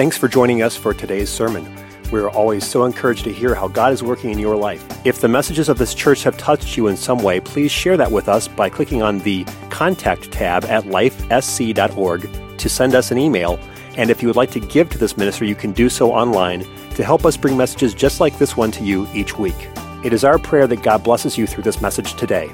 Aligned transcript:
Thanks 0.00 0.16
for 0.16 0.28
joining 0.28 0.62
us 0.62 0.76
for 0.76 0.94
today's 0.94 1.28
sermon. 1.28 1.70
We 2.10 2.20
are 2.20 2.30
always 2.30 2.66
so 2.66 2.84
encouraged 2.86 3.24
to 3.24 3.32
hear 3.34 3.54
how 3.54 3.68
God 3.68 3.92
is 3.92 4.02
working 4.02 4.30
in 4.30 4.38
your 4.38 4.56
life. 4.56 4.82
If 5.04 5.20
the 5.20 5.28
messages 5.28 5.68
of 5.68 5.76
this 5.76 5.92
church 5.92 6.22
have 6.22 6.38
touched 6.38 6.74
you 6.74 6.86
in 6.86 6.96
some 6.96 7.18
way, 7.18 7.38
please 7.38 7.70
share 7.70 7.98
that 7.98 8.10
with 8.10 8.26
us 8.26 8.48
by 8.48 8.70
clicking 8.70 9.02
on 9.02 9.18
the 9.18 9.44
Contact 9.68 10.32
tab 10.32 10.64
at 10.64 10.84
lifesc.org 10.84 12.56
to 12.56 12.68
send 12.70 12.94
us 12.94 13.10
an 13.10 13.18
email. 13.18 13.60
And 13.98 14.08
if 14.08 14.22
you 14.22 14.28
would 14.28 14.36
like 14.36 14.50
to 14.52 14.60
give 14.60 14.88
to 14.88 14.96
this 14.96 15.18
ministry, 15.18 15.50
you 15.50 15.54
can 15.54 15.72
do 15.72 15.90
so 15.90 16.10
online 16.12 16.60
to 16.94 17.04
help 17.04 17.26
us 17.26 17.36
bring 17.36 17.58
messages 17.58 17.92
just 17.92 18.20
like 18.20 18.38
this 18.38 18.56
one 18.56 18.70
to 18.70 18.82
you 18.82 19.06
each 19.12 19.36
week. 19.36 19.68
It 20.02 20.14
is 20.14 20.24
our 20.24 20.38
prayer 20.38 20.66
that 20.66 20.82
God 20.82 21.04
blesses 21.04 21.36
you 21.36 21.46
through 21.46 21.64
this 21.64 21.82
message 21.82 22.14
today. 22.14 22.50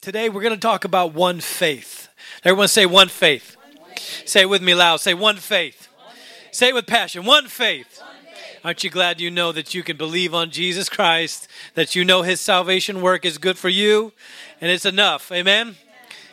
Today 0.00 0.28
we're 0.28 0.42
going 0.42 0.54
to 0.54 0.60
talk 0.60 0.84
about 0.84 1.14
one 1.14 1.40
faith. 1.40 2.10
Everyone 2.44 2.68
say 2.68 2.86
one 2.86 3.08
faith. 3.08 3.56
Say 4.24 4.42
it 4.42 4.48
with 4.48 4.62
me 4.62 4.74
loud. 4.74 5.00
Say 5.00 5.14
one 5.14 5.36
faith. 5.36 5.88
Say 6.50 6.68
it 6.68 6.74
with 6.74 6.86
passion. 6.86 7.24
One 7.24 7.48
faith. 7.48 8.00
Aren't 8.64 8.82
you 8.82 8.88
glad 8.88 9.20
you 9.20 9.30
know 9.30 9.52
that 9.52 9.74
you 9.74 9.82
can 9.82 9.98
believe 9.98 10.32
on 10.32 10.50
Jesus 10.50 10.88
Christ, 10.88 11.48
that 11.74 11.94
you 11.94 12.02
know 12.02 12.22
his 12.22 12.40
salvation 12.40 13.02
work 13.02 13.26
is 13.26 13.36
good 13.36 13.58
for 13.58 13.68
you, 13.68 14.12
and 14.58 14.70
it's 14.70 14.86
enough? 14.86 15.30
Amen? 15.30 15.76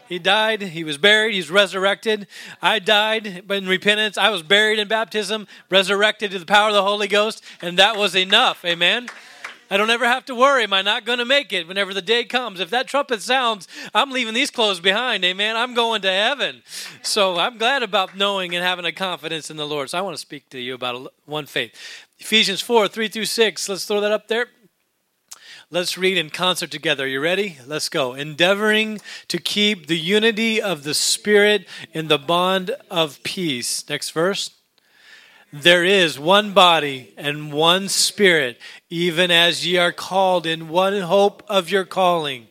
He 0.07 0.17
died, 0.17 0.61
he 0.61 0.83
was 0.85 0.97
buried, 0.97 1.33
he's 1.33 1.49
resurrected. 1.49 2.27
I 2.61 2.79
died 2.79 3.43
in 3.49 3.67
repentance, 3.67 4.17
I 4.17 4.29
was 4.29 4.43
buried 4.43 4.79
in 4.79 4.87
baptism, 4.87 5.47
resurrected 5.69 6.31
to 6.31 6.39
the 6.39 6.45
power 6.45 6.69
of 6.69 6.73
the 6.73 6.83
Holy 6.83 7.09
Ghost, 7.09 7.43
and 7.61 7.77
that 7.79 7.97
was 7.97 8.15
enough. 8.15 8.63
Amen? 8.63 9.09
I 9.71 9.77
don't 9.77 9.89
ever 9.89 10.05
have 10.05 10.25
to 10.25 10.35
worry. 10.35 10.63
Am 10.63 10.73
I 10.73 10.81
not 10.81 11.05
going 11.05 11.19
to 11.19 11.25
make 11.25 11.53
it 11.53 11.65
whenever 11.65 11.93
the 11.93 12.01
day 12.01 12.25
comes? 12.25 12.59
If 12.59 12.69
that 12.71 12.87
trumpet 12.87 13.21
sounds, 13.21 13.69
I'm 13.93 14.11
leaving 14.11 14.33
these 14.33 14.51
clothes 14.51 14.81
behind. 14.81 15.23
Amen. 15.23 15.55
I'm 15.55 15.73
going 15.73 16.01
to 16.01 16.11
heaven. 16.11 16.61
So 17.01 17.37
I'm 17.37 17.57
glad 17.57 17.81
about 17.81 18.17
knowing 18.17 18.53
and 18.53 18.65
having 18.65 18.83
a 18.83 18.91
confidence 18.91 19.49
in 19.49 19.55
the 19.55 19.65
Lord. 19.65 19.89
So 19.89 19.97
I 19.97 20.01
want 20.01 20.15
to 20.15 20.21
speak 20.21 20.49
to 20.49 20.59
you 20.59 20.73
about 20.73 21.13
one 21.25 21.45
faith. 21.45 21.73
Ephesians 22.19 22.59
4 22.59 22.89
3 22.89 23.07
through 23.07 23.25
6. 23.25 23.69
Let's 23.69 23.85
throw 23.85 24.01
that 24.01 24.11
up 24.11 24.27
there. 24.27 24.47
Let's 25.69 25.97
read 25.97 26.17
in 26.17 26.31
concert 26.31 26.69
together. 26.69 27.05
Are 27.05 27.07
you 27.07 27.21
ready? 27.21 27.57
Let's 27.65 27.87
go. 27.87 28.13
Endeavoring 28.13 28.99
to 29.29 29.37
keep 29.37 29.87
the 29.87 29.97
unity 29.97 30.61
of 30.61 30.83
the 30.83 30.93
Spirit 30.93 31.65
in 31.93 32.09
the 32.09 32.19
bond 32.19 32.75
of 32.89 33.23
peace. 33.23 33.87
Next 33.87 34.09
verse. 34.09 34.60
There 35.53 35.83
is 35.83 36.17
one 36.17 36.53
body 36.53 37.13
and 37.17 37.51
one 37.51 37.89
spirit, 37.89 38.57
even 38.89 39.31
as 39.31 39.67
ye 39.67 39.75
are 39.75 39.91
called 39.91 40.45
in 40.45 40.69
one 40.69 41.01
hope 41.01 41.43
of 41.49 41.69
your 41.69 41.83
calling, 41.83 42.47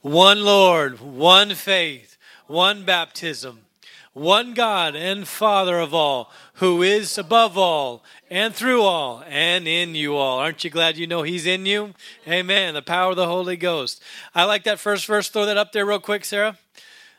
one 0.00 0.42
Lord, 0.42 0.98
one 0.98 1.54
faith, 1.54 2.16
one 2.46 2.86
baptism, 2.86 3.60
one 4.14 4.54
God 4.54 4.96
and 4.96 5.28
Father 5.28 5.78
of 5.78 5.92
all, 5.92 6.32
who 6.54 6.82
is 6.82 7.18
above 7.18 7.58
all 7.58 8.02
and 8.30 8.54
through 8.54 8.82
all 8.82 9.22
and 9.28 9.68
in 9.68 9.94
you 9.94 10.16
all. 10.16 10.38
Aren't 10.38 10.64
you 10.64 10.70
glad 10.70 10.96
you 10.96 11.06
know 11.06 11.24
He's 11.24 11.44
in 11.44 11.66
you? 11.66 11.92
Amen. 12.26 12.72
The 12.72 12.80
power 12.80 13.10
of 13.10 13.16
the 13.16 13.26
Holy 13.26 13.58
Ghost. 13.58 14.02
I 14.34 14.44
like 14.44 14.64
that 14.64 14.80
first 14.80 15.04
verse. 15.04 15.28
Throw 15.28 15.44
that 15.44 15.58
up 15.58 15.72
there 15.72 15.84
real 15.84 16.00
quick, 16.00 16.24
Sarah. 16.24 16.56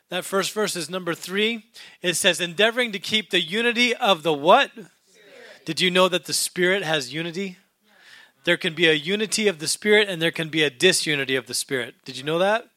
That 0.09 0.25
first 0.25 0.53
verse 0.53 0.75
is 0.75 0.89
number 0.89 1.13
three. 1.13 1.65
It 2.01 2.15
says, 2.15 2.41
endeavoring 2.41 2.91
to 2.93 2.99
keep 2.99 3.29
the 3.29 3.41
unity 3.41 3.95
of 3.95 4.23
the 4.23 4.33
what? 4.33 4.71
Did 5.69 5.81
you 5.81 5.91
know 5.91 6.09
that 6.09 6.25
the 6.25 6.33
Spirit 6.33 6.81
has 6.81 7.13
unity? 7.13 7.57
There 8.43 8.57
can 8.57 8.73
be 8.73 8.89
a 8.89 8.93
unity 8.93 9.47
of 9.47 9.59
the 9.59 9.67
Spirit 9.67 10.09
and 10.09 10.19
there 10.19 10.31
can 10.31 10.49
be 10.49 10.63
a 10.63 10.71
disunity 10.71 11.35
of 11.35 11.45
the 11.45 11.53
Spirit. 11.53 11.93
Did 12.05 12.17
you 12.17 12.23
know 12.23 12.39
that? 12.39 12.67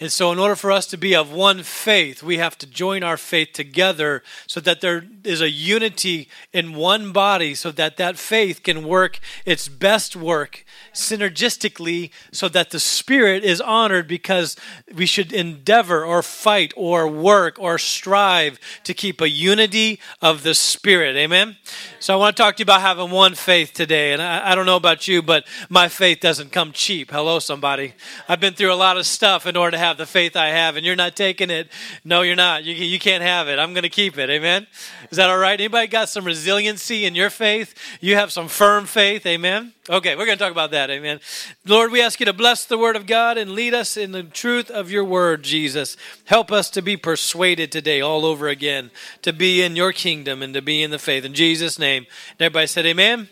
And 0.00 0.12
so, 0.12 0.30
in 0.30 0.38
order 0.38 0.54
for 0.54 0.70
us 0.70 0.86
to 0.88 0.96
be 0.96 1.16
of 1.16 1.32
one 1.32 1.64
faith, 1.64 2.22
we 2.22 2.38
have 2.38 2.56
to 2.58 2.66
join 2.66 3.02
our 3.02 3.16
faith 3.16 3.52
together 3.52 4.22
so 4.46 4.60
that 4.60 4.80
there 4.80 5.04
is 5.24 5.40
a 5.40 5.50
unity 5.50 6.28
in 6.52 6.74
one 6.74 7.10
body, 7.10 7.56
so 7.56 7.72
that 7.72 7.96
that 7.96 8.16
faith 8.16 8.62
can 8.62 8.86
work 8.86 9.18
its 9.44 9.66
best 9.66 10.14
work 10.14 10.64
synergistically, 10.94 12.10
so 12.30 12.48
that 12.48 12.70
the 12.70 12.78
Spirit 12.78 13.42
is 13.42 13.60
honored 13.60 14.06
because 14.06 14.54
we 14.94 15.04
should 15.04 15.32
endeavor 15.32 16.04
or 16.04 16.22
fight 16.22 16.72
or 16.76 17.08
work 17.08 17.58
or 17.58 17.76
strive 17.76 18.60
to 18.84 18.94
keep 18.94 19.20
a 19.20 19.28
unity 19.28 19.98
of 20.22 20.44
the 20.44 20.54
Spirit. 20.54 21.16
Amen? 21.16 21.56
So, 21.98 22.14
I 22.14 22.16
want 22.18 22.36
to 22.36 22.40
talk 22.40 22.54
to 22.56 22.60
you 22.60 22.66
about 22.66 22.82
having 22.82 23.10
one 23.10 23.34
faith 23.34 23.72
today. 23.72 24.12
And 24.12 24.22
I, 24.22 24.52
I 24.52 24.54
don't 24.54 24.66
know 24.66 24.76
about 24.76 25.08
you, 25.08 25.22
but 25.22 25.44
my 25.68 25.88
faith 25.88 26.20
doesn't 26.20 26.52
come 26.52 26.70
cheap. 26.70 27.10
Hello, 27.10 27.40
somebody. 27.40 27.94
I've 28.28 28.38
been 28.38 28.54
through 28.54 28.72
a 28.72 28.76
lot 28.76 28.96
of 28.96 29.04
stuff 29.04 29.44
in 29.44 29.56
order 29.56 29.72
to 29.72 29.78
have 29.78 29.87
have 29.88 29.96
the 29.96 30.06
faith 30.06 30.36
I 30.36 30.48
have, 30.48 30.76
and 30.76 30.84
you're 30.84 30.96
not 30.96 31.16
taking 31.16 31.50
it. 31.50 31.68
No, 32.04 32.22
you're 32.22 32.36
not. 32.36 32.64
You, 32.64 32.74
you 32.74 32.98
can't 32.98 33.22
have 33.22 33.48
it. 33.48 33.58
I'm 33.58 33.72
going 33.72 33.82
to 33.82 33.88
keep 33.88 34.18
it. 34.18 34.30
Amen. 34.30 34.66
Is 35.10 35.16
that 35.16 35.30
all 35.30 35.38
right? 35.38 35.58
Anybody 35.58 35.86
got 35.86 36.08
some 36.08 36.24
resiliency 36.24 37.04
in 37.04 37.14
your 37.14 37.30
faith? 37.30 37.74
You 38.00 38.16
have 38.16 38.30
some 38.30 38.48
firm 38.48 38.84
faith. 38.84 39.26
Amen. 39.26 39.72
Okay, 39.88 40.14
we're 40.14 40.26
going 40.26 40.36
to 40.36 40.44
talk 40.44 40.52
about 40.52 40.70
that. 40.72 40.90
Amen. 40.90 41.18
Lord, 41.64 41.90
we 41.90 42.02
ask 42.02 42.20
you 42.20 42.26
to 42.26 42.34
bless 42.34 42.66
the 42.66 42.76
word 42.76 42.94
of 42.94 43.06
God 43.06 43.38
and 43.38 43.52
lead 43.52 43.72
us 43.72 43.96
in 43.96 44.12
the 44.12 44.22
truth 44.22 44.70
of 44.70 44.90
your 44.90 45.04
word, 45.04 45.42
Jesus. 45.42 45.96
Help 46.26 46.52
us 46.52 46.68
to 46.70 46.82
be 46.82 46.96
persuaded 46.96 47.72
today 47.72 48.02
all 48.02 48.26
over 48.26 48.48
again 48.48 48.90
to 49.22 49.32
be 49.32 49.62
in 49.62 49.74
your 49.74 49.92
kingdom 49.92 50.42
and 50.42 50.52
to 50.52 50.60
be 50.60 50.82
in 50.82 50.90
the 50.90 50.98
faith. 50.98 51.24
In 51.24 51.32
Jesus' 51.32 51.78
name. 51.78 52.06
And 52.32 52.42
everybody 52.42 52.66
said, 52.66 52.84
Amen. 52.84 53.28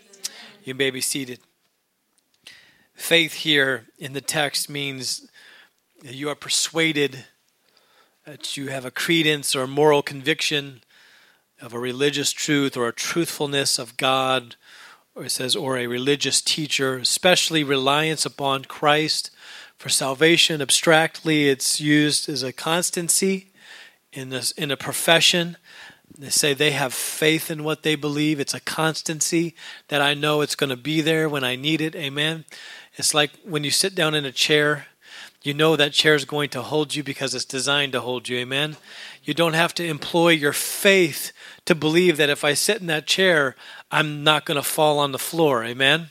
You 0.65 0.75
may 0.75 0.91
be 0.91 1.03
seated. 1.03 1.41
Faith 2.95 3.35
here 3.35 3.87
in 3.99 4.15
the 4.15 4.23
text 4.23 4.71
means 4.71 5.29
you 6.15 6.29
are 6.29 6.35
persuaded 6.35 7.25
that 8.25 8.57
you 8.57 8.69
have 8.69 8.85
a 8.85 8.91
credence 8.91 9.55
or 9.55 9.63
a 9.63 9.69
moral 9.69 10.03
conviction 10.03 10.83
of 11.61 11.73
a 11.73 11.79
religious 11.79 12.33
truth 12.33 12.77
or 12.77 12.89
a 12.89 12.93
truthfulness 12.93 13.79
of 13.79 13.97
God, 13.97 14.57
or 15.15 15.25
it 15.25 15.31
says, 15.31 15.57
or 15.57 15.79
a 15.79 15.87
religious 15.87 16.43
teacher, 16.43 16.97
especially 16.99 17.65
reliance 17.65 18.27
upon 18.27 18.65
Christ 18.65 19.31
for 19.77 19.89
salvation. 19.89 20.61
Abstractly, 20.61 21.49
it's 21.49 21.81
used 21.81 22.29
as 22.29 22.43
a 22.43 22.53
constancy 22.53 23.49
in 24.13 24.31
this 24.31 24.51
in 24.53 24.71
a 24.71 24.77
profession. 24.77 25.57
They 26.19 26.31
say 26.31 26.55
they 26.55 26.71
have 26.71 26.95
faith 26.95 27.51
in 27.51 27.65
what 27.65 27.83
they 27.83 27.95
believe. 27.95 28.41
It's 28.41 28.55
a 28.55 28.61
constancy 28.61 29.55
that 29.89 30.01
I 30.01 30.15
know 30.15 30.41
it's 30.41 30.55
going 30.55 30.71
to 30.71 30.77
be 30.77 31.01
there 31.01 31.29
when 31.29 31.45
I 31.45 31.57
need 31.57 31.81
it. 31.81 31.95
Amen. 31.95 32.45
It's 32.97 33.13
like 33.13 33.31
when 33.45 33.65
you 33.65 33.71
sit 33.71 33.95
down 33.95 34.15
in 34.15 34.25
a 34.25 34.33
chair 34.33 34.87
you 35.47 35.55
know 35.55 35.77
that 35.77 35.93
chair 35.93 36.15
is 36.15 36.25
going 36.25 36.51
to 36.51 36.63
hold 36.63 36.95
you 36.95 37.03
because 37.03 37.35
it's 37.35 37.45
designed 37.45 37.93
to 37.93 38.01
hold 38.01 38.29
you. 38.29 38.39
Amen. 38.39 38.77
You 39.23 39.33
don't 39.33 39.55
have 39.55 39.73
to 39.75 39.87
employ 39.87 40.31
your 40.31 40.53
faith 40.53 41.33
to 41.65 41.75
believe 41.75 42.17
that 42.17 42.31
if 42.31 42.45
I 42.45 42.55
sit 42.55 42.81
in 42.81 42.87
that 42.89 43.07
chair, 43.07 43.57
I'm 43.91 44.25
not 44.25 44.45
going 44.45 44.57
to 44.57 44.63
fall 44.63 44.99
on 44.99 45.13
the 45.13 45.19
floor. 45.19 45.65
Amen. 45.65 46.11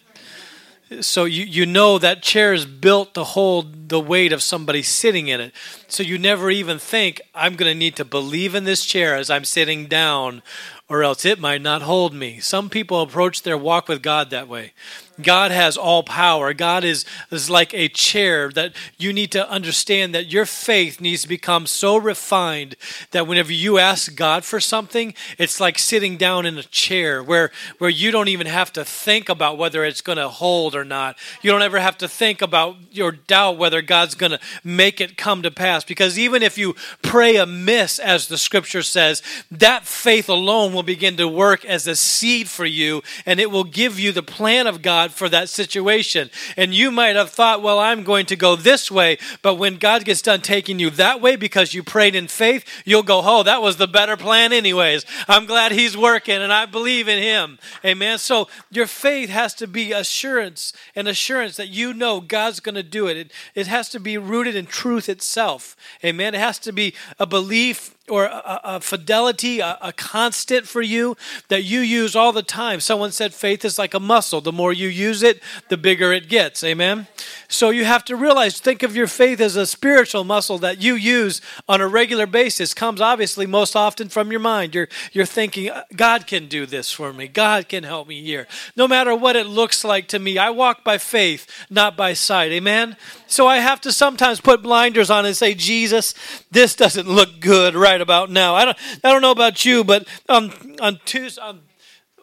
So 1.02 1.26
you, 1.26 1.44
you 1.44 1.66
know 1.66 1.98
that 1.98 2.22
chair 2.22 2.54
is 2.54 2.66
built 2.66 3.16
to 3.16 3.24
hold 3.24 3.90
the 3.90 4.00
weight 4.00 4.32
of 4.32 4.44
somebody 4.44 4.84
sitting 4.84 5.28
in 5.28 5.42
it. 5.42 5.54
So 5.88 6.04
you 6.04 6.20
never 6.20 6.52
even 6.52 6.78
think, 6.78 7.20
I'm 7.34 7.56
going 7.56 7.72
to 7.72 7.78
need 7.78 7.96
to 7.96 8.06
believe 8.06 8.54
in 8.54 8.66
this 8.66 8.86
chair 8.86 9.16
as 9.16 9.32
I'm 9.32 9.46
sitting 9.46 9.88
down, 9.88 10.44
or 10.88 11.04
else 11.04 11.26
it 11.26 11.40
might 11.40 11.64
not 11.64 11.82
hold 11.82 12.14
me. 12.14 12.40
Some 12.40 12.70
people 12.70 13.02
approach 13.02 13.42
their 13.42 13.58
walk 13.58 13.88
with 13.88 14.04
God 14.04 14.30
that 14.30 14.48
way. 14.48 14.74
God 15.22 15.52
has 15.52 15.78
all 15.78 16.04
power. 16.04 16.54
God 16.54 16.84
is, 16.84 17.06
is 17.32 17.50
like 17.50 17.74
a 17.74 17.88
chair 17.88 18.50
that 18.52 18.74
you 18.98 19.14
need 19.14 19.32
to 19.32 19.50
understand 19.50 20.14
that 20.14 20.32
your 20.32 20.46
faith 20.46 21.00
needs 21.00 21.24
to 21.24 21.28
become 21.28 21.68
so 21.68 21.98
refined 21.98 22.76
that 23.12 23.28
whenever 23.28 23.54
you 23.54 23.78
ask 23.78 24.16
God 24.16 24.44
for 24.44 24.60
something, 24.60 25.14
it's 25.38 25.60
like 25.60 25.80
sitting 25.80 26.18
down 26.18 26.46
in 26.46 26.58
a 26.58 26.64
chair 26.64 27.24
where, 27.24 27.52
where 27.78 27.90
you 27.90 28.12
don't 28.12 28.28
even 28.28 28.48
have 28.48 28.74
to 28.74 28.84
think 28.84 29.30
about 29.30 29.58
whether 29.58 29.84
it's 29.86 30.02
going 30.02 30.18
to 30.18 30.30
hold 30.30 30.76
or 30.76 30.84
not. 30.86 31.18
You 31.42 31.52
don't 31.52 31.62
ever 31.62 31.80
have 31.80 31.98
to 32.00 32.08
think 32.08 32.42
about 32.42 32.76
your 32.92 33.12
doubt 33.12 33.58
whether 33.58 33.82
God's 33.82 34.16
going 34.16 34.32
to 34.32 34.40
make 34.64 35.00
it 35.00 35.18
come 35.18 35.42
to 35.44 35.52
pass. 35.52 35.84
Because 35.84 36.20
even 36.20 36.44
if 36.44 36.58
you 36.58 36.76
pray 37.02 37.38
amiss, 37.38 38.00
as 38.00 38.28
the 38.28 38.38
scripture 38.38 38.84
says, 38.84 39.22
that 39.52 39.86
faith 39.86 40.30
alone 40.30 40.74
will 40.74 40.84
begin 40.84 41.18
to 41.18 41.28
work 41.28 41.64
as 41.66 41.88
a 41.88 41.96
seed 41.96 42.50
for 42.50 42.66
you 42.66 43.02
and 43.26 43.40
it 43.40 43.52
will 43.52 43.64
give 43.64 44.00
you 44.00 44.12
the 44.12 44.24
plan 44.24 44.68
of 44.68 44.82
God 44.82 45.05
God 45.06 45.14
for 45.14 45.30
that 45.30 45.50
situation. 45.50 46.30
And 46.58 46.74
you 46.74 46.92
might 46.92 47.16
have 47.16 47.30
thought, 47.30 47.62
well, 47.62 47.80
I'm 47.80 48.04
going 48.04 48.26
to 48.28 48.36
go 48.36 48.56
this 48.56 48.90
way. 48.90 49.18
But 49.42 49.56
when 49.56 49.78
God 49.78 50.06
gets 50.06 50.22
done 50.22 50.42
taking 50.42 50.80
you 50.80 50.90
that 50.92 51.22
way 51.22 51.36
because 51.36 51.74
you 51.74 51.84
prayed 51.84 52.16
in 52.16 52.28
faith, 52.28 52.66
you'll 52.86 53.04
go, 53.04 53.22
oh, 53.24 53.44
that 53.44 53.62
was 53.62 53.78
the 53.78 53.88
better 53.88 54.18
plan, 54.18 54.52
anyways. 54.52 55.06
I'm 55.28 55.46
glad 55.46 55.72
He's 55.72 55.96
working 55.96 56.42
and 56.42 56.52
I 56.52 56.66
believe 56.66 57.08
in 57.08 57.22
Him. 57.22 57.60
Amen. 57.84 58.18
So 58.18 58.48
your 58.72 58.88
faith 58.88 59.30
has 59.30 59.54
to 59.56 59.68
be 59.68 59.92
assurance 59.92 60.74
and 60.96 61.08
assurance 61.08 61.58
that 61.58 61.70
you 61.70 61.94
know 61.94 62.20
God's 62.20 62.60
going 62.60 62.76
to 62.76 62.84
do 62.84 63.08
it. 63.08 63.18
it. 63.18 63.32
It 63.54 63.68
has 63.68 63.90
to 63.90 64.00
be 64.00 64.18
rooted 64.18 64.56
in 64.56 64.66
truth 64.66 65.08
itself. 65.10 65.76
Amen. 66.04 66.34
It 66.34 66.40
has 66.40 66.60
to 66.60 66.72
be 66.72 66.94
a 67.20 67.26
belief 67.26 67.96
or 68.10 68.26
a, 68.26 68.62
a 68.64 68.80
fidelity, 68.80 69.60
a, 69.60 69.78
a, 69.82 69.92
constant 69.92 70.68
for 70.68 70.82
you 70.82 71.18
that 71.48 71.64
you 71.64 71.80
use 71.80 72.16
all 72.16 72.32
the 72.32 72.44
time. 72.44 72.80
Someone 72.80 73.12
said 73.12 73.34
faith 73.34 73.66
is 73.66 73.80
like 73.80 73.94
a 73.94 74.00
muscle. 74.00 74.42
The 74.42 74.52
more 74.52 74.72
you 74.72 74.88
use 74.88 75.24
it, 75.24 75.42
the 75.70 75.78
bigger 75.78 76.14
it 76.14 76.30
gets. 76.30 76.64
Amen? 76.64 77.08
So 77.48 77.70
you 77.70 77.86
have 77.86 78.04
to 78.06 78.16
realize, 78.16 78.60
think 78.60 78.84
of 78.84 78.96
your 78.96 79.08
faith 79.08 79.40
as 79.40 79.56
a 79.56 79.66
spiritual 79.66 80.24
muscle 80.24 80.58
that 80.60 80.82
you 80.82 80.96
use 80.96 81.42
on 81.68 81.82
a 81.82 81.88
regular 81.88 82.26
basis. 82.26 82.74
Comes 82.74 83.02
obviously 83.02 83.46
most 83.46 83.76
often 83.76 84.10
from 84.10 84.32
your 84.32 84.40
mind. 84.40 84.74
You're 84.74 84.88
you're 85.12 85.26
thinking, 85.26 85.72
God 85.96 86.28
can 86.28 86.48
do 86.48 86.66
this 86.66 86.92
for 86.92 87.14
me. 87.14 87.28
God 87.28 87.70
can 87.70 87.84
help 87.84 88.08
me 88.08 88.22
here. 88.22 88.48
No 88.76 88.88
matter 88.88 89.16
what 89.16 89.36
it 89.36 89.48
looks 89.48 89.84
like 89.84 90.08
to 90.10 90.20
me, 90.20 90.38
I 90.38 90.50
walk 90.50 90.84
by 90.84 90.98
faith, 90.98 91.48
not 91.70 91.96
by 91.96 92.14
sight. 92.14 92.52
Amen. 92.52 92.98
So 93.28 93.48
I 93.48 93.58
have 93.58 93.82
to 93.82 93.92
sometimes 93.92 94.42
put 94.42 94.62
blinders 94.62 95.10
on 95.10 95.26
and 95.26 95.36
say, 95.36 95.54
Jesus, 95.54 96.14
this 96.52 96.76
doesn't 96.76 97.08
look 97.08 97.40
good 97.40 97.76
right 97.76 98.02
about 98.02 98.30
now. 98.30 98.56
I 98.56 98.66
don't 98.66 98.78
I 99.04 99.12
don't 99.12 99.22
know 99.22 99.32
about 99.32 99.66
you, 99.66 99.84
but 99.84 100.08
um, 100.30 100.52
on 100.82 101.00
Tuesday. 101.06 101.42
On 101.42 101.62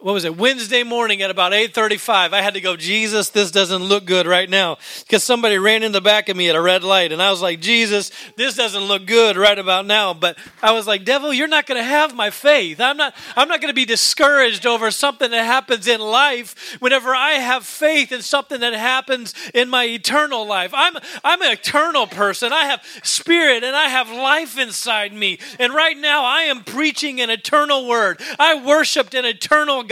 what 0.02 0.12
was 0.12 0.24
it 0.24 0.36
wednesday 0.36 0.82
morning 0.82 1.22
at 1.22 1.30
about 1.30 1.52
8.35 1.52 2.32
i 2.32 2.42
had 2.42 2.54
to 2.54 2.60
go 2.60 2.76
jesus 2.76 3.28
this 3.28 3.50
doesn't 3.50 3.82
look 3.82 4.04
good 4.04 4.26
right 4.26 4.50
now 4.50 4.76
because 5.00 5.22
somebody 5.22 5.58
ran 5.58 5.82
in 5.82 5.92
the 5.92 6.00
back 6.00 6.28
of 6.28 6.36
me 6.36 6.48
at 6.48 6.56
a 6.56 6.60
red 6.60 6.82
light 6.82 7.12
and 7.12 7.22
i 7.22 7.30
was 7.30 7.40
like 7.40 7.60
jesus 7.60 8.10
this 8.36 8.56
doesn't 8.56 8.82
look 8.82 9.06
good 9.06 9.36
right 9.36 9.58
about 9.58 9.86
now 9.86 10.12
but 10.12 10.36
i 10.62 10.72
was 10.72 10.86
like 10.86 11.04
devil 11.04 11.32
you're 11.32 11.48
not 11.48 11.66
going 11.66 11.78
to 11.78 11.84
have 11.84 12.14
my 12.14 12.30
faith. 12.30 12.80
I'm 12.80 12.96
not 12.96 13.14
i'm 13.36 13.48
not 13.48 13.60
going 13.60 13.70
to 13.70 13.74
be 13.74 13.84
discouraged 13.84 14.66
over 14.66 14.90
something 14.90 15.30
that 15.30 15.44
happens 15.44 15.86
in 15.86 16.00
life 16.00 16.76
whenever 16.80 17.14
i 17.14 17.32
have 17.32 17.64
faith 17.64 18.10
in 18.10 18.22
something 18.22 18.60
that 18.60 18.72
happens 18.72 19.34
in 19.54 19.68
my 19.68 19.84
eternal 19.84 20.46
life. 20.46 20.72
I'm 20.74 20.96
i'm 21.22 21.42
an 21.42 21.52
eternal 21.52 22.06
person. 22.06 22.52
I 22.52 22.64
have 22.64 22.84
spirit 23.02 23.62
and 23.62 23.76
i 23.76 23.88
have 23.88 24.10
life 24.10 24.58
inside 24.58 25.12
me 25.12 25.38
and 25.58 25.72
right 25.72 25.96
now 25.96 26.24
i 26.24 26.42
am 26.42 26.64
preaching 26.64 27.20
an 27.20 27.30
eternal 27.30 27.86
word. 27.86 28.20
I 28.38 28.62
worshiped 28.64 29.14
an 29.14 29.24
eternal 29.24 29.82
God. 29.82 29.91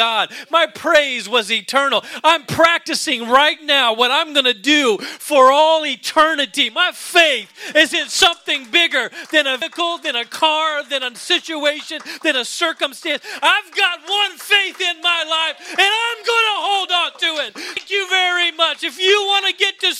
My 0.50 0.66
praise 0.66 1.28
was 1.28 1.50
eternal. 1.50 2.04
I'm 2.24 2.44
practicing 2.44 3.28
right 3.28 3.62
now 3.62 3.94
what 3.94 4.10
I'm 4.10 4.32
going 4.32 4.46
to 4.46 4.54
do 4.54 4.98
for 4.98 5.50
all 5.50 5.84
eternity. 5.84 6.70
My 6.70 6.90
faith 6.92 7.50
is 7.74 7.92
in 7.92 8.08
something 8.08 8.70
bigger 8.70 9.10
than 9.30 9.46
a 9.46 9.56
vehicle, 9.56 9.98
than 9.98 10.16
a 10.16 10.24
car, 10.24 10.84
than 10.84 11.02
a 11.02 11.14
situation, 11.14 12.00
than 12.22 12.36
a 12.36 12.44
circumstance. 12.44 13.22
I've 13.42 13.74
got 13.74 14.00
one 14.08 14.38
faith 14.38 14.80
in 14.80 15.00
my 15.00 15.24
life, 15.28 15.56
and 15.70 15.80
I'm 15.80 16.24
going 16.24 16.46
to 16.46 16.58
hold 16.58 16.90
on 16.90 17.10
to 17.18 17.26
it. 17.46 17.54
Thank 17.54 17.90
you 17.90 18.08
very 18.08 18.52
much. 18.52 18.82
If 18.84 18.98
you 18.98 19.24
want 19.26 19.46
to 19.46 19.52
get 19.52 19.82
you 19.82 19.94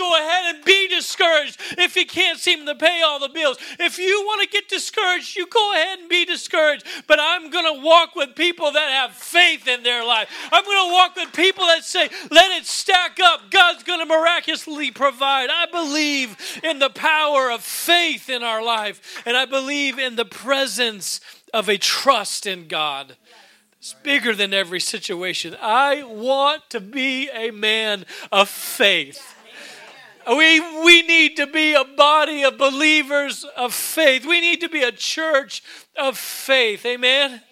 go 0.00 0.16
ahead 0.16 0.54
and 0.54 0.64
be 0.64 0.88
discouraged 0.88 1.60
if 1.76 1.94
you 1.94 2.06
can't 2.06 2.38
seem 2.38 2.64
to 2.64 2.74
pay 2.74 3.02
all 3.04 3.20
the 3.20 3.28
bills. 3.28 3.58
If 3.78 3.98
you 3.98 4.22
want 4.24 4.40
to 4.40 4.48
get 4.48 4.66
discouraged, 4.66 5.36
you 5.36 5.46
go 5.46 5.74
ahead 5.74 5.98
and 5.98 6.08
be 6.08 6.24
discouraged. 6.24 6.86
But 7.06 7.18
I'm 7.20 7.50
going 7.50 7.76
to 7.76 7.84
walk 7.84 8.16
with 8.16 8.34
people 8.34 8.72
that 8.72 8.90
have 8.90 9.12
faith 9.12 9.68
in 9.68 9.82
their 9.82 10.04
life. 10.04 10.30
I'm 10.50 10.64
going 10.64 10.88
to 10.88 10.94
walk 10.94 11.16
with 11.16 11.32
people 11.34 11.66
that 11.66 11.84
say, 11.84 12.08
let 12.30 12.50
it 12.58 12.64
stack 12.64 13.18
up. 13.22 13.50
God's 13.50 13.82
going 13.82 14.00
to 14.00 14.06
miraculously 14.06 14.90
provide. 14.90 15.50
I 15.50 15.66
believe 15.70 16.60
in 16.64 16.78
the 16.78 16.90
power 16.90 17.50
of 17.50 17.60
faith 17.60 18.30
in 18.30 18.42
our 18.42 18.64
life, 18.64 19.22
and 19.26 19.36
I 19.36 19.44
believe 19.44 19.98
in 19.98 20.16
the 20.16 20.24
presence 20.24 21.20
of 21.52 21.68
a 21.68 21.76
trust 21.76 22.46
in 22.46 22.68
God. 22.68 23.16
It's 23.78 23.94
bigger 24.02 24.34
than 24.34 24.54
every 24.54 24.80
situation. 24.80 25.56
I 25.60 26.04
want 26.04 26.68
to 26.70 26.80
be 26.80 27.30
a 27.30 27.50
man 27.50 28.06
of 28.30 28.48
faith. 28.48 29.36
We, 30.28 30.60
we 30.84 31.02
need 31.02 31.36
to 31.36 31.46
be 31.46 31.74
a 31.74 31.84
body 31.84 32.42
of 32.42 32.58
believers 32.58 33.44
of 33.56 33.74
faith. 33.74 34.26
We 34.26 34.40
need 34.40 34.60
to 34.60 34.68
be 34.68 34.82
a 34.82 34.92
church 34.92 35.62
of 35.96 36.16
faith. 36.18 36.84
Amen. 36.86 37.42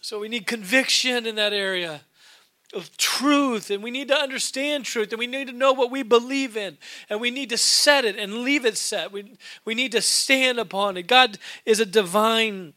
So 0.00 0.20
we 0.20 0.28
need 0.28 0.46
conviction 0.46 1.26
in 1.26 1.34
that 1.34 1.52
area 1.52 2.02
of 2.74 2.96
truth, 2.96 3.70
and 3.70 3.82
we 3.82 3.90
need 3.90 4.08
to 4.08 4.14
understand 4.14 4.84
truth, 4.84 5.10
and 5.10 5.18
we 5.18 5.26
need 5.26 5.48
to 5.48 5.52
know 5.52 5.72
what 5.72 5.90
we 5.90 6.02
believe 6.02 6.56
in, 6.56 6.78
and 7.08 7.20
we 7.20 7.30
need 7.30 7.50
to 7.50 7.58
set 7.58 8.04
it 8.04 8.16
and 8.16 8.42
leave 8.42 8.64
it 8.64 8.76
set. 8.76 9.10
We, 9.12 9.36
we 9.64 9.74
need 9.74 9.92
to 9.92 10.02
stand 10.02 10.58
upon 10.58 10.96
it. 10.96 11.06
God 11.06 11.38
is 11.64 11.80
a 11.80 11.86
divine 11.86 12.74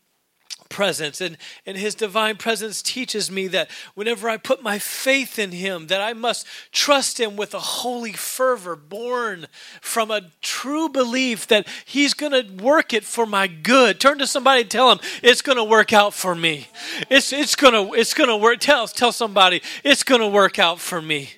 presence 0.70 1.20
and, 1.20 1.38
and 1.66 1.78
his 1.78 1.96
divine 1.96 2.38
presence 2.38 2.82
teaches 2.82 3.30
me 3.32 3.48
that 3.48 3.70
whenever 3.96 4.30
i 4.30 4.38
put 4.38 4.64
my 4.64 4.80
faith 4.80 5.40
in 5.40 5.52
him 5.52 5.88
that 5.88 6.02
i 6.02 6.14
must 6.14 6.46
trust 6.72 7.20
him 7.20 7.36
with 7.36 7.54
a 7.54 7.60
holy 7.60 8.14
fervor 8.14 8.76
born 8.76 9.48
from 9.82 10.12
a 10.12 10.22
true 10.42 10.90
belief 10.90 11.48
that 11.48 11.68
he's 11.86 12.14
going 12.14 12.32
to 12.32 12.64
work 12.64 12.94
it 12.94 13.04
for 13.04 13.26
my 13.26 13.48
good. 13.48 14.00
Turn 14.00 14.20
to 14.20 14.28
somebody 14.28 14.62
and 14.62 14.72
tell 14.72 14.92
him 14.92 15.00
it's 15.22 15.42
going 15.42 15.58
to 15.58 15.64
work 15.64 15.94
out 15.94 16.14
for 16.14 16.36
me. 16.36 16.68
It's, 17.10 17.34
it's 17.34 17.56
going 17.56 17.74
to 17.74 17.94
it's 17.94 18.14
going 18.14 18.30
to 18.30 18.38
work 18.38 18.60
tell, 18.60 18.88
tell 18.88 19.12
somebody 19.12 19.62
it's 19.84 20.04
going 20.04 20.22
to 20.22 20.28
work 20.28 20.60
out 20.60 20.80
for 20.80 21.02
me 21.02 21.32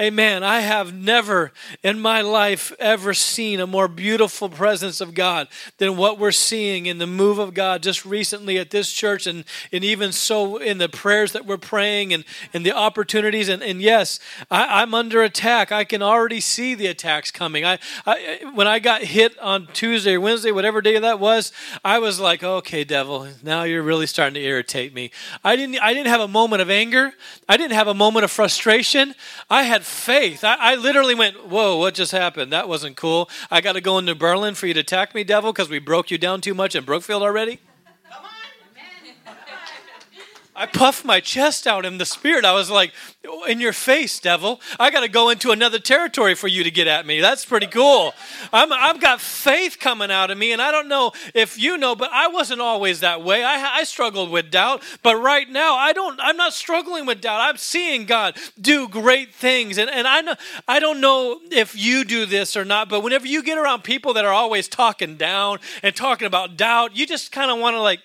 Amen. 0.00 0.42
I 0.42 0.58
have 0.58 0.92
never 0.92 1.52
in 1.84 2.00
my 2.00 2.20
life 2.20 2.72
ever 2.80 3.14
seen 3.14 3.60
a 3.60 3.66
more 3.66 3.86
beautiful 3.86 4.48
presence 4.48 5.00
of 5.00 5.14
God 5.14 5.46
than 5.78 5.96
what 5.96 6.18
we're 6.18 6.32
seeing 6.32 6.86
in 6.86 6.98
the 6.98 7.06
move 7.06 7.38
of 7.38 7.54
God 7.54 7.80
just 7.80 8.04
recently 8.04 8.58
at 8.58 8.70
this 8.70 8.92
church 8.92 9.28
and, 9.28 9.44
and 9.70 9.84
even 9.84 10.10
so 10.10 10.56
in 10.56 10.78
the 10.78 10.88
prayers 10.88 11.30
that 11.30 11.46
we're 11.46 11.58
praying 11.58 12.12
and, 12.12 12.24
and 12.52 12.66
the 12.66 12.72
opportunities. 12.72 13.48
And, 13.48 13.62
and 13.62 13.80
yes, 13.80 14.18
I, 14.50 14.82
am 14.82 14.94
under 14.94 15.22
attack. 15.22 15.70
I 15.70 15.84
can 15.84 16.02
already 16.02 16.40
see 16.40 16.74
the 16.74 16.88
attacks 16.88 17.30
coming. 17.30 17.64
I, 17.64 17.78
I 18.04 18.50
When 18.52 18.66
I 18.66 18.80
got 18.80 19.02
hit 19.02 19.38
on 19.38 19.68
Tuesday 19.72 20.14
or 20.14 20.20
Wednesday, 20.20 20.50
whatever 20.50 20.82
day 20.82 20.98
that 20.98 21.20
was, 21.20 21.52
I 21.84 22.00
was 22.00 22.18
like, 22.18 22.42
okay, 22.42 22.82
devil, 22.82 23.28
now 23.44 23.62
you're 23.62 23.80
really 23.80 24.08
starting 24.08 24.34
to 24.34 24.42
irritate 24.42 24.92
me. 24.92 25.12
I 25.44 25.54
didn't, 25.54 25.78
I 25.80 25.94
didn't 25.94 26.08
have 26.08 26.20
a 26.20 26.26
moment 26.26 26.62
of 26.62 26.68
anger. 26.68 27.12
I 27.48 27.56
didn't 27.56 27.74
have 27.74 27.86
a 27.86 27.94
moment 27.94 28.24
of 28.24 28.32
frustration. 28.32 29.14
I 29.48 29.62
had 29.62 29.83
faith. 29.84 30.44
I, 30.44 30.56
I, 30.58 30.74
literally 30.76 31.14
went, 31.14 31.46
Whoa, 31.46 31.76
what 31.76 31.94
just 31.94 32.12
happened? 32.12 32.52
That 32.52 32.68
wasn't 32.68 32.96
cool. 32.96 33.28
I 33.50 33.60
got 33.60 33.72
to 33.72 33.80
go 33.80 33.98
into 33.98 34.14
Berlin 34.14 34.54
for 34.54 34.66
you 34.66 34.74
to 34.74 34.80
attack 34.80 35.14
me, 35.14 35.24
devil, 35.24 35.52
because 35.52 35.68
we 35.68 35.78
broke 35.78 36.10
you 36.10 36.18
down 36.18 36.40
too 36.40 36.54
much 36.54 36.74
in 36.74 36.84
Brookfield 36.84 37.22
already? 37.22 37.60
I 40.56 40.66
puffed 40.66 41.04
my 41.04 41.20
chest 41.20 41.66
out 41.66 41.84
in 41.84 41.98
the 41.98 42.06
spirit. 42.06 42.44
I 42.44 42.52
was 42.52 42.70
like, 42.70 42.92
in 43.48 43.60
your 43.60 43.72
face, 43.72 44.20
devil. 44.20 44.60
I 44.78 44.90
got 44.90 45.00
to 45.00 45.08
go 45.08 45.30
into 45.30 45.50
another 45.50 45.78
territory 45.78 46.34
for 46.34 46.48
you 46.48 46.62
to 46.64 46.70
get 46.70 46.86
at 46.86 47.06
me. 47.06 47.20
That's 47.20 47.44
pretty 47.44 47.66
cool. 47.66 48.14
I'm, 48.52 48.72
I've 48.72 49.00
got 49.00 49.20
faith 49.20 49.78
coming 49.80 50.10
out 50.10 50.30
of 50.30 50.38
me, 50.38 50.52
and 50.52 50.60
I 50.60 50.70
don't 50.70 50.88
know 50.88 51.12
if 51.34 51.58
you 51.58 51.76
know, 51.78 51.96
but 51.96 52.10
I 52.12 52.28
wasn't 52.28 52.60
always 52.60 53.00
that 53.00 53.22
way. 53.22 53.42
I, 53.42 53.78
I 53.78 53.84
struggled 53.84 54.30
with 54.30 54.50
doubt, 54.50 54.82
but 55.02 55.16
right 55.16 55.48
now 55.48 55.76
I 55.76 55.92
don't. 55.92 56.18
I'm 56.22 56.36
not 56.36 56.52
struggling 56.52 57.06
with 57.06 57.20
doubt. 57.20 57.40
I'm 57.40 57.56
seeing 57.56 58.04
God 58.04 58.36
do 58.60 58.88
great 58.88 59.34
things, 59.34 59.78
and, 59.78 59.90
and 59.90 60.06
I 60.06 60.20
know 60.20 60.34
I 60.68 60.80
don't 60.80 61.00
know 61.00 61.40
if 61.50 61.76
you 61.76 62.04
do 62.04 62.26
this 62.26 62.56
or 62.56 62.64
not, 62.64 62.88
but 62.88 63.00
whenever 63.00 63.26
you 63.26 63.42
get 63.42 63.58
around 63.58 63.84
people 63.84 64.12
that 64.14 64.24
are 64.24 64.32
always 64.32 64.68
talking 64.68 65.16
down 65.16 65.58
and 65.82 65.94
talking 65.96 66.26
about 66.26 66.56
doubt, 66.56 66.96
you 66.96 67.06
just 67.06 67.32
kind 67.32 67.50
of 67.50 67.58
want 67.58 67.74
to 67.74 67.80
like 67.80 68.00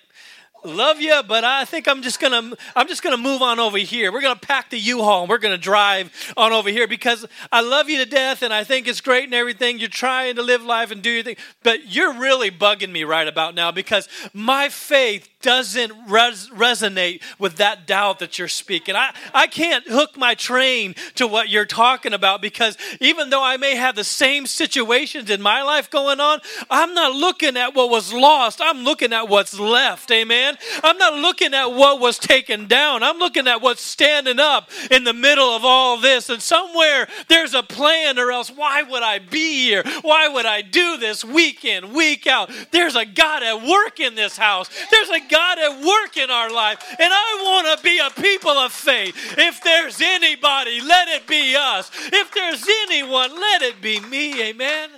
love 0.64 1.00
you 1.00 1.22
but 1.26 1.42
i 1.42 1.64
think 1.64 1.88
i'm 1.88 2.02
just 2.02 2.20
gonna 2.20 2.52
i'm 2.76 2.86
just 2.86 3.02
gonna 3.02 3.16
move 3.16 3.40
on 3.40 3.58
over 3.58 3.78
here. 3.78 4.12
We're 4.12 4.20
gonna 4.20 4.36
pack 4.36 4.70
the 4.70 4.78
u-haul 4.78 5.22
and 5.22 5.30
we're 5.30 5.38
gonna 5.38 5.56
drive 5.56 6.12
on 6.36 6.52
over 6.52 6.68
here 6.68 6.86
because 6.86 7.24
i 7.50 7.62
love 7.62 7.88
you 7.88 7.98
to 7.98 8.06
death 8.06 8.42
and 8.42 8.52
i 8.52 8.64
think 8.64 8.86
it's 8.86 9.00
great 9.00 9.24
and 9.24 9.34
everything. 9.34 9.78
You're 9.78 9.88
trying 9.88 10.36
to 10.36 10.42
live 10.42 10.62
life 10.62 10.90
and 10.90 11.00
do 11.00 11.10
your 11.10 11.22
thing 11.22 11.36
but 11.62 11.94
you're 11.94 12.12
really 12.12 12.50
bugging 12.50 12.90
me 12.90 13.04
right 13.04 13.26
about 13.26 13.54
now 13.54 13.70
because 13.70 14.08
my 14.34 14.68
faith 14.68 15.29
doesn't 15.42 15.92
res- 16.08 16.48
resonate 16.50 17.22
with 17.38 17.56
that 17.56 17.86
doubt 17.86 18.18
that 18.18 18.38
you're 18.38 18.48
speaking. 18.48 18.94
I, 18.94 19.12
I 19.32 19.46
can't 19.46 19.86
hook 19.86 20.16
my 20.16 20.34
train 20.34 20.94
to 21.14 21.26
what 21.26 21.48
you're 21.48 21.66
talking 21.66 22.12
about 22.12 22.42
because 22.42 22.76
even 23.00 23.30
though 23.30 23.42
I 23.42 23.56
may 23.56 23.76
have 23.76 23.96
the 23.96 24.04
same 24.04 24.46
situations 24.46 25.30
in 25.30 25.40
my 25.40 25.62
life 25.62 25.90
going 25.90 26.20
on, 26.20 26.40
I'm 26.68 26.94
not 26.94 27.12
looking 27.12 27.56
at 27.56 27.74
what 27.74 27.90
was 27.90 28.12
lost. 28.12 28.60
I'm 28.62 28.84
looking 28.84 29.12
at 29.12 29.28
what's 29.28 29.58
left. 29.58 30.10
Amen. 30.10 30.56
I'm 30.82 30.98
not 30.98 31.14
looking 31.14 31.54
at 31.54 31.66
what 31.66 32.00
was 32.00 32.18
taken 32.18 32.66
down. 32.66 33.02
I'm 33.02 33.18
looking 33.18 33.48
at 33.48 33.62
what's 33.62 33.82
standing 33.82 34.38
up 34.38 34.70
in 34.90 35.04
the 35.04 35.12
middle 35.12 35.48
of 35.48 35.64
all 35.64 35.98
this. 35.98 36.28
And 36.28 36.42
somewhere 36.42 37.08
there's 37.28 37.54
a 37.54 37.62
plan, 37.62 38.18
or 38.18 38.30
else 38.30 38.50
why 38.50 38.82
would 38.82 39.02
I 39.02 39.18
be 39.18 39.64
here? 39.64 39.82
Why 40.02 40.28
would 40.28 40.46
I 40.46 40.62
do 40.62 40.96
this 40.98 41.24
week 41.24 41.64
in, 41.64 41.92
week 41.94 42.26
out? 42.26 42.50
There's 42.70 42.96
a 42.96 43.06
God 43.06 43.42
at 43.42 43.66
work 43.66 44.00
in 44.00 44.14
this 44.14 44.36
house. 44.36 44.68
There's 44.90 45.10
a 45.10 45.29
God 45.30 45.58
at 45.58 45.84
work 45.84 46.16
in 46.16 46.30
our 46.30 46.52
life. 46.52 46.84
And 46.98 47.08
I 47.10 47.42
want 47.42 47.78
to 47.78 47.84
be 47.84 47.98
a 47.98 48.10
people 48.20 48.50
of 48.50 48.72
faith. 48.72 49.14
If 49.38 49.62
there's 49.62 50.00
anybody, 50.00 50.80
let 50.80 51.08
it 51.08 51.26
be 51.26 51.54
us. 51.56 51.90
If 52.12 52.32
there's 52.32 52.66
anyone, 52.82 53.30
let 53.34 53.62
it 53.62 53.80
be 53.80 54.00
me. 54.00 54.42
Amen. 54.42 54.90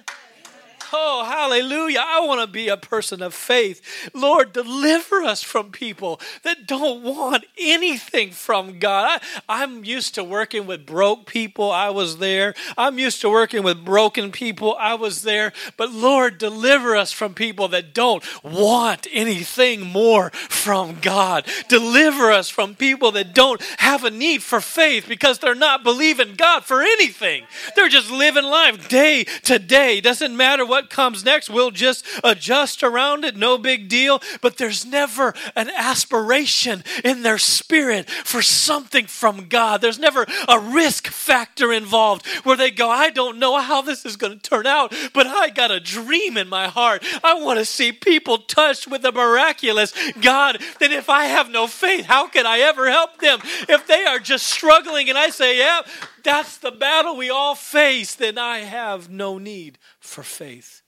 Oh, 0.93 1.25
hallelujah. 1.25 2.03
I 2.05 2.21
want 2.21 2.41
to 2.41 2.47
be 2.47 2.69
a 2.69 2.77
person 2.77 3.23
of 3.23 3.35
faith. 3.35 4.11
Lord, 4.13 4.53
deliver 4.53 5.23
us 5.23 5.43
from 5.43 5.71
people 5.71 6.21
that 6.43 6.67
don't 6.67 7.03
want 7.03 7.45
anything 7.59 8.31
from 8.31 8.79
God. 8.79 9.21
I, 9.49 9.63
am 9.63 9.85
used 9.85 10.15
to 10.17 10.25
working 10.25 10.67
with 10.67 10.85
broke 10.85 11.27
people. 11.27 11.71
I 11.71 11.91
was 11.91 12.19
there. 12.19 12.55
I'm 12.77 12.99
used 12.99 13.21
to 13.23 13.31
working 13.31 13.63
with 13.63 13.85
broken 13.85 14.33
people. 14.33 14.77
I 14.79 14.95
was 14.95 15.23
there. 15.23 15.53
But 15.77 15.93
Lord, 15.93 16.39
deliver 16.39 16.97
us 16.97 17.13
from 17.13 17.35
people 17.35 17.69
that 17.69 17.95
don't 17.95 18.25
want 18.45 19.07
anything 19.13 19.81
more 19.81 20.31
from 20.31 20.99
God. 21.01 21.47
Deliver 21.69 22.31
us 22.31 22.49
from 22.49 22.75
people 22.75 23.13
that 23.13 23.35
don't 23.35 23.63
have 23.79 24.05
a 24.05 24.11
need 24.11 24.43
for 24.43 24.61
faith 24.61 25.07
because 25.09 25.39
they're 25.39 25.55
not 25.55 25.85
believing 25.85 26.35
God 26.35 26.65
for 26.65 26.83
anything. 26.83 27.45
They're 27.77 27.89
just 27.89 28.11
living 28.11 28.45
life 28.45 28.89
day 28.89 29.25
to 29.45 29.59
day. 29.59 30.01
Doesn't 30.01 30.37
matter 30.37 30.67
what 30.67 30.82
comes 30.91 31.25
next, 31.25 31.51
we'll 31.51 31.71
just 31.71 32.07
adjust 32.23 32.83
around 32.83 33.25
it, 33.25 33.37
no 33.37 33.59
big 33.59 33.89
deal. 33.89 34.21
But 34.41 34.57
there's 34.57 34.85
never 34.85 35.35
an 35.57 35.71
aspiration 35.71 36.85
in 37.05 37.23
their 37.23 37.39
spirit 37.39 38.09
for 38.09 38.43
something 38.43 39.07
from 39.07 39.49
God. 39.49 39.81
There's 39.81 39.99
never 39.99 40.27
a 40.49 40.59
risk 40.59 41.09
factor 41.09 41.73
involved 41.73 42.27
where 42.45 42.57
they 42.57 42.71
go, 42.71 42.89
I 42.91 43.11
don't 43.11 43.39
know 43.39 43.59
how 43.59 43.83
this 43.83 44.05
is 44.05 44.17
going 44.17 44.39
to 44.39 44.51
turn 44.51 44.67
out, 44.67 44.95
but 45.13 45.27
I 45.27 45.51
got 45.51 45.71
a 45.71 45.81
dream 45.81 46.37
in 46.37 46.49
my 46.49 46.69
heart. 46.69 47.05
I 47.23 47.35
want 47.35 47.59
to 47.59 47.65
see 47.65 47.93
people 47.93 48.39
touched 48.39 48.87
with 48.87 49.03
the 49.03 49.13
miraculous. 49.13 49.93
God, 50.21 50.59
then 50.81 50.93
if 50.93 51.09
I 51.09 51.25
have 51.25 51.51
no 51.51 51.67
faith, 51.67 52.07
how 52.07 52.29
can 52.29 52.47
I 52.47 52.59
ever 52.61 52.91
help 52.91 53.19
them? 53.19 53.41
If 53.69 53.87
they 53.87 54.05
are 54.05 54.19
just 54.19 54.47
struggling 54.47 55.09
and 55.09 55.19
I 55.19 55.31
say, 55.31 55.59
yeah, 55.59 55.83
that's 56.23 56.59
the 56.59 56.71
battle 56.71 57.17
we 57.17 57.31
all 57.31 57.55
face, 57.55 58.15
then 58.15 58.39
I 58.39 58.61
have 58.61 59.09
no 59.09 59.39
need 59.39 59.79
for 60.01 60.23
faith. 60.23 60.83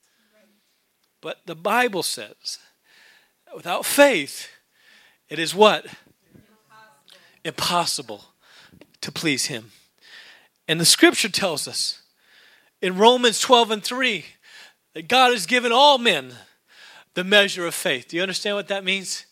But 1.21 1.39
the 1.47 1.55
Bible 1.55 2.03
says, 2.03 2.59
without 3.55 3.87
faith, 3.87 4.49
it 5.29 5.39
is 5.39 5.55
what? 5.55 5.87
Impossible. 7.45 8.25
To 9.01 9.13
please 9.13 9.47
Him. 9.47 9.71
And 10.67 10.81
the 10.81 10.87
scripture 10.87 11.29
tells 11.29 11.69
us 11.69 12.03
in 12.81 12.97
Romans 12.97 13.39
12 13.39 13.71
and 13.71 13.85
3 13.85 14.25
that 14.95 15.09
God 15.09 15.33
has 15.33 15.45
given 15.45 15.73
all 15.73 15.99
men 15.99 16.35
the 17.15 17.25
measure 17.25 17.67
of 17.67 17.75
faith. 17.75 18.09
Do 18.09 18.17
you 18.17 18.23
understand 18.23 18.57
what 18.57 18.69
that 18.69 18.85
means? 18.85 19.27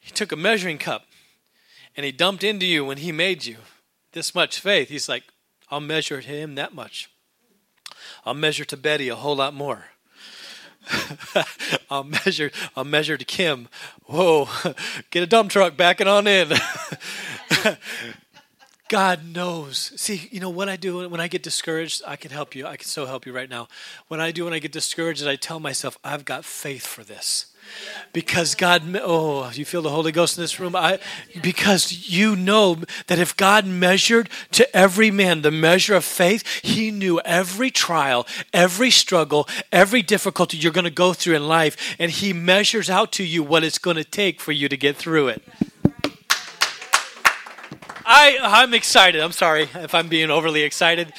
He 0.00 0.10
took 0.10 0.32
a 0.32 0.36
measuring 0.36 0.78
cup 0.78 1.06
and 1.96 2.04
he 2.04 2.12
dumped 2.12 2.44
into 2.44 2.66
you 2.66 2.84
when 2.84 2.98
he 2.98 3.12
made 3.12 3.44
you 3.44 3.56
this 4.16 4.34
much 4.34 4.58
faith. 4.60 4.88
He's 4.88 5.10
like, 5.10 5.24
I'll 5.70 5.78
measure 5.78 6.22
to 6.22 6.26
him 6.26 6.54
that 6.54 6.74
much. 6.74 7.10
I'll 8.24 8.32
measure 8.32 8.64
to 8.64 8.76
Betty 8.76 9.10
a 9.10 9.14
whole 9.14 9.36
lot 9.36 9.52
more. 9.52 9.88
I'll 11.90 12.04
measure 12.04 12.50
I'll 12.74 12.84
measure 12.84 13.18
to 13.18 13.24
Kim. 13.24 13.68
Whoa, 14.06 14.48
get 15.10 15.22
a 15.22 15.26
dump 15.26 15.50
truck 15.50 15.76
backing 15.76 16.08
on 16.08 16.26
in. 16.26 16.50
God 18.88 19.26
knows. 19.26 19.92
See, 19.96 20.28
you 20.30 20.40
know 20.40 20.48
what 20.48 20.70
I 20.70 20.76
do 20.76 21.06
when 21.08 21.20
I 21.20 21.28
get 21.28 21.42
discouraged? 21.42 22.02
I 22.06 22.16
can 22.16 22.30
help 22.30 22.54
you. 22.54 22.66
I 22.66 22.76
can 22.76 22.86
so 22.86 23.04
help 23.04 23.26
you 23.26 23.34
right 23.34 23.50
now. 23.50 23.68
What 24.08 24.20
I 24.20 24.30
do 24.30 24.44
when 24.44 24.54
I 24.54 24.60
get 24.60 24.72
discouraged 24.72 25.20
is 25.20 25.26
I 25.26 25.36
tell 25.36 25.60
myself, 25.60 25.98
I've 26.02 26.24
got 26.24 26.44
faith 26.44 26.86
for 26.86 27.04
this 27.04 27.52
because 28.16 28.54
God, 28.54 28.82
oh, 29.02 29.50
you 29.50 29.66
feel 29.66 29.82
the 29.82 29.90
Holy 29.90 30.10
Ghost 30.10 30.38
in 30.38 30.42
this 30.42 30.58
room? 30.58 30.74
I, 30.74 30.98
because 31.42 32.08
you 32.08 32.34
know 32.34 32.78
that 33.08 33.18
if 33.18 33.36
God 33.36 33.66
measured 33.66 34.30
to 34.52 34.74
every 34.74 35.10
man 35.10 35.42
the 35.42 35.50
measure 35.50 35.94
of 35.94 36.02
faith, 36.02 36.46
He 36.62 36.90
knew 36.90 37.20
every 37.26 37.70
trial, 37.70 38.26
every 38.54 38.90
struggle, 38.90 39.46
every 39.70 40.00
difficulty 40.00 40.56
you're 40.56 40.72
going 40.72 40.84
to 40.84 40.90
go 40.90 41.12
through 41.12 41.36
in 41.36 41.46
life, 41.46 41.94
and 41.98 42.10
He 42.10 42.32
measures 42.32 42.88
out 42.88 43.12
to 43.12 43.22
you 43.22 43.42
what 43.42 43.62
it's 43.64 43.78
going 43.78 43.98
to 43.98 44.04
take 44.04 44.40
for 44.40 44.52
you 44.52 44.68
to 44.70 44.78
get 44.78 44.96
through 44.96 45.28
it. 45.28 45.42
I, 48.06 48.38
I'm 48.40 48.72
excited. 48.72 49.20
I'm 49.20 49.32
sorry 49.32 49.68
if 49.74 49.94
I'm 49.94 50.08
being 50.08 50.30
overly 50.30 50.62
excited. 50.62 51.12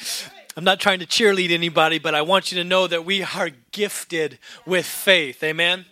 I'm 0.56 0.64
not 0.64 0.80
trying 0.80 0.98
to 0.98 1.06
cheerlead 1.06 1.52
anybody, 1.52 2.00
but 2.00 2.16
I 2.16 2.22
want 2.22 2.50
you 2.50 2.58
to 2.58 2.64
know 2.64 2.88
that 2.88 3.04
we 3.04 3.22
are 3.22 3.50
gifted 3.70 4.40
with 4.66 4.84
faith. 4.84 5.44
Amen 5.44 5.84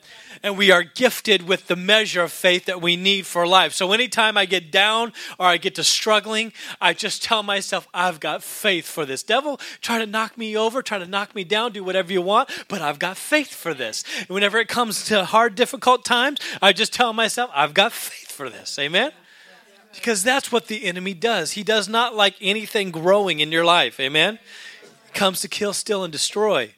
and 0.42 0.56
we 0.56 0.70
are 0.70 0.82
gifted 0.82 1.46
with 1.46 1.66
the 1.66 1.76
measure 1.76 2.22
of 2.22 2.32
faith 2.32 2.66
that 2.66 2.80
we 2.80 2.96
need 2.96 3.26
for 3.26 3.46
life. 3.46 3.72
So 3.72 3.92
anytime 3.92 4.36
I 4.36 4.44
get 4.44 4.70
down 4.70 5.12
or 5.38 5.46
I 5.46 5.56
get 5.56 5.74
to 5.76 5.84
struggling, 5.84 6.52
I 6.80 6.92
just 6.92 7.22
tell 7.22 7.42
myself, 7.42 7.88
I've 7.92 8.20
got 8.20 8.42
faith 8.42 8.86
for 8.86 9.04
this. 9.04 9.22
Devil, 9.22 9.60
try 9.80 9.98
to 9.98 10.06
knock 10.06 10.36
me 10.38 10.56
over, 10.56 10.82
try 10.82 10.98
to 10.98 11.06
knock 11.06 11.34
me 11.34 11.44
down, 11.44 11.72
do 11.72 11.82
whatever 11.82 12.12
you 12.12 12.22
want, 12.22 12.50
but 12.68 12.82
I've 12.82 12.98
got 12.98 13.16
faith 13.16 13.54
for 13.54 13.74
this. 13.74 14.04
And 14.20 14.28
whenever 14.28 14.58
it 14.58 14.68
comes 14.68 15.04
to 15.06 15.24
hard, 15.24 15.54
difficult 15.54 16.04
times, 16.04 16.40
I 16.62 16.72
just 16.72 16.92
tell 16.92 17.12
myself, 17.12 17.50
I've 17.54 17.74
got 17.74 17.92
faith 17.92 18.30
for 18.30 18.48
this. 18.48 18.78
Amen? 18.78 19.12
Because 19.94 20.22
that's 20.22 20.52
what 20.52 20.66
the 20.66 20.84
enemy 20.84 21.14
does. 21.14 21.52
He 21.52 21.62
does 21.62 21.88
not 21.88 22.14
like 22.14 22.36
anything 22.40 22.90
growing 22.90 23.40
in 23.40 23.50
your 23.50 23.64
life. 23.64 23.98
Amen? 23.98 24.38
Comes 25.14 25.40
to 25.40 25.48
kill, 25.48 25.72
steal, 25.72 26.04
and 26.04 26.12
destroy. 26.12 26.74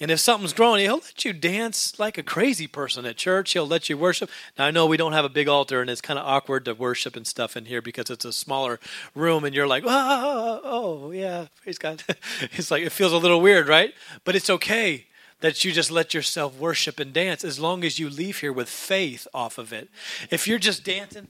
And 0.00 0.10
if 0.10 0.18
something's 0.18 0.52
growing, 0.52 0.80
he'll 0.80 0.96
let 0.96 1.24
you 1.24 1.32
dance 1.32 1.98
like 1.98 2.18
a 2.18 2.22
crazy 2.22 2.66
person 2.66 3.06
at 3.06 3.16
church. 3.16 3.52
He'll 3.52 3.66
let 3.66 3.88
you 3.88 3.96
worship. 3.96 4.28
Now, 4.58 4.66
I 4.66 4.70
know 4.70 4.86
we 4.86 4.96
don't 4.96 5.12
have 5.12 5.24
a 5.24 5.28
big 5.28 5.48
altar 5.48 5.80
and 5.80 5.88
it's 5.88 6.00
kind 6.00 6.18
of 6.18 6.26
awkward 6.26 6.64
to 6.64 6.74
worship 6.74 7.14
and 7.14 7.26
stuff 7.26 7.56
in 7.56 7.66
here 7.66 7.80
because 7.80 8.10
it's 8.10 8.24
a 8.24 8.32
smaller 8.32 8.80
room 9.14 9.44
and 9.44 9.54
you're 9.54 9.68
like, 9.68 9.84
oh, 9.86 10.60
oh 10.64 11.10
yeah, 11.12 11.46
praise 11.62 11.78
God. 11.78 12.02
it's 12.40 12.70
like, 12.70 12.82
it 12.82 12.90
feels 12.90 13.12
a 13.12 13.18
little 13.18 13.40
weird, 13.40 13.68
right? 13.68 13.94
But 14.24 14.34
it's 14.34 14.50
okay 14.50 15.06
that 15.40 15.64
you 15.64 15.72
just 15.72 15.90
let 15.90 16.14
yourself 16.14 16.58
worship 16.58 16.98
and 16.98 17.12
dance 17.12 17.44
as 17.44 17.58
long 17.58 17.84
as 17.84 17.98
you 17.98 18.08
leave 18.08 18.38
here 18.38 18.52
with 18.52 18.68
faith 18.68 19.28
off 19.34 19.58
of 19.58 19.72
it. 19.72 19.90
If 20.30 20.48
you're 20.48 20.58
just 20.58 20.84
dancing, 20.84 21.28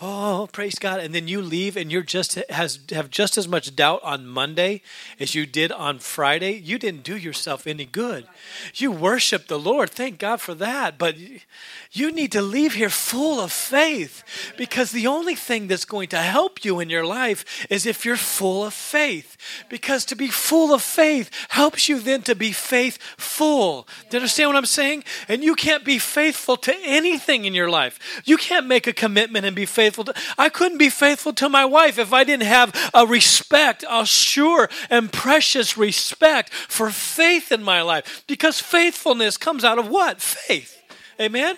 oh 0.00 0.48
praise 0.52 0.78
god. 0.78 1.00
And 1.00 1.14
then 1.14 1.28
you 1.28 1.40
leave 1.40 1.76
and 1.76 1.90
you're 1.90 2.02
just 2.02 2.34
has 2.50 2.80
have 2.90 3.10
just 3.10 3.38
as 3.38 3.48
much 3.48 3.74
doubt 3.74 4.02
on 4.02 4.26
monday 4.26 4.82
as 5.18 5.34
you 5.34 5.46
did 5.46 5.72
on 5.72 5.98
friday. 5.98 6.52
You 6.52 6.78
didn't 6.78 7.02
do 7.02 7.16
yourself 7.16 7.66
any 7.66 7.84
good. 7.84 8.26
You 8.74 8.92
worship 8.92 9.46
the 9.46 9.58
lord. 9.58 9.90
Thank 9.90 10.18
god 10.18 10.40
for 10.40 10.54
that. 10.54 10.98
But 10.98 11.16
you 11.92 12.12
need 12.12 12.32
to 12.32 12.42
leave 12.42 12.74
here 12.74 12.90
full 12.90 13.40
of 13.40 13.52
faith 13.52 14.22
because 14.56 14.92
the 14.92 15.06
only 15.06 15.34
thing 15.34 15.68
that's 15.68 15.86
going 15.86 16.08
to 16.08 16.18
help 16.18 16.64
you 16.64 16.80
in 16.80 16.90
your 16.90 17.06
life 17.06 17.66
is 17.70 17.86
if 17.86 18.04
you're 18.04 18.16
full 18.16 18.64
of 18.64 18.74
faith 18.74 19.36
because 19.68 20.04
to 20.04 20.16
be 20.16 20.28
full 20.28 20.72
of 20.72 20.82
faith 20.82 21.30
helps 21.48 21.88
you 21.88 22.00
then 22.00 22.22
to 22.22 22.34
be 22.34 22.52
faithful 22.52 23.86
do 24.10 24.16
you 24.16 24.18
understand 24.20 24.48
what 24.48 24.56
i'm 24.56 24.66
saying 24.66 25.02
and 25.28 25.42
you 25.42 25.54
can't 25.54 25.84
be 25.84 25.98
faithful 25.98 26.56
to 26.56 26.74
anything 26.84 27.44
in 27.44 27.54
your 27.54 27.70
life 27.70 27.98
you 28.24 28.36
can't 28.36 28.66
make 28.66 28.86
a 28.86 28.92
commitment 28.92 29.46
and 29.46 29.54
be 29.56 29.66
faithful 29.66 30.04
to. 30.04 30.14
I 30.36 30.48
couldn't 30.48 30.78
be 30.78 30.90
faithful 30.90 31.32
to 31.34 31.48
my 31.48 31.64
wife 31.64 31.98
if 31.98 32.12
I 32.12 32.24
didn't 32.24 32.46
have 32.46 32.90
a 32.94 33.06
respect, 33.06 33.84
a 33.88 34.04
sure 34.06 34.68
and 34.90 35.12
precious 35.12 35.76
respect 35.76 36.52
for 36.52 36.90
faith 36.90 37.52
in 37.52 37.62
my 37.62 37.82
life. 37.82 38.24
Because 38.26 38.60
faithfulness 38.60 39.36
comes 39.36 39.64
out 39.64 39.78
of 39.78 39.88
what? 39.88 40.20
Faith. 40.20 40.80
Amen? 41.20 41.56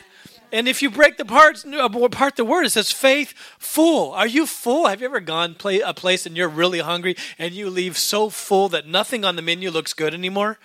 And 0.52 0.68
if 0.68 0.82
you 0.82 0.90
break 0.90 1.16
the 1.16 1.24
parts 1.24 1.64
apart 1.64 2.32
uh, 2.32 2.36
the 2.36 2.44
word, 2.44 2.66
it 2.66 2.70
says 2.70 2.90
faith 2.90 3.32
full. 3.58 4.12
Are 4.12 4.26
you 4.26 4.46
full? 4.46 4.86
Have 4.86 5.00
you 5.00 5.06
ever 5.06 5.20
gone 5.20 5.54
play 5.54 5.80
a 5.80 5.94
place 5.94 6.26
and 6.26 6.36
you're 6.36 6.48
really 6.48 6.80
hungry 6.80 7.16
and 7.38 7.54
you 7.54 7.70
leave 7.70 7.96
so 7.96 8.30
full 8.30 8.68
that 8.70 8.86
nothing 8.86 9.24
on 9.24 9.36
the 9.36 9.42
menu 9.42 9.70
looks 9.70 9.92
good 9.92 10.14
anymore? 10.14 10.58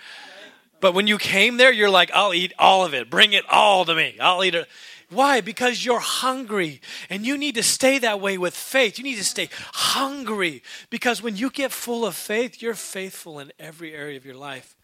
But 0.80 0.92
when 0.92 1.06
you 1.06 1.18
came 1.18 1.56
there, 1.56 1.72
you're 1.72 1.90
like, 1.90 2.10
I'll 2.12 2.34
eat 2.34 2.52
all 2.58 2.84
of 2.84 2.94
it. 2.94 3.08
Bring 3.08 3.32
it 3.32 3.44
all 3.48 3.84
to 3.84 3.94
me. 3.94 4.16
I'll 4.20 4.44
eat 4.44 4.54
it. 4.54 4.68
Why? 5.08 5.40
Because 5.40 5.84
you're 5.84 6.00
hungry. 6.00 6.80
And 7.08 7.24
you 7.24 7.38
need 7.38 7.54
to 7.54 7.62
stay 7.62 7.98
that 7.98 8.20
way 8.20 8.38
with 8.38 8.54
faith. 8.54 8.98
You 8.98 9.04
need 9.04 9.16
to 9.16 9.24
stay 9.24 9.48
hungry. 9.72 10.62
Because 10.90 11.22
when 11.22 11.36
you 11.36 11.48
get 11.48 11.72
full 11.72 12.04
of 12.04 12.14
faith, 12.14 12.60
you're 12.60 12.74
faithful 12.74 13.38
in 13.38 13.52
every 13.58 13.94
area 13.94 14.16
of 14.16 14.26
your 14.26 14.34
life. 14.34 14.76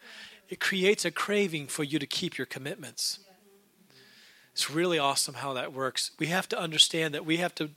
It 0.49 0.59
creates 0.59 1.03
a 1.03 1.11
craving 1.11 1.67
for 1.67 1.83
you 1.83 1.99
to 1.99 2.07
keep 2.07 2.37
your 2.37 2.47
commitments. 2.47 3.19
It's 4.53 4.69
really 4.69 4.99
awesome 4.99 5.35
how 5.35 5.53
that 5.53 5.73
works. 5.73 6.11
We 6.19 6.27
have 6.27 6.47
to 6.49 6.59
understand 6.59 7.13
that 7.13 7.25
we 7.25 7.37
have 7.37 7.55
to. 7.55 7.71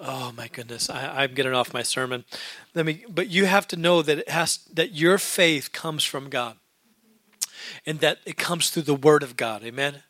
Oh 0.00 0.32
my 0.36 0.46
goodness, 0.46 0.88
I, 0.88 1.24
am 1.24 1.34
getting 1.34 1.54
off 1.54 1.74
my 1.74 1.82
sermon. 1.82 2.24
Let 2.72 2.86
me, 2.86 3.04
but 3.08 3.28
you 3.28 3.46
have 3.46 3.66
to 3.68 3.76
know 3.76 4.00
that 4.02 4.18
it 4.18 4.28
has 4.28 4.58
that 4.72 4.92
your 4.92 5.18
faith 5.18 5.72
comes 5.72 6.04
from 6.04 6.28
God, 6.28 6.56
and 7.84 7.98
that 8.00 8.18
it 8.24 8.36
comes 8.36 8.70
through 8.70 8.82
the 8.82 8.94
Word 8.94 9.22
of 9.22 9.36
God. 9.36 9.64
Amen. 9.64 10.02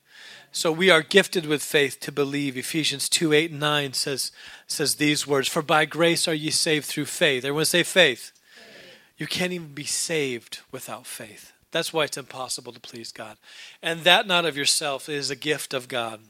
So 0.50 0.72
we 0.72 0.90
are 0.90 1.02
gifted 1.02 1.46
with 1.46 1.62
faith 1.62 2.00
to 2.00 2.12
believe. 2.12 2.56
Ephesians 2.56 3.08
2 3.08 3.32
8 3.32 3.50
and 3.52 3.60
9 3.60 3.92
says, 3.92 4.32
says 4.66 4.96
these 4.96 5.26
words 5.26 5.48
For 5.48 5.62
by 5.62 5.84
grace 5.84 6.26
are 6.26 6.34
ye 6.34 6.50
saved 6.50 6.86
through 6.86 7.04
faith. 7.04 7.44
Everyone 7.44 7.64
say 7.64 7.82
faith. 7.82 8.32
faith. 8.54 8.96
You 9.16 9.26
can't 9.26 9.52
even 9.52 9.74
be 9.74 9.84
saved 9.84 10.60
without 10.72 11.06
faith. 11.06 11.52
That's 11.70 11.92
why 11.92 12.04
it's 12.04 12.16
impossible 12.16 12.72
to 12.72 12.80
please 12.80 13.12
God. 13.12 13.36
And 13.82 14.00
that 14.00 14.26
not 14.26 14.46
of 14.46 14.56
yourself 14.56 15.08
is 15.08 15.30
a 15.30 15.36
gift 15.36 15.74
of 15.74 15.88
God. 15.88 16.20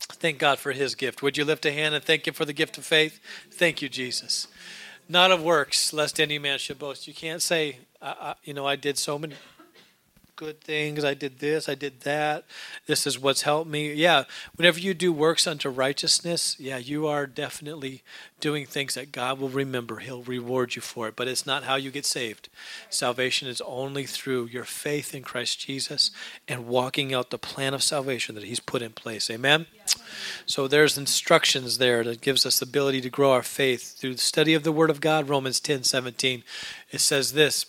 Thank 0.00 0.38
God 0.38 0.58
for 0.58 0.72
his 0.72 0.94
gift. 0.94 1.22
Would 1.22 1.36
you 1.36 1.44
lift 1.44 1.66
a 1.66 1.72
hand 1.72 1.94
and 1.94 2.02
thank 2.02 2.26
him 2.26 2.34
for 2.34 2.44
the 2.44 2.52
gift 2.52 2.78
of 2.78 2.84
faith? 2.84 3.20
Thank 3.50 3.82
you, 3.82 3.88
Jesus. 3.88 4.48
Not 5.08 5.30
of 5.30 5.42
works, 5.42 5.92
lest 5.92 6.20
any 6.20 6.38
man 6.38 6.58
should 6.58 6.78
boast. 6.78 7.06
You 7.06 7.14
can't 7.14 7.42
say, 7.42 7.78
I, 8.00 8.08
I, 8.08 8.34
you 8.44 8.54
know, 8.54 8.66
I 8.66 8.76
did 8.76 8.98
so 8.98 9.18
many 9.18 9.34
good 10.42 10.60
things. 10.60 11.04
I 11.04 11.14
did 11.14 11.38
this, 11.38 11.68
I 11.68 11.76
did 11.76 12.00
that. 12.00 12.44
This 12.86 13.06
is 13.06 13.16
what's 13.16 13.42
helped 13.42 13.70
me. 13.70 13.92
Yeah, 13.92 14.24
whenever 14.56 14.80
you 14.80 14.92
do 14.92 15.12
works 15.12 15.46
unto 15.46 15.68
righteousness, 15.68 16.56
yeah, 16.58 16.78
you 16.78 17.06
are 17.06 17.28
definitely 17.28 18.02
doing 18.40 18.66
things 18.66 18.94
that 18.94 19.12
God 19.12 19.38
will 19.38 19.48
remember. 19.48 20.00
He'll 20.00 20.24
reward 20.24 20.74
you 20.74 20.82
for 20.82 21.06
it. 21.06 21.14
But 21.14 21.28
it's 21.28 21.46
not 21.46 21.62
how 21.62 21.76
you 21.76 21.92
get 21.92 22.04
saved. 22.04 22.48
Salvation 22.90 23.46
is 23.46 23.60
only 23.60 24.04
through 24.04 24.46
your 24.46 24.64
faith 24.64 25.14
in 25.14 25.22
Christ 25.22 25.60
Jesus 25.60 26.10
and 26.48 26.66
walking 26.66 27.14
out 27.14 27.30
the 27.30 27.38
plan 27.38 27.72
of 27.72 27.84
salvation 27.84 28.34
that 28.34 28.44
He's 28.44 28.58
put 28.58 28.82
in 28.82 28.90
place. 28.90 29.30
Amen? 29.30 29.66
So 30.44 30.66
there's 30.66 30.98
instructions 30.98 31.78
there 31.78 32.02
that 32.02 32.20
gives 32.20 32.44
us 32.44 32.58
the 32.58 32.66
ability 32.66 33.00
to 33.02 33.10
grow 33.10 33.30
our 33.30 33.44
faith 33.44 33.96
through 33.96 34.14
the 34.14 34.20
study 34.20 34.54
of 34.54 34.64
the 34.64 34.72
Word 34.72 34.90
of 34.90 35.00
God. 35.00 35.28
Romans 35.28 35.60
10 35.60 35.84
17. 35.84 36.42
It 36.90 37.00
says 37.00 37.32
this 37.32 37.66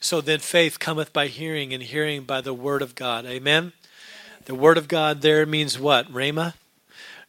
So 0.00 0.20
then 0.20 0.40
faith 0.40 0.78
cometh 0.78 1.12
by 1.12 1.28
hearing, 1.28 1.72
and 1.72 1.82
hearing 1.82 2.24
by 2.24 2.40
the 2.40 2.54
Word 2.54 2.82
of 2.82 2.94
God. 2.94 3.26
Amen? 3.26 3.72
The 4.46 4.54
Word 4.54 4.78
of 4.78 4.88
God 4.88 5.22
there 5.22 5.46
means 5.46 5.78
what? 5.78 6.10
Rhema? 6.12 6.54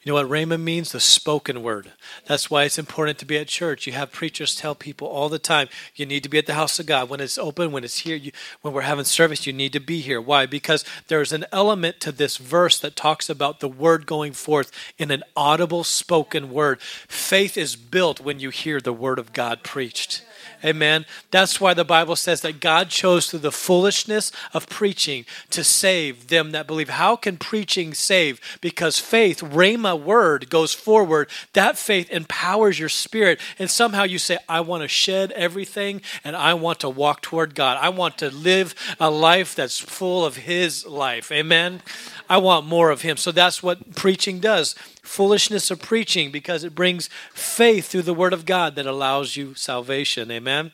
You 0.07 0.13
know 0.13 0.21
what 0.21 0.29
Rhema 0.29 0.57
means? 0.57 0.93
The 0.93 1.01
spoken 1.01 1.61
word. 1.63 1.91
That's 2.27 2.49
why 2.49 2.63
it's 2.63 2.79
important 2.79 3.17
to 3.17 3.25
be 3.25 3.37
at 3.37 3.49
church. 3.49 3.85
You 3.85 3.91
have 3.91 4.09
preachers 4.09 4.55
tell 4.55 4.73
people 4.73 5.05
all 5.05 5.27
the 5.27 5.37
time, 5.37 5.67
you 5.95 6.05
need 6.05 6.23
to 6.23 6.29
be 6.29 6.37
at 6.37 6.45
the 6.45 6.53
house 6.53 6.79
of 6.79 6.85
God. 6.85 7.09
When 7.09 7.19
it's 7.19 7.37
open, 7.37 7.73
when 7.73 7.83
it's 7.83 7.97
here, 7.97 8.15
you, 8.15 8.31
when 8.61 8.73
we're 8.73 8.83
having 8.83 9.03
service, 9.03 9.45
you 9.45 9.51
need 9.51 9.73
to 9.73 9.81
be 9.81 9.99
here. 9.99 10.21
Why? 10.21 10.45
Because 10.45 10.85
there's 11.09 11.33
an 11.33 11.43
element 11.51 11.99
to 11.99 12.13
this 12.13 12.37
verse 12.37 12.79
that 12.79 12.95
talks 12.95 13.29
about 13.29 13.59
the 13.59 13.67
word 13.67 14.05
going 14.05 14.31
forth 14.31 14.71
in 14.97 15.11
an 15.11 15.23
audible 15.35 15.83
spoken 15.83 16.51
word. 16.51 16.79
Faith 16.79 17.57
is 17.57 17.75
built 17.75 18.21
when 18.21 18.39
you 18.39 18.49
hear 18.49 18.79
the 18.79 18.93
word 18.93 19.19
of 19.19 19.33
God 19.33 19.61
preached. 19.61 20.23
Amen. 20.63 21.05
That's 21.29 21.61
why 21.61 21.73
the 21.73 21.85
Bible 21.85 22.15
says 22.15 22.41
that 22.41 22.59
God 22.59 22.89
chose 22.89 23.29
through 23.29 23.39
the 23.39 23.51
foolishness 23.51 24.31
of 24.53 24.67
preaching 24.67 25.25
to 25.51 25.63
save 25.63 26.27
them 26.27 26.51
that 26.51 26.65
believe. 26.65 26.89
How 26.89 27.15
can 27.15 27.37
preaching 27.37 27.93
save? 27.93 28.41
Because 28.59 28.97
faith, 28.97 29.41
Rhema 29.41 29.99
word, 30.01 30.49
goes 30.49 30.73
forward. 30.73 31.29
That 31.53 31.77
faith 31.77 32.09
empowers 32.09 32.79
your 32.79 32.89
spirit. 32.89 33.39
And 33.59 33.69
somehow 33.69 34.03
you 34.03 34.17
say, 34.17 34.37
I 34.49 34.61
want 34.61 34.81
to 34.81 34.87
shed 34.87 35.31
everything 35.33 36.01
and 36.23 36.35
I 36.35 36.55
want 36.55 36.79
to 36.79 36.89
walk 36.89 37.21
toward 37.21 37.53
God. 37.53 37.77
I 37.79 37.89
want 37.89 38.17
to 38.19 38.31
live 38.31 38.73
a 38.99 39.11
life 39.11 39.53
that's 39.53 39.77
full 39.77 40.25
of 40.25 40.37
His 40.37 40.85
life. 40.85 41.31
Amen. 41.31 41.81
I 42.29 42.37
want 42.37 42.65
more 42.65 42.89
of 42.89 43.01
Him. 43.01 43.17
So 43.17 43.31
that's 43.31 43.61
what 43.61 43.95
preaching 43.95 44.39
does 44.39 44.75
foolishness 45.07 45.71
of 45.71 45.81
preaching 45.81 46.31
because 46.31 46.63
it 46.63 46.75
brings 46.75 47.09
faith 47.33 47.87
through 47.87 48.03
the 48.03 48.13
Word 48.13 48.33
of 48.33 48.45
God 48.45 48.75
that 48.75 48.85
allows 48.85 49.35
you 49.35 49.55
salvation. 49.55 50.29
Amen. 50.29 50.71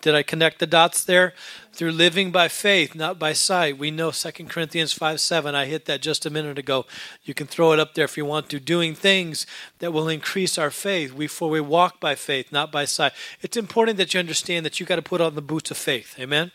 Did 0.00 0.14
I 0.14 0.22
connect 0.22 0.58
the 0.58 0.66
dots 0.66 1.04
there? 1.04 1.32
Through 1.72 1.92
living 1.92 2.32
by 2.32 2.48
faith, 2.48 2.94
not 2.94 3.18
by 3.18 3.32
sight. 3.32 3.78
We 3.78 3.90
know 3.90 4.10
2 4.10 4.30
Corinthians 4.46 4.92
5 4.92 5.20
7. 5.20 5.54
I 5.54 5.66
hit 5.66 5.84
that 5.84 6.00
just 6.00 6.26
a 6.26 6.30
minute 6.30 6.58
ago. 6.58 6.86
You 7.22 7.34
can 7.34 7.46
throw 7.46 7.72
it 7.72 7.78
up 7.78 7.94
there 7.94 8.06
if 8.06 8.16
you 8.16 8.24
want 8.24 8.48
to. 8.48 8.58
Doing 8.58 8.94
things 8.94 9.46
that 9.78 9.92
will 9.92 10.08
increase 10.08 10.58
our 10.58 10.70
faith. 10.70 11.12
We, 11.12 11.26
for 11.26 11.48
we 11.50 11.60
walk 11.60 12.00
by 12.00 12.14
faith, 12.14 12.50
not 12.50 12.72
by 12.72 12.84
sight. 12.84 13.12
It's 13.42 13.56
important 13.56 13.98
that 13.98 14.14
you 14.14 14.20
understand 14.20 14.66
that 14.66 14.80
you 14.80 14.86
got 14.86 14.96
to 14.96 15.02
put 15.02 15.20
on 15.20 15.34
the 15.34 15.42
boots 15.42 15.70
of 15.70 15.76
faith. 15.76 16.16
Amen? 16.18 16.50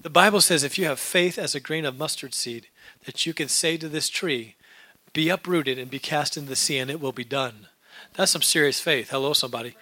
The 0.00 0.10
Bible 0.10 0.40
says 0.40 0.64
if 0.64 0.78
you 0.78 0.86
have 0.86 0.98
faith 0.98 1.38
as 1.38 1.54
a 1.54 1.60
grain 1.60 1.84
of 1.84 1.98
mustard 1.98 2.34
seed, 2.34 2.68
that 3.06 3.26
you 3.26 3.34
can 3.34 3.48
say 3.48 3.76
to 3.76 3.88
this 3.88 4.08
tree, 4.08 4.56
be 5.14 5.30
uprooted 5.30 5.78
and 5.78 5.90
be 5.90 5.98
cast 5.98 6.36
into 6.36 6.50
the 6.50 6.56
sea, 6.56 6.76
and 6.76 6.90
it 6.90 7.00
will 7.00 7.12
be 7.12 7.24
done. 7.24 7.68
That's 8.14 8.32
some 8.32 8.42
serious 8.42 8.80
faith. 8.80 9.08
Hello, 9.10 9.32
somebody. 9.32 9.76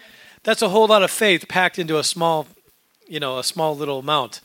That's 0.44 0.62
a 0.62 0.68
whole 0.68 0.86
lot 0.86 1.02
of 1.02 1.10
faith 1.10 1.48
packed 1.48 1.78
into 1.78 1.98
a 1.98 2.04
small, 2.04 2.46
you 3.08 3.18
know, 3.18 3.38
a 3.38 3.44
small 3.44 3.76
little 3.76 3.98
amount. 3.98 4.40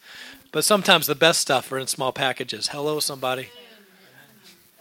But 0.52 0.64
sometimes 0.64 1.06
the 1.06 1.16
best 1.16 1.42
stuff 1.42 1.72
are 1.72 1.78
in 1.78 1.88
small 1.88 2.12
packages. 2.12 2.70
Hello, 2.70 3.00
somebody. 3.00 3.50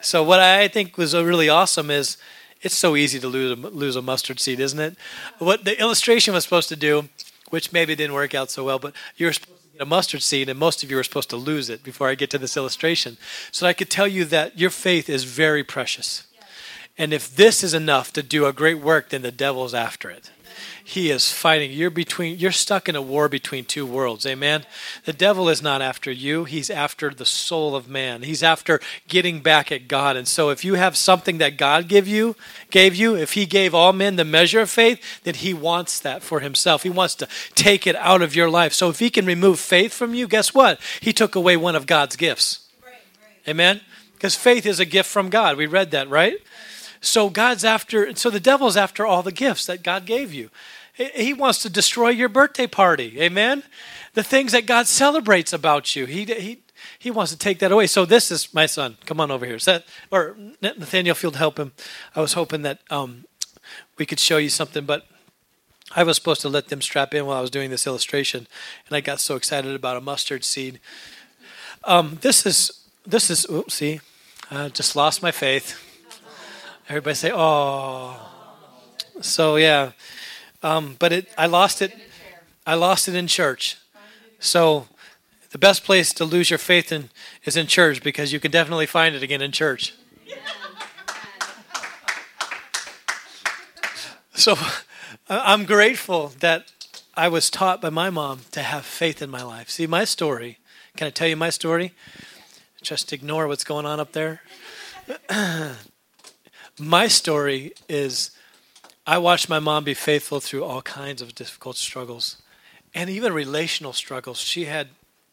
So 0.01 0.23
what 0.23 0.41
I 0.41 0.69
think 0.69 0.97
was 0.97 1.15
really 1.15 1.49
awesome 1.49 1.91
is 1.91 2.17
it's 2.63 2.77
so 2.77 2.97
easy 2.97 3.19
to 3.19 3.29
lose 3.29 3.53
a, 3.53 3.61
lose 3.61 3.97
a 3.97 4.03
mustard 4.03 4.41
seed, 4.41 4.61
isn't 4.61 4.79
it? 4.79 4.97
What 5.39 5.65
the 5.65 5.79
illustration 5.81 6.35
was 6.35 6.45
supposed 6.45 6.69
to 6.69 6.77
do, 6.77 7.09
which 7.51 7.73
maybe 7.73 7.95
didn't 7.97 8.15
work 8.15 8.35
out 8.35 8.51
so 8.51 8.65
well, 8.65 8.79
but 8.79 8.95
you're 9.17 9.33
a 9.81 9.87
mustard 9.87 10.23
seed, 10.23 10.49
and 10.49 10.59
most 10.59 10.83
of 10.83 10.91
you 10.91 10.99
are 10.99 11.05
supposed 11.05 11.31
to 11.31 11.37
lose 11.37 11.69
it 11.71 11.83
before 11.83 12.09
I 12.09 12.15
get 12.15 12.31
to 12.31 12.39
this 12.39 12.57
illustration. 12.57 13.17
So 13.51 13.67
I 13.67 13.73
could 13.73 13.91
tell 13.91 14.09
you 14.09 14.25
that 14.27 14.59
your 14.59 14.71
faith 14.71 15.09
is 15.09 15.25
very 15.25 15.65
precious. 15.65 16.27
And 16.99 17.13
if 17.13 17.35
this 17.35 17.63
is 17.63 17.75
enough 17.75 18.13
to 18.15 18.23
do 18.23 18.47
a 18.47 18.53
great 18.53 18.79
work, 18.79 19.11
then 19.11 19.23
the 19.23 19.33
devil's 19.33 19.75
after 19.75 20.11
it. 20.11 20.31
He 20.83 21.11
is 21.11 21.33
fighting. 21.33 21.73
You're 21.73 21.91
between 21.91 22.39
you're 22.39 22.53
stuck 22.53 22.89
in 22.89 22.97
a 22.97 23.03
war 23.03 23.29
between 23.29 23.65
two 23.65 23.85
worlds. 23.85 24.25
Amen. 24.27 24.65
The 25.05 25.13
devil 25.13 25.49
is 25.49 25.63
not 25.63 25.83
after 25.83 26.11
you. 26.11 26.45
He's 26.45 26.71
after 26.71 27.11
the 27.11 27.27
soul 27.27 27.75
of 27.75 27.89
man. 27.89 28.23
He's 28.23 28.43
after 28.43 28.81
getting 29.09 29.41
back 29.41 29.73
at 29.73 29.89
God. 29.89 30.17
And 30.17 30.29
so 30.29 30.51
if 30.51 30.65
you 30.65 30.75
have 30.75 30.97
something 30.97 31.39
that 31.39 31.57
God 31.57 31.89
give 31.89 32.07
you, 32.07 32.37
gave 32.71 32.95
you, 32.95 33.17
if 33.17 33.33
he 33.33 33.47
gave 33.47 33.75
all 33.75 33.93
men 33.93 34.17
the 34.17 34.25
measure 34.25 34.61
of 34.61 34.71
faith, 34.71 35.23
then 35.25 35.35
he 35.35 35.53
wants 35.53 36.01
that 36.01 36.23
for 36.23 36.41
himself. 36.41 36.83
He 36.83 36.91
wants 36.91 37.15
to 37.17 37.29
take 37.55 37.87
it 37.87 37.97
out 37.97 38.23
of 38.23 38.37
your 38.37 38.51
life. 38.51 38.73
So 38.73 38.89
if 38.89 38.99
he 38.99 39.11
can 39.11 39.27
remove 39.27 39.59
faith 39.59 39.93
from 39.93 40.15
you, 40.15 40.29
guess 40.29 40.55
what? 40.55 40.81
He 41.01 41.13
took 41.13 41.35
away 41.35 41.57
one 41.57 41.77
of 41.77 41.87
God's 41.87 42.17
gifts. 42.17 42.61
Right, 42.85 42.93
right. 43.21 43.51
Amen. 43.51 43.81
Because 44.15 44.35
faith 44.35 44.65
is 44.65 44.81
a 44.81 44.87
gift 44.87 45.11
from 45.11 45.29
God. 45.29 45.57
We 45.57 45.67
read 45.67 45.91
that, 45.91 46.09
right? 46.09 46.39
So 47.01 47.31
God's 47.31 47.65
after, 47.65 48.15
so 48.15 48.31
the 48.31 48.41
devil's 48.41 48.77
after 48.77 49.07
all 49.07 49.23
the 49.23 49.33
gifts 49.33 49.67
that 49.67 49.83
God 49.83 50.07
gave 50.07 50.33
you. 50.33 50.51
He 50.93 51.35
wants 51.35 51.61
to 51.61 51.71
destroy 51.71 52.09
your 52.09 52.31
birthday 52.31 52.67
party. 52.67 53.21
Amen? 53.21 53.63
The 54.15 54.23
things 54.23 54.53
that 54.53 54.65
God 54.65 54.87
celebrates 54.87 55.53
about 55.53 55.95
you. 55.95 56.07
He, 56.07 56.25
he, 56.25 56.63
he 56.99 57.11
wants 57.11 57.33
to 57.33 57.39
take 57.39 57.59
that 57.59 57.71
away. 57.71 57.87
So 57.87 58.07
this 58.07 58.31
is 58.31 58.55
my 58.55 58.65
son. 58.65 58.97
Come 59.05 59.21
on 59.21 59.31
over 59.31 59.45
here. 59.45 59.57
Is 59.57 59.67
That, 59.67 59.85
or 60.11 60.37
Nathaniel 60.63 61.15
Field, 61.15 61.37
help 61.37 61.59
him. 61.59 61.73
I 62.15 62.21
was 62.23 62.33
hoping 62.33 62.63
that 62.63 62.81
um, 62.89 63.27
we 63.99 64.07
could 64.07 64.19
show 64.19 64.39
you 64.39 64.49
something, 64.49 64.87
but 64.87 65.07
I 65.95 66.03
was 66.03 66.17
supposed 66.17 66.41
to 66.41 66.49
let 66.49 66.69
them 66.69 66.81
strap 66.81 67.15
in 67.15 67.27
while 67.27 67.39
I 67.39 67.41
was 67.41 67.51
doing 67.51 67.71
this 67.71 67.87
illustration, 67.87 68.47
and 68.89 68.97
I 68.97 69.01
got 69.01 69.21
so 69.21 69.37
excited 69.37 69.75
about 69.75 69.97
a 69.97 70.01
mustard 70.01 70.45
seed. 70.45 70.81
Um, 71.85 72.19
this 72.23 72.45
is 72.45 72.87
this 73.07 73.31
is. 73.31 73.47
Oops, 73.49 73.73
see, 73.73 74.01
I 74.51 74.69
just 74.69 74.97
lost 74.97 75.23
my 75.23 75.31
faith. 75.31 75.86
Everybody 76.89 77.15
say, 77.15 77.33
"Oh." 77.35 78.17
So 79.21 79.57
yeah, 79.57 79.93
um, 80.63 80.97
but 80.99 81.13
it, 81.13 81.29
I 81.37 81.47
lost 81.47 81.83
it. 81.83 81.93
I 82.67 82.75
lost 82.75 83.09
it 83.09 83.15
in 83.15 83.27
church. 83.27 83.77
So 84.39 84.87
the 85.51 85.59
best 85.59 85.85
place 85.85 86.13
to 86.15 86.25
lose 86.25 86.51
your 86.51 86.59
faith 86.59 86.93
in 86.93 87.11
is 87.45 87.57
in 87.57 87.67
church 87.67 88.03
because 88.03 88.33
you 88.33 88.41
can 88.41 88.51
definitely 88.51 88.87
find 88.87 89.15
it 89.15 89.23
again 89.23 89.43
in 89.43 89.53
church. 89.53 89.95
So 94.39 94.55
I'm 95.31 95.65
grateful 95.65 96.33
that 96.41 96.71
I 97.17 97.29
was 97.29 97.49
taught 97.49 97.81
by 97.81 97.89
my 97.89 98.11
mom 98.11 98.41
to 98.51 98.61
have 98.61 98.85
faith 98.85 99.23
in 99.23 99.31
my 99.31 99.43
life. 99.43 99.71
See, 99.71 99.87
my 99.87 100.05
story, 100.05 100.59
can 100.95 101.07
I 101.07 101.11
tell 101.11 101.27
you 101.27 101.37
my 101.37 101.49
story? 101.49 101.95
Just 102.83 103.15
ignore 103.15 103.49
what's 103.49 103.65
going 103.65 103.87
on 103.87 103.99
up 103.99 104.13
there. 104.13 104.43
my 106.79 107.09
story 107.09 107.73
is 107.89 108.31
I 109.07 109.19
watched 109.19 109.49
my 109.49 109.59
mom 109.59 109.85
be 109.85 109.95
faithful 109.95 110.41
through 110.41 110.65
all 110.65 110.83
kinds 110.83 111.23
of 111.23 111.35
difficult 111.35 111.77
struggles 111.77 112.43
and 112.95 113.09
even 113.09 113.33
relational 113.33 113.93
struggles. 113.93 114.39
She 114.39 114.65
had 114.65 114.89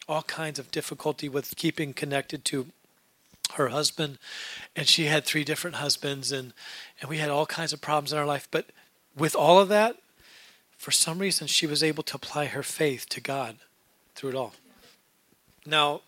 all 0.08 0.23
kinds 0.23 0.60
of 0.60 0.71
difficulty 0.71 1.27
with 1.27 1.56
keeping 1.56 1.93
connected 1.93 2.45
to 2.45 2.67
her 3.56 3.69
husband 3.69 4.17
and 4.75 4.88
she 4.88 5.06
had 5.06 5.25
three 5.25 5.43
different 5.43 5.75
husbands 5.77 6.32
and 6.32 6.53
and 6.99 7.10
we 7.10 7.17
had 7.17 7.29
all 7.29 7.45
kinds 7.45 7.73
of 7.73 7.82
problems 7.82 8.12
in 8.12 8.17
our 8.17 8.25
life 8.25 8.47
but 8.49 8.67
with 9.15 9.36
all 9.36 9.60
of 9.60 9.69
that 9.69 9.97
for 10.77 10.91
some 10.91 11.19
reason 11.19 11.45
she 11.47 11.67
was 11.67 11.84
able 11.84 12.03
to 12.03 12.15
apply 12.15 12.45
her 12.45 12.63
faith 12.63 13.08
to 13.10 13.21
God 13.21 13.58
through 14.15 14.32
it 14.32 14.36
all. 14.36 14.53
Now, 15.65 16.01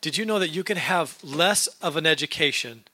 did 0.00 0.16
you 0.18 0.26
know 0.26 0.38
that 0.38 0.50
you 0.50 0.64
can 0.64 0.76
have 0.76 1.22
less 1.22 1.66
of 1.80 1.96
an 1.96 2.06
education 2.06 2.84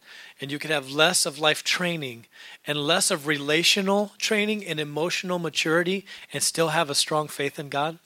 and 0.41 0.51
you 0.51 0.59
can 0.59 0.71
have 0.71 0.91
less 0.91 1.27
of 1.27 1.39
life 1.39 1.63
training 1.63 2.27
and 2.67 2.79
less 2.79 3.11
of 3.11 3.27
relational 3.27 4.13
training 4.19 4.65
and 4.65 4.81
emotional 4.81 5.39
maturity 5.39 6.05
and 6.33 6.43
still 6.43 6.69
have 6.69 6.91
a 6.91 6.95
strong 6.95 7.29
faith 7.29 7.59
in 7.59 7.69
God? 7.69 7.99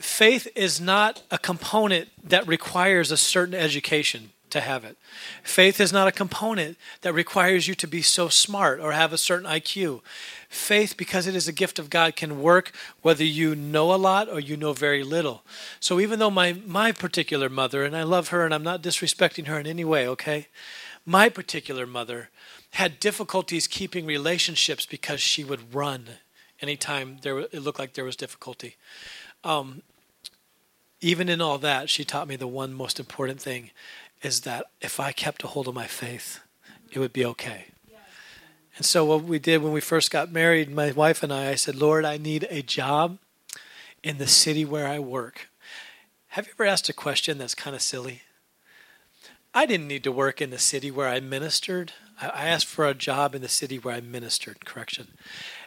faith 0.00 0.48
is 0.54 0.80
not 0.80 1.22
a 1.30 1.38
component 1.38 2.08
that 2.22 2.46
requires 2.46 3.10
a 3.10 3.16
certain 3.16 3.54
education 3.54 4.30
to 4.50 4.60
have 4.60 4.84
it. 4.84 4.96
Faith 5.42 5.80
is 5.80 5.92
not 5.92 6.06
a 6.06 6.12
component 6.12 6.76
that 7.00 7.12
requires 7.12 7.66
you 7.66 7.74
to 7.74 7.88
be 7.88 8.02
so 8.02 8.28
smart 8.28 8.78
or 8.78 8.92
have 8.92 9.12
a 9.12 9.18
certain 9.18 9.48
IQ. 9.48 10.00
Faith, 10.48 10.96
because 10.96 11.26
it 11.26 11.34
is 11.34 11.48
a 11.48 11.52
gift 11.52 11.80
of 11.80 11.90
God, 11.90 12.14
can 12.14 12.40
work 12.40 12.70
whether 13.02 13.24
you 13.24 13.56
know 13.56 13.92
a 13.92 13.96
lot 13.96 14.28
or 14.28 14.38
you 14.38 14.56
know 14.56 14.72
very 14.72 15.02
little. 15.02 15.42
So 15.80 15.98
even 15.98 16.20
though 16.20 16.30
my, 16.30 16.52
my 16.66 16.92
particular 16.92 17.48
mother, 17.48 17.82
and 17.82 17.96
I 17.96 18.04
love 18.04 18.28
her 18.28 18.44
and 18.44 18.54
I'm 18.54 18.62
not 18.62 18.82
disrespecting 18.82 19.48
her 19.48 19.58
in 19.58 19.66
any 19.66 19.84
way, 19.84 20.06
okay? 20.06 20.46
My 21.06 21.28
particular 21.28 21.86
mother 21.86 22.30
had 22.72 22.98
difficulties 23.00 23.66
keeping 23.66 24.06
relationships 24.06 24.86
because 24.86 25.20
she 25.20 25.44
would 25.44 25.74
run 25.74 26.08
anytime 26.60 27.18
there 27.22 27.40
it 27.40 27.62
looked 27.62 27.78
like 27.78 27.94
there 27.94 28.04
was 28.04 28.16
difficulty. 28.16 28.76
Um, 29.42 29.82
even 31.00 31.28
in 31.28 31.40
all 31.40 31.58
that, 31.58 31.90
she 31.90 32.04
taught 32.04 32.28
me 32.28 32.36
the 32.36 32.46
one 32.46 32.72
most 32.72 32.98
important 32.98 33.40
thing 33.40 33.70
is 34.22 34.40
that 34.42 34.66
if 34.80 34.98
I 34.98 35.12
kept 35.12 35.44
a 35.44 35.48
hold 35.48 35.68
of 35.68 35.74
my 35.74 35.86
faith, 35.86 36.40
it 36.90 36.98
would 36.98 37.12
be 37.12 37.26
okay. 37.26 37.66
And 38.76 38.84
so, 38.84 39.04
what 39.04 39.22
we 39.22 39.38
did 39.38 39.62
when 39.62 39.72
we 39.72 39.80
first 39.80 40.10
got 40.10 40.32
married, 40.32 40.70
my 40.70 40.90
wife 40.90 41.22
and 41.22 41.32
I, 41.32 41.50
I 41.50 41.54
said, 41.54 41.76
Lord, 41.76 42.04
I 42.04 42.16
need 42.16 42.46
a 42.50 42.62
job 42.62 43.18
in 44.02 44.18
the 44.18 44.26
city 44.26 44.64
where 44.64 44.88
I 44.88 44.98
work. 44.98 45.48
Have 46.28 46.46
you 46.46 46.52
ever 46.56 46.64
asked 46.64 46.88
a 46.88 46.92
question 46.92 47.38
that's 47.38 47.54
kind 47.54 47.76
of 47.76 47.82
silly? 47.82 48.22
I 49.54 49.66
didn't 49.66 49.88
need 49.88 50.02
to 50.04 50.12
work 50.12 50.40
in 50.40 50.50
the 50.50 50.58
city 50.58 50.90
where 50.90 51.08
I 51.08 51.20
ministered. 51.20 51.92
I 52.20 52.46
asked 52.46 52.66
for 52.66 52.86
a 52.86 52.94
job 52.94 53.34
in 53.34 53.42
the 53.42 53.48
city 53.48 53.78
where 53.78 53.94
I 53.94 54.00
ministered, 54.00 54.64
correction. 54.64 55.08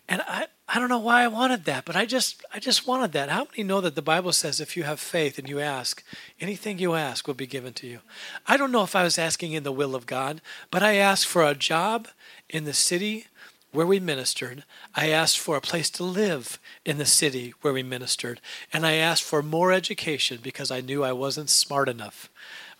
And 0.09 0.21
I, 0.27 0.47
I 0.67 0.79
don't 0.79 0.89
know 0.89 0.99
why 0.99 1.23
I 1.23 1.27
wanted 1.27 1.65
that, 1.65 1.85
but 1.85 1.95
I 1.95 2.05
just 2.05 2.43
I 2.53 2.59
just 2.59 2.87
wanted 2.87 3.11
that. 3.13 3.29
How 3.29 3.45
many 3.45 3.63
know 3.63 3.81
that 3.81 3.95
the 3.95 4.01
Bible 4.01 4.33
says 4.33 4.59
if 4.59 4.75
you 4.75 4.83
have 4.83 4.99
faith 4.99 5.37
and 5.37 5.47
you 5.47 5.59
ask, 5.59 6.03
anything 6.39 6.79
you 6.79 6.95
ask 6.95 7.27
will 7.27 7.33
be 7.33 7.47
given 7.47 7.73
to 7.73 7.87
you? 7.87 7.99
I 8.45 8.57
don't 8.57 8.71
know 8.71 8.83
if 8.83 8.95
I 8.95 9.03
was 9.03 9.17
asking 9.17 9.53
in 9.53 9.63
the 9.63 9.71
will 9.71 9.95
of 9.95 10.05
God, 10.05 10.41
but 10.71 10.83
I 10.83 10.95
asked 10.95 11.25
for 11.25 11.43
a 11.43 11.55
job 11.55 12.09
in 12.49 12.65
the 12.65 12.73
city 12.73 13.27
where 13.71 13.85
we 13.85 13.99
ministered. 13.99 14.63
I 14.95 15.09
asked 15.09 15.39
for 15.39 15.57
a 15.57 15.61
place 15.61 15.89
to 15.91 16.03
live 16.03 16.59
in 16.85 16.97
the 16.97 17.05
city 17.05 17.53
where 17.61 17.73
we 17.73 17.83
ministered. 17.83 18.39
And 18.71 18.85
I 18.85 18.93
asked 18.93 19.23
for 19.23 19.43
more 19.43 19.71
education 19.71 20.39
because 20.41 20.71
I 20.71 20.81
knew 20.81 21.03
I 21.03 21.11
wasn't 21.11 21.49
smart 21.49 21.89
enough. 21.89 22.29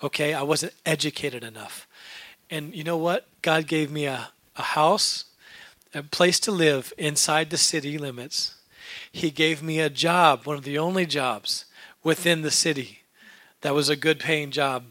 Okay, 0.02 0.34
I 0.34 0.44
wasn't 0.44 0.74
educated 0.86 1.44
enough. 1.44 1.88
And 2.50 2.76
you 2.76 2.84
know 2.84 2.98
what? 2.98 3.28
God 3.42 3.68
gave 3.68 3.92
me 3.92 4.06
a, 4.06 4.30
a 4.56 4.62
house, 4.62 5.26
a 5.94 6.04
place 6.04 6.40
to 6.42 6.52
live 6.52 6.94
inside 6.98 7.50
the 7.50 7.58
city 7.58 7.98
limits. 7.98 8.56
He 9.12 9.32
gave 9.32 9.64
me 9.64 9.80
a 9.80 9.90
job, 9.90 10.46
one 10.46 10.58
of 10.58 10.64
the 10.64 10.78
only 10.78 11.06
jobs 11.06 11.66
within 12.04 12.42
the 12.42 12.52
city 12.52 13.00
that 13.62 13.74
was 13.74 13.90
a 13.90 13.96
good 13.96 14.20
paying 14.20 14.52
job 14.52 14.86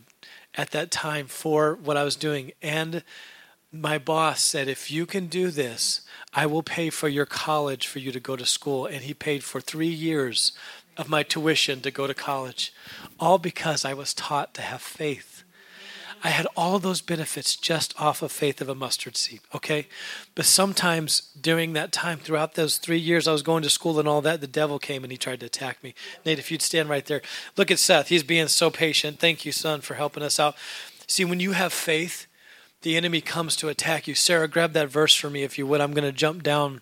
at 0.54 0.70
that 0.72 0.90
time 0.90 1.26
for 1.26 1.74
what 1.76 1.96
I 1.96 2.04
was 2.04 2.16
doing. 2.16 2.52
And 2.60 3.04
my 3.72 3.98
boss 3.98 4.42
said, 4.42 4.68
if 4.68 4.90
you 4.90 5.06
can 5.06 5.26
do 5.26 5.50
this, 5.50 6.00
I 6.34 6.46
will 6.46 6.62
pay 6.62 6.90
for 6.90 7.08
your 7.08 7.26
college 7.26 7.86
for 7.86 7.98
you 8.00 8.10
to 8.12 8.20
go 8.20 8.36
to 8.36 8.46
school. 8.46 8.86
And 8.86 9.02
he 9.02 9.14
paid 9.14 9.44
for 9.44 9.60
three 9.60 9.86
years 9.86 10.52
of 10.96 11.08
my 11.08 11.22
tuition 11.22 11.80
to 11.82 11.90
go 11.90 12.06
to 12.06 12.14
college, 12.14 12.72
all 13.20 13.38
because 13.38 13.84
I 13.84 13.94
was 13.94 14.14
taught 14.14 14.54
to 14.54 14.62
have 14.62 14.82
faith. 14.82 15.44
I 16.24 16.30
had 16.30 16.46
all 16.56 16.78
those 16.78 17.02
benefits 17.02 17.54
just 17.56 17.98
off 18.00 18.22
of 18.22 18.32
faith 18.32 18.60
of 18.60 18.68
a 18.68 18.74
mustard 18.74 19.16
seed, 19.16 19.40
okay? 19.54 19.86
But 20.34 20.46
sometimes 20.46 21.30
during 21.38 21.74
that 21.74 21.92
time, 21.92 22.18
throughout 22.18 22.54
those 22.54 22.78
three 22.78 22.98
years 22.98 23.28
I 23.28 23.32
was 23.32 23.42
going 23.42 23.62
to 23.62 23.70
school 23.70 24.00
and 24.00 24.08
all 24.08 24.22
that, 24.22 24.40
the 24.40 24.46
devil 24.46 24.78
came 24.78 25.04
and 25.04 25.12
he 25.12 25.18
tried 25.18 25.40
to 25.40 25.46
attack 25.46 25.82
me. 25.82 25.94
Nate, 26.24 26.38
if 26.38 26.50
you'd 26.50 26.62
stand 26.62 26.88
right 26.88 27.04
there. 27.04 27.22
Look 27.56 27.70
at 27.70 27.78
Seth. 27.78 28.08
He's 28.08 28.22
being 28.22 28.48
so 28.48 28.70
patient. 28.70 29.18
Thank 29.18 29.44
you, 29.44 29.52
son, 29.52 29.82
for 29.82 29.94
helping 29.94 30.22
us 30.22 30.40
out. 30.40 30.56
See, 31.06 31.24
when 31.24 31.38
you 31.38 31.52
have 31.52 31.72
faith, 31.72 32.26
the 32.82 32.96
enemy 32.96 33.20
comes 33.20 33.54
to 33.56 33.68
attack 33.68 34.08
you. 34.08 34.14
Sarah, 34.14 34.48
grab 34.48 34.72
that 34.72 34.88
verse 34.88 35.14
for 35.14 35.30
me 35.30 35.42
if 35.42 35.58
you 35.58 35.66
would. 35.66 35.80
I'm 35.80 35.92
going 35.92 36.04
to 36.04 36.12
jump 36.12 36.42
down 36.42 36.80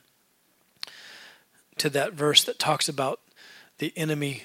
to 1.78 1.90
that 1.90 2.12
verse 2.12 2.44
that 2.44 2.58
talks 2.58 2.88
about 2.88 3.20
the 3.78 3.92
enemy. 3.96 4.44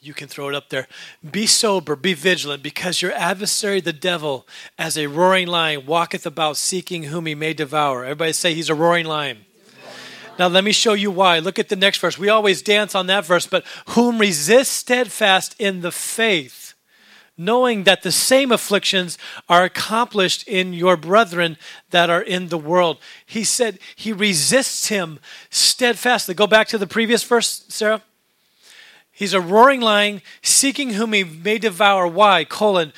You 0.00 0.14
can 0.14 0.28
throw 0.28 0.48
it 0.48 0.54
up 0.54 0.68
there. 0.68 0.88
Be 1.28 1.46
sober, 1.46 1.96
be 1.96 2.14
vigilant, 2.14 2.62
because 2.62 3.02
your 3.02 3.12
adversary, 3.12 3.80
the 3.80 3.92
devil, 3.92 4.46
as 4.78 4.98
a 4.98 5.06
roaring 5.06 5.46
lion, 5.46 5.86
walketh 5.86 6.26
about 6.26 6.56
seeking 6.56 7.04
whom 7.04 7.26
he 7.26 7.34
may 7.34 7.54
devour. 7.54 8.04
Everybody 8.04 8.32
say 8.32 8.54
he's 8.54 8.68
a 8.68 8.74
roaring 8.74 9.06
lion. 9.06 9.46
Now, 10.38 10.48
let 10.48 10.64
me 10.64 10.72
show 10.72 10.92
you 10.92 11.10
why. 11.10 11.38
Look 11.38 11.58
at 11.58 11.70
the 11.70 11.76
next 11.76 11.98
verse. 11.98 12.18
We 12.18 12.28
always 12.28 12.60
dance 12.60 12.94
on 12.94 13.06
that 13.06 13.24
verse, 13.24 13.46
but 13.46 13.64
whom 13.90 14.18
resist 14.18 14.72
steadfast 14.72 15.54
in 15.58 15.80
the 15.80 15.92
faith 15.92 16.65
knowing 17.36 17.84
that 17.84 18.02
the 18.02 18.12
same 18.12 18.50
afflictions 18.50 19.18
are 19.48 19.64
accomplished 19.64 20.46
in 20.48 20.72
your 20.72 20.96
brethren 20.96 21.56
that 21.90 22.10
are 22.10 22.22
in 22.22 22.48
the 22.48 22.58
world. 22.58 22.98
He 23.24 23.44
said 23.44 23.78
he 23.94 24.12
resists 24.12 24.88
him 24.88 25.18
steadfastly. 25.50 26.34
Go 26.34 26.46
back 26.46 26.68
to 26.68 26.78
the 26.78 26.86
previous 26.86 27.22
verse, 27.22 27.64
Sarah. 27.68 28.02
He's 29.12 29.32
a 29.32 29.40
roaring 29.40 29.80
lion, 29.80 30.20
seeking 30.42 30.90
whom 30.90 31.14
he 31.14 31.24
may 31.24 31.56
devour. 31.58 32.06
Why? 32.06 32.44
Colon, 32.44 32.92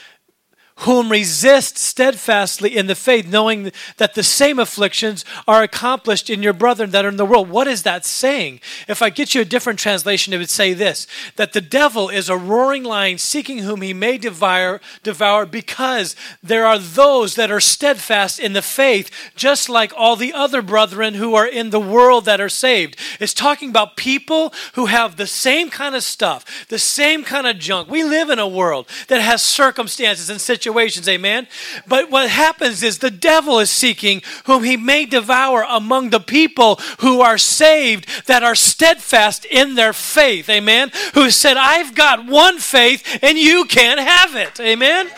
whom 0.78 1.10
resist 1.10 1.76
steadfastly 1.76 2.76
in 2.76 2.86
the 2.86 2.94
faith, 2.94 3.26
knowing 3.26 3.72
that 3.96 4.14
the 4.14 4.22
same 4.22 4.58
afflictions 4.58 5.24
are 5.46 5.62
accomplished 5.62 6.30
in 6.30 6.42
your 6.42 6.52
brethren 6.52 6.90
that 6.90 7.04
are 7.04 7.08
in 7.08 7.16
the 7.16 7.26
world. 7.26 7.48
What 7.48 7.66
is 7.66 7.82
that 7.82 8.04
saying? 8.04 8.60
If 8.86 9.02
I 9.02 9.10
get 9.10 9.34
you 9.34 9.40
a 9.40 9.44
different 9.44 9.80
translation, 9.80 10.32
it 10.32 10.38
would 10.38 10.50
say 10.50 10.74
this 10.74 11.06
that 11.36 11.52
the 11.52 11.60
devil 11.60 12.08
is 12.08 12.28
a 12.28 12.36
roaring 12.36 12.84
lion 12.84 13.18
seeking 13.18 13.58
whom 13.58 13.82
he 13.82 13.92
may 13.92 14.18
devour, 14.18 14.80
devour 15.02 15.46
because 15.46 16.14
there 16.42 16.64
are 16.64 16.78
those 16.78 17.34
that 17.34 17.50
are 17.50 17.60
steadfast 17.60 18.38
in 18.38 18.52
the 18.52 18.62
faith, 18.62 19.10
just 19.34 19.68
like 19.68 19.92
all 19.96 20.14
the 20.14 20.32
other 20.32 20.62
brethren 20.62 21.14
who 21.14 21.34
are 21.34 21.46
in 21.46 21.70
the 21.70 21.80
world 21.80 22.24
that 22.24 22.40
are 22.40 22.48
saved. 22.48 22.96
It's 23.18 23.34
talking 23.34 23.70
about 23.70 23.96
people 23.96 24.52
who 24.74 24.86
have 24.86 25.16
the 25.16 25.26
same 25.26 25.70
kind 25.70 25.96
of 25.96 26.04
stuff, 26.04 26.66
the 26.68 26.78
same 26.78 27.24
kind 27.24 27.48
of 27.48 27.58
junk. 27.58 27.90
We 27.90 28.04
live 28.04 28.30
in 28.30 28.38
a 28.38 28.46
world 28.46 28.88
that 29.08 29.20
has 29.20 29.42
circumstances 29.42 30.30
and 30.30 30.40
situations 30.40 30.67
situations, 30.68 31.08
amen? 31.08 31.48
But 31.86 32.10
what 32.10 32.28
happens 32.28 32.82
is 32.82 32.98
the 32.98 33.10
devil 33.10 33.58
is 33.58 33.70
seeking 33.70 34.20
whom 34.44 34.64
he 34.64 34.76
may 34.76 35.06
devour 35.06 35.64
among 35.66 36.10
the 36.10 36.20
people 36.20 36.76
who 37.00 37.22
are 37.22 37.38
saved, 37.38 38.26
that 38.26 38.42
are 38.42 38.54
steadfast 38.54 39.46
in 39.46 39.76
their 39.76 39.94
faith, 39.94 40.50
amen? 40.50 40.90
Who 41.14 41.30
said, 41.30 41.56
I've 41.56 41.94
got 41.94 42.26
one 42.26 42.58
faith 42.58 43.02
and 43.22 43.38
you 43.38 43.64
can't 43.64 43.98
have 43.98 44.36
it, 44.36 44.60
amen? 44.60 45.08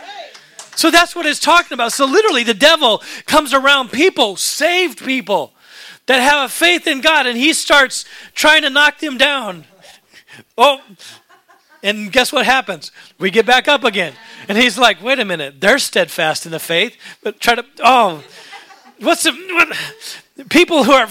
So 0.77 0.89
that's 0.91 1.17
what 1.17 1.27
it's 1.27 1.41
talking 1.41 1.75
about. 1.75 1.93
So 1.93 2.07
literally, 2.07 2.45
the 2.45 2.55
devil 2.55 3.03
comes 3.27 3.53
around 3.53 3.91
people, 3.91 4.37
saved 4.37 5.05
people 5.05 5.53
that 6.07 6.21
have 6.21 6.47
a 6.47 6.49
faith 6.49 6.87
in 6.87 7.01
God, 7.01 7.27
and 7.27 7.37
he 7.37 7.53
starts 7.53 8.05
trying 8.35 8.63
to 8.63 8.71
knock 8.71 9.01
them 9.01 9.19
down. 9.19 9.65
Oh, 10.57 10.81
and 11.83 12.13
guess 12.13 12.33
what 12.33 12.47
happens? 12.47 12.93
We 13.19 13.31
get 13.31 13.47
back 13.47 13.69
up 13.69 13.85
again. 13.85 14.15
And 14.49 14.59
he's 14.59 14.79
like, 14.79 15.03
wait 15.03 15.19
a 15.19 15.25
minute, 15.25 15.61
they're 15.61 15.79
steadfast 15.79 16.47
in 16.47 16.53
the 16.53 16.59
faith, 16.59 16.97
but 17.23 17.41
try 17.41 17.55
to, 17.55 17.65
oh, 17.83 18.23
what's 19.01 19.23
the, 19.23 19.33
what, 19.33 20.49
people 20.49 20.85
who 20.85 20.93
are, 20.93 21.09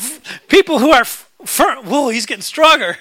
people 0.48 0.80
who 0.80 0.92
are, 0.92 1.06
firm, 1.06 1.86
whoa, 1.86 2.10
he's 2.10 2.26
getting 2.26 2.42
stronger. 2.42 2.98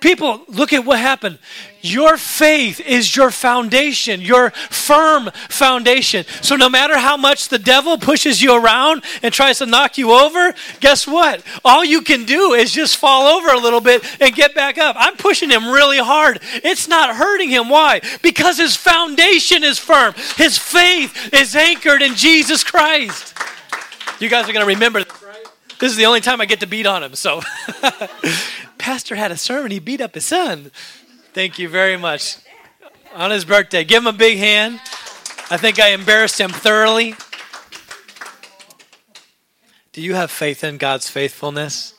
People, 0.00 0.42
look 0.48 0.72
at 0.72 0.84
what 0.84 0.98
happened. 0.98 1.38
Your 1.82 2.16
faith 2.16 2.80
is 2.80 3.16
your 3.16 3.30
foundation, 3.30 4.20
your 4.20 4.50
firm 4.50 5.30
foundation. 5.48 6.24
So, 6.42 6.56
no 6.56 6.68
matter 6.68 6.98
how 6.98 7.16
much 7.16 7.48
the 7.48 7.58
devil 7.58 7.98
pushes 7.98 8.42
you 8.42 8.54
around 8.54 9.02
and 9.22 9.32
tries 9.32 9.58
to 9.58 9.66
knock 9.66 9.96
you 9.96 10.12
over, 10.12 10.54
guess 10.80 11.06
what? 11.06 11.42
All 11.64 11.84
you 11.84 12.02
can 12.02 12.24
do 12.24 12.52
is 12.52 12.72
just 12.72 12.96
fall 12.96 13.26
over 13.26 13.48
a 13.48 13.58
little 13.58 13.80
bit 13.80 14.04
and 14.20 14.34
get 14.34 14.54
back 14.54 14.78
up. 14.78 14.96
I'm 14.98 15.16
pushing 15.16 15.50
him 15.50 15.68
really 15.68 15.98
hard. 15.98 16.40
It's 16.42 16.88
not 16.88 17.16
hurting 17.16 17.50
him. 17.50 17.68
Why? 17.68 18.00
Because 18.22 18.58
his 18.58 18.76
foundation 18.76 19.64
is 19.64 19.78
firm, 19.78 20.14
his 20.36 20.58
faith 20.58 21.32
is 21.32 21.56
anchored 21.56 22.02
in 22.02 22.14
Jesus 22.14 22.62
Christ. 22.62 23.34
You 24.20 24.28
guys 24.28 24.48
are 24.48 24.52
going 24.52 24.64
to 24.64 24.74
remember 24.74 25.02
this, 25.02 25.22
right? 25.22 25.46
This 25.78 25.90
is 25.92 25.96
the 25.96 26.04
only 26.04 26.20
time 26.20 26.42
I 26.42 26.44
get 26.44 26.60
to 26.60 26.66
beat 26.66 26.84
on 26.84 27.02
him, 27.02 27.14
so. 27.14 27.40
Pastor 28.78 29.14
had 29.14 29.30
a 29.30 29.36
sermon, 29.36 29.70
he 29.70 29.78
beat 29.78 30.00
up 30.00 30.14
his 30.14 30.26
son. 30.26 30.70
Thank 31.32 31.60
you 31.60 31.68
very 31.68 31.96
much. 31.96 32.38
On 33.14 33.30
his 33.30 33.44
birthday. 33.44 33.84
Give 33.84 34.02
him 34.02 34.08
a 34.08 34.12
big 34.12 34.38
hand. 34.38 34.80
I 35.48 35.56
think 35.56 35.78
I 35.78 35.90
embarrassed 35.90 36.40
him 36.40 36.50
thoroughly. 36.50 37.14
Do 39.92 40.02
you 40.02 40.14
have 40.14 40.30
faith 40.32 40.64
in 40.64 40.76
God's 40.76 41.08
faithfulness? 41.08 41.94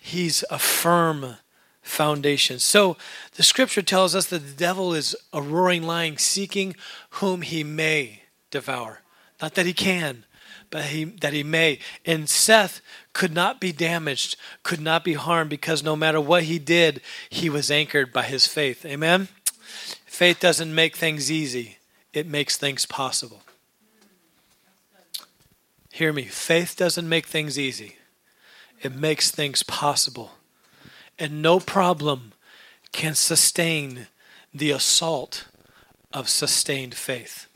He's 0.00 0.44
a 0.50 0.58
firm 0.58 1.36
foundation. 1.82 2.58
So 2.58 2.96
the 3.34 3.42
scripture 3.42 3.82
tells 3.82 4.14
us 4.14 4.26
that 4.26 4.46
the 4.46 4.52
devil 4.52 4.94
is 4.94 5.14
a 5.32 5.42
roaring 5.42 5.82
lion 5.82 6.16
seeking 6.16 6.76
whom 7.10 7.42
he 7.42 7.64
may 7.64 8.22
devour. 8.50 9.02
Not 9.42 9.54
that 9.54 9.66
he 9.66 9.74
can, 9.74 10.24
but 10.70 10.86
he, 10.86 11.04
that 11.04 11.32
he 11.32 11.42
may. 11.42 11.78
And 12.04 12.28
Seth 12.28 12.80
could 13.12 13.32
not 13.32 13.60
be 13.60 13.72
damaged, 13.72 14.36
could 14.62 14.80
not 14.80 15.04
be 15.04 15.14
harmed, 15.14 15.50
because 15.50 15.82
no 15.82 15.96
matter 15.96 16.20
what 16.20 16.44
he 16.44 16.58
did, 16.58 17.00
he 17.28 17.48
was 17.48 17.70
anchored 17.70 18.12
by 18.12 18.22
his 18.22 18.46
faith. 18.46 18.84
Amen? 18.84 19.28
Faith 20.06 20.40
doesn't 20.40 20.74
make 20.74 20.96
things 20.96 21.30
easy, 21.30 21.78
it 22.12 22.26
makes 22.26 22.56
things 22.56 22.86
possible. 22.86 23.42
Hear 25.92 26.12
me. 26.12 26.24
Faith 26.24 26.76
doesn't 26.76 27.08
make 27.08 27.26
things 27.26 27.58
easy, 27.58 27.96
it 28.82 28.94
makes 28.94 29.30
things 29.30 29.62
possible. 29.62 30.32
And 31.18 31.40
no 31.40 31.60
problem 31.60 32.32
can 32.90 33.14
sustain 33.14 34.08
the 34.52 34.70
assault 34.70 35.46
of 36.12 36.28
sustained 36.28 36.94
faith. 36.94 37.46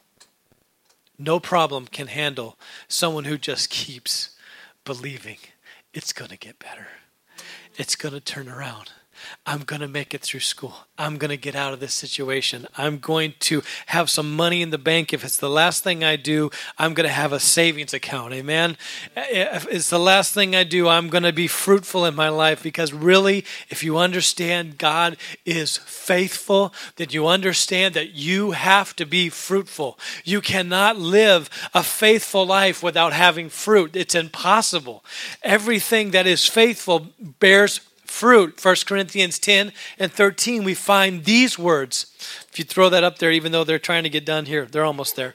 No 1.19 1.41
problem 1.41 1.87
can 1.87 2.07
handle 2.07 2.59
someone 2.87 3.25
who 3.25 3.39
just 3.39 3.71
keeps 3.71 4.31
believing 4.85 5.39
it's 5.93 6.13
going 6.13 6.31
to 6.31 6.37
get 6.37 6.59
better. 6.59 6.87
It's 7.77 7.97
going 7.97 8.15
to 8.15 8.21
turn 8.21 8.49
around. 8.49 8.93
I'm 9.47 9.61
going 9.61 9.81
to 9.81 9.89
make 9.89 10.15
it 10.15 10.23
through 10.23 10.41
school. 10.41 10.75
I'm 10.97 11.17
going 11.17 11.31
to 11.31 11.37
get 11.37 11.55
out 11.55 11.73
of 11.73 11.81
this 11.81 11.95
situation. 11.95 12.67
I'm 12.77 12.99
going 12.99 13.35
to 13.41 13.63
have 13.87 14.11
some 14.11 14.35
money 14.35 14.63
in 14.63 14.71
the 14.71 14.79
bank. 14.79 15.13
If 15.13 15.25
it's 15.25 15.39
the 15.39 15.49
last 15.49 15.85
thing 15.85 16.03
I 16.03 16.17
do, 16.17 16.51
I'm 16.77 16.93
going 16.93 17.09
to 17.09 17.15
have 17.15 17.33
a 17.33 17.41
savings 17.41 17.95
account. 17.95 18.35
Amen. 18.35 18.77
If 19.17 19.67
it's 19.71 19.91
the 19.91 19.99
last 19.99 20.35
thing 20.35 20.57
I 20.57 20.65
do, 20.65 20.89
I'm 20.89 21.09
going 21.09 21.23
to 21.23 21.33
be 21.33 21.47
fruitful 21.47 22.05
in 22.05 22.15
my 22.15 22.29
life 22.29 22.63
because 22.63 22.93
really, 22.93 23.45
if 23.69 23.85
you 23.85 23.97
understand 23.97 24.77
God 24.77 25.17
is 25.45 25.77
faithful, 25.77 26.75
then 26.97 27.09
you 27.11 27.27
understand 27.27 27.95
that 27.95 28.15
you 28.15 28.51
have 28.51 28.97
to 28.97 29.07
be 29.07 29.29
fruitful. 29.29 29.99
You 30.25 30.41
cannot 30.41 30.99
live 30.99 31.49
a 31.75 31.83
faithful 31.83 32.45
life 32.45 32.83
without 32.83 33.13
having 33.13 33.49
fruit. 33.49 33.95
It's 33.95 34.15
impossible. 34.15 35.05
Everything 35.43 36.11
that 36.11 36.27
is 36.27 36.47
faithful 36.47 37.09
bears 37.39 37.81
fruit. 38.11 38.63
1 38.63 38.77
Corinthians 38.87 39.39
10 39.39 39.73
and 39.99 40.13
13, 40.13 40.65
we 40.65 40.75
find 40.75 41.25
these 41.25 41.59
words. 41.59 42.07
If 42.51 42.59
you 42.59 42.65
throw 42.65 42.89
that 42.89 43.05
up 43.05 43.19
there, 43.19 43.31
even 43.31 43.53
though 43.53 43.65
they're 43.65 43.79
trying 43.79 44.03
to 44.03 44.09
get 44.09 44.25
done 44.25 44.47
here, 44.47 44.67
they're 44.67 44.85
almost 44.85 45.17
there. 45.17 45.35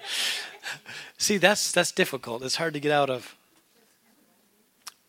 See, 1.18 1.38
that's 1.38 1.72
that's 1.72 1.92
difficult. 1.92 2.44
It's 2.44 2.58
hard 2.58 2.74
to 2.74 2.80
get 2.80 2.92
out 2.92 3.10
of. 3.10 3.36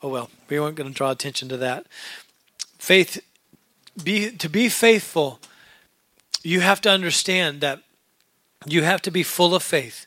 Oh 0.03 0.09
well, 0.09 0.31
we 0.48 0.61
weren't 0.61 0.77
going 0.77 0.90
to 0.90 0.96
draw 0.96 1.11
attention 1.11 1.48
to 1.48 1.57
that. 1.57 1.87
Faith, 2.79 3.20
be 4.03 4.31
to 4.31 4.48
be 4.48 4.68
faithful, 4.68 5.40
you 6.42 6.61
have 6.61 6.81
to 6.83 6.90
understand 6.90 7.61
that 7.62 7.81
you 8.66 8.83
have 8.83 9.03
to 9.03 9.11
be 9.11 9.22
full 9.22 9.55
of 9.55 9.62
faith. 9.62 10.07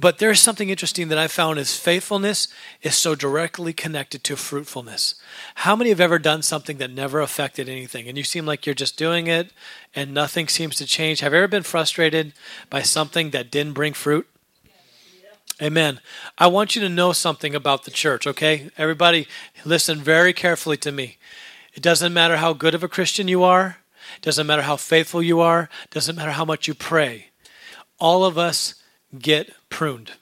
But 0.00 0.16
there's 0.16 0.40
something 0.40 0.70
interesting 0.70 1.08
that 1.08 1.18
I 1.18 1.28
found 1.28 1.58
is 1.58 1.76
faithfulness 1.76 2.48
is 2.80 2.94
so 2.94 3.14
directly 3.14 3.74
connected 3.74 4.24
to 4.24 4.36
fruitfulness. 4.36 5.16
How 5.56 5.76
many 5.76 5.90
have 5.90 6.00
ever 6.00 6.18
done 6.18 6.40
something 6.40 6.78
that 6.78 6.90
never 6.90 7.20
affected 7.20 7.68
anything 7.68 8.08
and 8.08 8.16
you 8.16 8.24
seem 8.24 8.46
like 8.46 8.64
you're 8.64 8.74
just 8.74 8.96
doing 8.96 9.26
it 9.26 9.52
and 9.94 10.14
nothing 10.14 10.48
seems 10.48 10.76
to 10.76 10.86
change? 10.86 11.20
Have 11.20 11.34
you 11.34 11.38
ever 11.40 11.48
been 11.48 11.64
frustrated 11.64 12.32
by 12.70 12.80
something 12.80 13.30
that 13.30 13.50
didn't 13.50 13.74
bring 13.74 13.92
fruit? 13.92 14.26
Amen. 15.60 16.00
I 16.38 16.46
want 16.46 16.74
you 16.74 16.80
to 16.80 16.88
know 16.88 17.12
something 17.12 17.54
about 17.54 17.84
the 17.84 17.90
church, 17.90 18.26
okay? 18.26 18.70
Everybody, 18.78 19.28
listen 19.66 19.98
very 19.98 20.32
carefully 20.32 20.78
to 20.78 20.90
me. 20.90 21.18
It 21.74 21.82
doesn't 21.82 22.14
matter 22.14 22.38
how 22.38 22.54
good 22.54 22.74
of 22.74 22.82
a 22.82 22.88
Christian 22.88 23.28
you 23.28 23.42
are, 23.42 23.76
it 24.16 24.22
doesn't 24.22 24.46
matter 24.46 24.62
how 24.62 24.76
faithful 24.76 25.22
you 25.22 25.40
are, 25.40 25.68
it 25.84 25.90
doesn't 25.90 26.16
matter 26.16 26.30
how 26.30 26.46
much 26.46 26.66
you 26.66 26.72
pray. 26.72 27.26
All 27.98 28.24
of 28.24 28.38
us 28.38 28.76
get 29.18 29.52
pruned. 29.80 30.12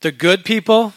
The 0.00 0.10
good 0.10 0.44
people 0.44 0.94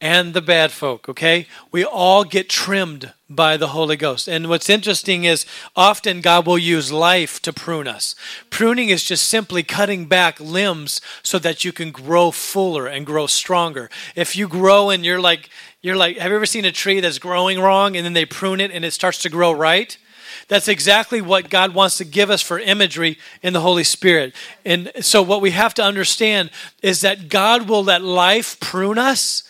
and 0.00 0.32
the 0.32 0.40
bad 0.40 0.72
folk, 0.72 1.06
okay? 1.06 1.46
We 1.70 1.84
all 1.84 2.24
get 2.24 2.48
trimmed 2.48 3.12
by 3.28 3.58
the 3.58 3.66
Holy 3.66 3.96
Ghost. 3.96 4.28
And 4.28 4.48
what's 4.48 4.70
interesting 4.70 5.24
is 5.24 5.44
often 5.76 6.22
God 6.22 6.46
will 6.46 6.56
use 6.56 6.90
life 6.90 7.42
to 7.42 7.52
prune 7.52 7.86
us. 7.86 8.14
Pruning 8.48 8.88
is 8.88 9.04
just 9.04 9.28
simply 9.28 9.62
cutting 9.62 10.06
back 10.06 10.40
limbs 10.40 11.02
so 11.22 11.38
that 11.38 11.66
you 11.66 11.72
can 11.72 11.90
grow 11.90 12.30
fuller 12.30 12.86
and 12.86 13.04
grow 13.04 13.26
stronger. 13.26 13.90
If 14.16 14.34
you 14.34 14.48
grow 14.48 14.88
and 14.88 15.04
you're 15.04 15.20
like 15.20 15.50
you're 15.82 15.96
like 15.96 16.16
have 16.16 16.30
you 16.30 16.36
ever 16.36 16.46
seen 16.46 16.64
a 16.64 16.72
tree 16.72 17.00
that's 17.00 17.18
growing 17.18 17.60
wrong 17.60 17.94
and 17.94 18.06
then 18.06 18.14
they 18.14 18.24
prune 18.24 18.62
it 18.62 18.70
and 18.70 18.86
it 18.86 18.94
starts 18.94 19.18
to 19.18 19.28
grow 19.28 19.52
right? 19.52 19.98
That's 20.46 20.68
exactly 20.68 21.20
what 21.20 21.50
God 21.50 21.74
wants 21.74 21.98
to 21.98 22.04
give 22.04 22.30
us 22.30 22.42
for 22.42 22.58
imagery 22.58 23.18
in 23.42 23.52
the 23.52 23.60
Holy 23.60 23.84
Spirit. 23.84 24.34
And 24.64 24.92
so, 25.00 25.22
what 25.22 25.40
we 25.40 25.50
have 25.50 25.74
to 25.74 25.82
understand 25.82 26.50
is 26.82 27.00
that 27.00 27.28
God 27.28 27.68
will 27.68 27.82
let 27.82 28.02
life 28.02 28.58
prune 28.60 28.98
us. 28.98 29.42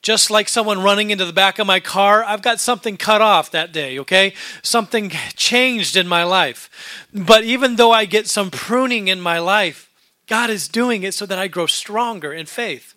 Just 0.00 0.32
like 0.32 0.48
someone 0.48 0.82
running 0.82 1.10
into 1.10 1.24
the 1.24 1.32
back 1.32 1.60
of 1.60 1.66
my 1.66 1.78
car, 1.78 2.24
I've 2.24 2.42
got 2.42 2.58
something 2.58 2.96
cut 2.96 3.20
off 3.20 3.52
that 3.52 3.72
day, 3.72 4.00
okay? 4.00 4.34
Something 4.60 5.10
changed 5.36 5.96
in 5.96 6.08
my 6.08 6.24
life. 6.24 7.06
But 7.14 7.44
even 7.44 7.76
though 7.76 7.92
I 7.92 8.04
get 8.04 8.26
some 8.26 8.50
pruning 8.50 9.06
in 9.06 9.20
my 9.20 9.38
life, 9.38 9.88
God 10.26 10.50
is 10.50 10.66
doing 10.66 11.04
it 11.04 11.14
so 11.14 11.24
that 11.26 11.38
I 11.38 11.46
grow 11.46 11.66
stronger 11.66 12.32
in 12.32 12.46
faith. 12.46 12.94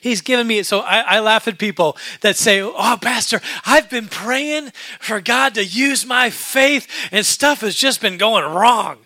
He's 0.00 0.20
given 0.20 0.46
me, 0.46 0.62
so 0.62 0.80
I, 0.80 1.00
I, 1.00 1.20
laugh 1.20 1.48
at 1.48 1.58
people 1.58 1.96
that 2.20 2.36
say, 2.36 2.60
Oh, 2.60 2.98
Pastor, 3.00 3.40
I've 3.64 3.88
been 3.88 4.08
praying 4.08 4.72
for 4.98 5.20
God 5.20 5.54
to 5.54 5.64
use 5.64 6.04
my 6.04 6.30
faith 6.30 6.88
and 7.12 7.24
stuff 7.24 7.60
has 7.60 7.74
just 7.74 8.00
been 8.00 8.18
going 8.18 8.44
wrong. 8.44 8.98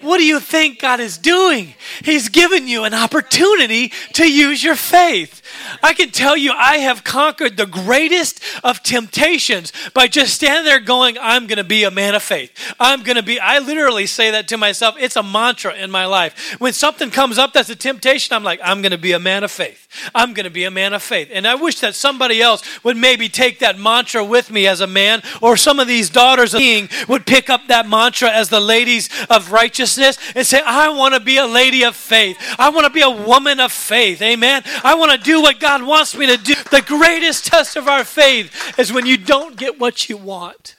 What 0.00 0.18
do 0.18 0.24
you 0.24 0.40
think 0.40 0.80
God 0.80 0.98
is 0.98 1.16
doing? 1.16 1.74
He's 2.02 2.28
given 2.28 2.66
you 2.66 2.84
an 2.84 2.92
opportunity 2.92 3.92
to 4.14 4.30
use 4.30 4.62
your 4.62 4.74
faith. 4.74 5.41
I 5.82 5.94
can 5.94 6.10
tell 6.10 6.36
you, 6.36 6.52
I 6.52 6.78
have 6.78 7.04
conquered 7.04 7.56
the 7.56 7.66
greatest 7.66 8.42
of 8.62 8.82
temptations 8.82 9.72
by 9.94 10.08
just 10.08 10.34
standing 10.34 10.64
there 10.64 10.80
going, 10.80 11.16
I'm 11.20 11.46
going 11.46 11.58
to 11.58 11.64
be 11.64 11.84
a 11.84 11.90
man 11.90 12.14
of 12.14 12.22
faith. 12.22 12.52
I'm 12.78 13.02
going 13.02 13.16
to 13.16 13.22
be, 13.22 13.38
I 13.40 13.58
literally 13.58 14.06
say 14.06 14.30
that 14.30 14.48
to 14.48 14.56
myself. 14.56 14.96
It's 14.98 15.16
a 15.16 15.22
mantra 15.22 15.74
in 15.74 15.90
my 15.90 16.06
life. 16.06 16.56
When 16.60 16.72
something 16.72 17.10
comes 17.10 17.38
up 17.38 17.52
that's 17.52 17.70
a 17.70 17.76
temptation, 17.76 18.34
I'm 18.34 18.44
like, 18.44 18.60
I'm 18.62 18.82
going 18.82 18.92
to 18.92 18.98
be 18.98 19.12
a 19.12 19.18
man 19.18 19.44
of 19.44 19.50
faith. 19.50 19.88
I'm 20.14 20.32
going 20.32 20.44
to 20.44 20.50
be 20.50 20.64
a 20.64 20.70
man 20.70 20.94
of 20.94 21.02
faith. 21.02 21.28
And 21.32 21.46
I 21.46 21.54
wish 21.54 21.80
that 21.80 21.94
somebody 21.94 22.40
else 22.40 22.62
would 22.84 22.96
maybe 22.96 23.28
take 23.28 23.58
that 23.58 23.78
mantra 23.78 24.24
with 24.24 24.50
me 24.50 24.66
as 24.66 24.80
a 24.80 24.86
man, 24.86 25.22
or 25.40 25.56
some 25.56 25.78
of 25.80 25.86
these 25.86 26.10
daughters 26.10 26.54
of 26.54 26.58
being 26.58 26.88
would 27.08 27.26
pick 27.26 27.50
up 27.50 27.66
that 27.68 27.88
mantra 27.88 28.30
as 28.30 28.48
the 28.48 28.60
ladies 28.60 29.08
of 29.28 29.52
righteousness 29.52 30.18
and 30.34 30.46
say, 30.46 30.62
I 30.64 30.88
want 30.88 31.14
to 31.14 31.20
be 31.20 31.36
a 31.36 31.46
lady 31.46 31.84
of 31.84 31.96
faith. 31.96 32.38
I 32.58 32.70
want 32.70 32.86
to 32.86 32.92
be 32.92 33.02
a 33.02 33.10
woman 33.10 33.60
of 33.60 33.72
faith. 33.72 34.22
Amen. 34.22 34.62
I 34.82 34.94
want 34.94 35.12
to 35.12 35.18
do 35.18 35.41
what 35.42 35.60
God 35.60 35.82
wants 35.82 36.16
me 36.16 36.26
to 36.26 36.36
do. 36.36 36.54
The 36.70 36.82
greatest 36.86 37.46
test 37.46 37.76
of 37.76 37.88
our 37.88 38.04
faith 38.04 38.78
is 38.78 38.92
when 38.92 39.04
you 39.04 39.18
don't 39.18 39.56
get 39.56 39.78
what 39.78 40.08
you 40.08 40.16
want. 40.16 40.76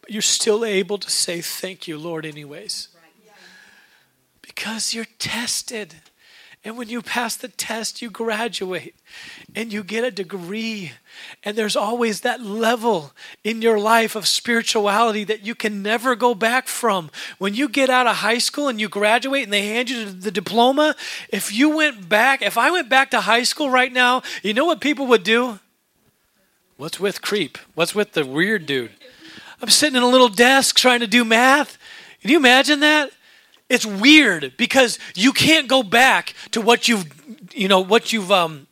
But 0.00 0.10
you're 0.10 0.22
still 0.22 0.64
able 0.64 0.98
to 0.98 1.10
say, 1.10 1.40
Thank 1.40 1.86
you, 1.86 1.98
Lord, 1.98 2.26
anyways. 2.26 2.88
Because 4.42 4.94
you're 4.94 5.06
tested. 5.18 5.94
And 6.64 6.78
when 6.78 6.88
you 6.88 7.02
pass 7.02 7.36
the 7.36 7.48
test, 7.48 8.00
you 8.00 8.10
graduate 8.10 8.94
and 9.54 9.72
you 9.72 9.84
get 9.84 10.04
a 10.04 10.10
degree. 10.10 10.92
And 11.42 11.56
there's 11.56 11.76
always 11.76 12.20
that 12.20 12.42
level 12.42 13.12
in 13.44 13.62
your 13.62 13.78
life 13.78 14.16
of 14.16 14.26
spirituality 14.26 15.24
that 15.24 15.46
you 15.46 15.54
can 15.54 15.82
never 15.82 16.16
go 16.16 16.34
back 16.34 16.66
from. 16.66 17.10
When 17.38 17.54
you 17.54 17.68
get 17.68 17.88
out 17.90 18.06
of 18.06 18.16
high 18.16 18.38
school 18.38 18.68
and 18.68 18.80
you 18.80 18.88
graduate 18.88 19.44
and 19.44 19.52
they 19.52 19.66
hand 19.66 19.90
you 19.90 20.10
the 20.10 20.30
diploma, 20.30 20.96
if 21.28 21.52
you 21.52 21.76
went 21.76 22.08
back, 22.08 22.42
if 22.42 22.58
I 22.58 22.70
went 22.70 22.88
back 22.88 23.10
to 23.12 23.20
high 23.20 23.44
school 23.44 23.70
right 23.70 23.92
now, 23.92 24.22
you 24.42 24.54
know 24.54 24.64
what 24.64 24.80
people 24.80 25.06
would 25.06 25.22
do? 25.22 25.60
What's 26.76 26.98
with 26.98 27.22
creep? 27.22 27.56
What's 27.74 27.94
with 27.94 28.12
the 28.12 28.26
weird 28.26 28.66
dude? 28.66 28.90
I'm 29.62 29.70
sitting 29.70 29.96
in 29.96 30.02
a 30.02 30.08
little 30.08 30.28
desk 30.28 30.76
trying 30.76 31.00
to 31.00 31.06
do 31.06 31.24
math. 31.24 31.78
Can 32.20 32.30
you 32.30 32.36
imagine 32.36 32.80
that? 32.80 33.10
it's 33.68 33.86
weird 33.86 34.52
because 34.56 34.98
you 35.14 35.32
can't 35.32 35.68
go 35.68 35.82
back 35.82 36.34
to 36.50 36.60
what 36.60 36.86
you've 36.86 37.06
you 37.54 37.66
know 37.66 37.80
what 37.80 38.12
you've 38.12 38.30
um 38.30 38.66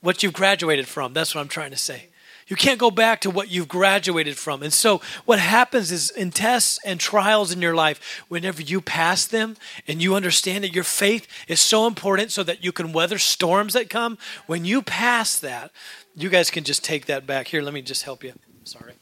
what 0.00 0.22
you've 0.22 0.32
graduated 0.32 0.86
from 0.86 1.12
that's 1.12 1.34
what 1.34 1.40
i'm 1.40 1.48
trying 1.48 1.70
to 1.70 1.76
say 1.76 2.06
you 2.48 2.56
can't 2.56 2.80
go 2.80 2.90
back 2.90 3.20
to 3.20 3.30
what 3.30 3.48
you've 3.48 3.68
graduated 3.68 4.36
from 4.36 4.62
and 4.62 4.72
so 4.72 5.00
what 5.24 5.38
happens 5.38 5.92
is 5.92 6.10
in 6.10 6.30
tests 6.30 6.78
and 6.84 6.98
trials 6.98 7.52
in 7.52 7.62
your 7.62 7.74
life 7.74 8.24
whenever 8.28 8.60
you 8.60 8.80
pass 8.80 9.24
them 9.26 9.56
and 9.86 10.02
you 10.02 10.14
understand 10.14 10.64
that 10.64 10.74
your 10.74 10.84
faith 10.84 11.28
is 11.46 11.60
so 11.60 11.86
important 11.86 12.32
so 12.32 12.42
that 12.42 12.64
you 12.64 12.72
can 12.72 12.92
weather 12.92 13.18
storms 13.18 13.72
that 13.74 13.88
come 13.88 14.18
when 14.46 14.64
you 14.64 14.82
pass 14.82 15.38
that 15.38 15.70
you 16.16 16.28
guys 16.28 16.50
can 16.50 16.64
just 16.64 16.84
take 16.84 17.06
that 17.06 17.26
back 17.26 17.48
here 17.48 17.62
let 17.62 17.74
me 17.74 17.82
just 17.82 18.02
help 18.02 18.24
you 18.24 18.32
sorry 18.64 18.94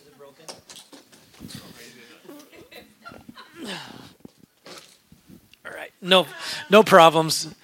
Is 0.00 0.06
it 0.06 0.18
broken? 0.18 0.46
All 5.64 5.72
right. 5.72 5.92
No, 6.00 6.26
no 6.70 6.82
problems. 6.82 7.54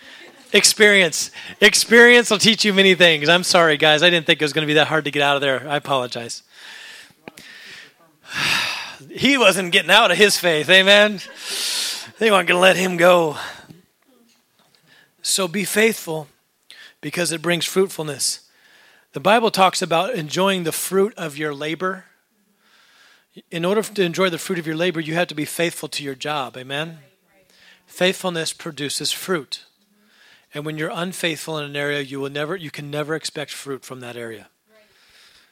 Experience. 0.53 1.31
Experience 1.61 2.31
will 2.31 2.39
teach 2.39 2.65
you 2.65 2.73
many 2.73 2.95
things. 2.95 3.29
I'm 3.29 3.43
sorry, 3.43 3.77
guys. 3.77 4.03
I 4.03 4.11
didn't 4.11 4.27
think 4.27 4.41
it 4.41 4.45
was 4.45 4.53
going 4.53 4.67
to 4.67 4.67
be 4.67 4.75
that 4.75 4.87
hard 4.89 5.05
to 5.05 5.11
get 5.11 5.23
out 5.23 5.37
of 5.37 5.43
there. 5.43 5.69
I 5.69 5.77
apologize. 5.77 6.43
he 9.11 9.37
wasn't 9.37 9.73
getting 9.73 9.91
out 9.91 10.11
of 10.11 10.17
his 10.17 10.39
faith. 10.39 10.69
Amen. 10.71 11.21
They 12.19 12.31
weren't 12.31 12.49
going 12.49 12.59
to 12.59 12.63
let 12.63 12.77
him 12.77 12.97
go. 12.97 13.37
So 15.23 15.47
be 15.47 15.65
faithful 15.65 16.29
because 17.01 17.33
it 17.33 17.43
brings 17.43 17.65
fruitfulness. 17.65 18.49
The 19.13 19.21
Bible 19.21 19.51
talks 19.51 19.83
about 19.83 20.15
enjoying 20.15 20.65
the 20.65 20.73
fruit 20.73 21.15
of 21.17 21.37
your 21.37 21.55
labor 21.55 22.05
in 23.51 23.65
order 23.65 23.83
to 23.83 24.03
enjoy 24.03 24.31
the 24.31 24.39
fruit 24.39 24.59
of 24.59 24.67
your 24.67 24.77
labor, 24.77 25.01
you 25.01 25.15
have 25.15 25.29
to 25.29 25.35
be 25.35 25.45
faithful 25.45 25.89
to 25.91 26.03
your 26.03 26.15
job. 26.15 26.57
Amen? 26.57 26.99
Faithfulness 27.87 28.53
produces 28.53 29.13
fruit. 29.13 29.65
And 30.55 30.65
when 30.65 30.79
you're 30.79 30.91
unfaithful 30.93 31.59
in 31.59 31.65
an 31.65 31.77
area, 31.77 32.01
you 32.01 32.21
will 32.21 32.31
never 32.31 32.57
you 32.57 32.71
can 32.71 32.91
never 32.91 33.15
expect 33.15 33.53
fruit 33.53 33.85
from 33.85 34.01
that 34.01 34.17
area. 34.17 34.49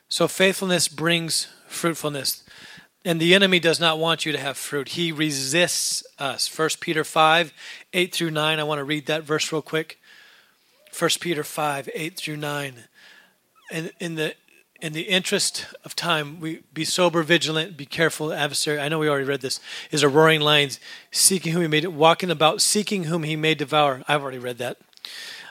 So 0.09 0.28
faithfulness 0.28 0.88
brings 0.88 1.48
fruitfulness. 1.66 2.44
And 3.04 3.20
the 3.20 3.35
enemy 3.35 3.61
does 3.61 3.78
not 3.78 3.98
want 3.98 4.26
you 4.26 4.32
to 4.32 4.38
have 4.38 4.56
fruit. 4.56 4.90
He 4.90 5.12
resists 5.12 6.04
us. 6.18 6.59
1 6.59 6.70
Peter 6.80 7.04
5, 7.04 7.52
8 7.92 8.12
through 8.12 8.32
9. 8.32 8.59
I 8.59 8.64
want 8.64 8.80
to 8.80 8.85
read 8.85 9.06
that 9.06 9.22
verse 9.22 9.52
real 9.52 9.62
quick. 9.62 10.00
1 10.98 11.11
Peter 11.20 11.44
5, 11.44 11.88
8 11.94 12.16
through 12.16 12.37
9. 12.37 12.74
And 13.70 13.92
in 14.00 14.16
the 14.16 14.35
in 14.80 14.92
the 14.92 15.02
interest 15.02 15.66
of 15.85 15.96
time, 15.96 16.38
we 16.38 16.62
be 16.74 16.85
sober, 16.85 17.22
vigilant, 17.22 17.76
be 17.76 17.87
careful. 17.87 18.32
Adversary, 18.32 18.78
I 18.78 18.88
know 18.88 18.98
we 18.98 19.09
already 19.09 19.24
read 19.24 19.40
this, 19.40 19.59
is 19.90 20.02
a 20.02 20.09
roaring 20.09 20.42
lion, 20.42 20.70
seeking 21.11 21.52
whom 21.52 21.62
he 21.62 21.68
may, 21.68 21.87
walking 21.87 22.30
about, 22.30 22.61
seeking 22.61 23.04
whom 23.04 23.22
he 23.22 23.37
may 23.37 23.54
devour. 23.54 24.02
I've 24.06 24.22
already 24.22 24.38
read 24.38 24.59
that. 24.59 24.78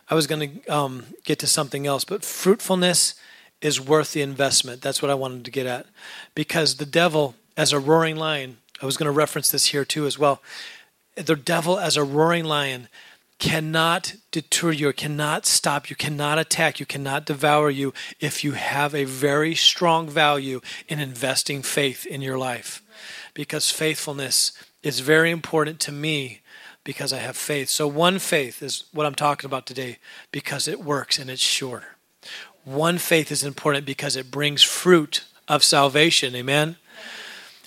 I 0.10 0.16
was 0.16 0.28
going 0.28 0.62
to 0.62 0.68
um, 0.68 1.06
get 1.24 1.40
to 1.40 1.48
something 1.48 1.88
else, 1.88 2.04
but 2.04 2.24
fruitfulness 2.24 3.16
is 3.62 3.82
worth 3.82 4.14
the 4.14 4.22
investment. 4.22 4.82
That's 4.82 5.02
what 5.02 5.12
I 5.12 5.16
wanted 5.16 5.46
to 5.46 5.52
get 5.52 5.66
at. 5.66 5.88
Because 6.36 6.76
the 6.76 6.86
devil, 6.86 7.36
as 7.58 7.74
a 7.74 7.80
roaring 7.80 8.16
lion, 8.16 8.58
I 8.82 8.86
was 8.86 8.98
going 8.98 9.06
to 9.06 9.12
reference 9.12 9.50
this 9.50 9.68
here 9.68 9.86
too 9.86 10.06
as 10.06 10.20
well. 10.20 10.42
The 11.16 11.36
devil, 11.36 11.80
as 11.80 11.98
a 11.98 12.04
roaring 12.04 12.46
lion, 12.46 12.90
cannot 13.40 14.16
deter 14.32 14.72
you, 14.72 14.94
cannot 14.94 15.46
stop 15.46 15.90
you, 15.90 15.96
cannot 15.96 16.40
attack 16.40 16.80
you, 16.80 16.86
cannot 16.86 17.26
devour 17.26 17.70
you 17.70 17.94
if 18.20 18.44
you 18.44 18.54
have 18.54 18.94
a 18.94 19.04
very 19.06 19.56
strong 19.56 20.08
value 20.08 20.62
in 20.88 21.00
investing 21.00 21.62
faith 21.62 22.06
in 22.06 22.22
your 22.22 22.38
life. 22.38 22.82
Because 23.34 23.72
faithfulness 23.72 24.52
is 24.84 25.00
very 25.00 25.32
important 25.32 25.80
to 25.82 25.92
me 25.92 26.42
because 26.86 27.12
I 27.12 27.18
have 27.18 27.36
faith. 27.36 27.68
So, 27.68 27.86
one 27.86 28.20
faith 28.20 28.64
is 28.64 28.86
what 28.94 29.06
I'm 29.06 29.16
talking 29.16 29.46
about 29.46 29.66
today 29.66 29.98
because 30.32 30.70
it 30.70 30.80
works 30.80 31.20
and 31.20 31.30
it's 31.30 31.42
sure. 31.42 31.98
One 32.64 32.98
faith 32.98 33.32
is 33.32 33.44
important 33.44 33.86
because 33.86 34.16
it 34.16 34.32
brings 34.32 34.64
fruit 34.64 35.26
of 35.50 35.64
salvation. 35.66 36.34
Amen. 36.34 36.78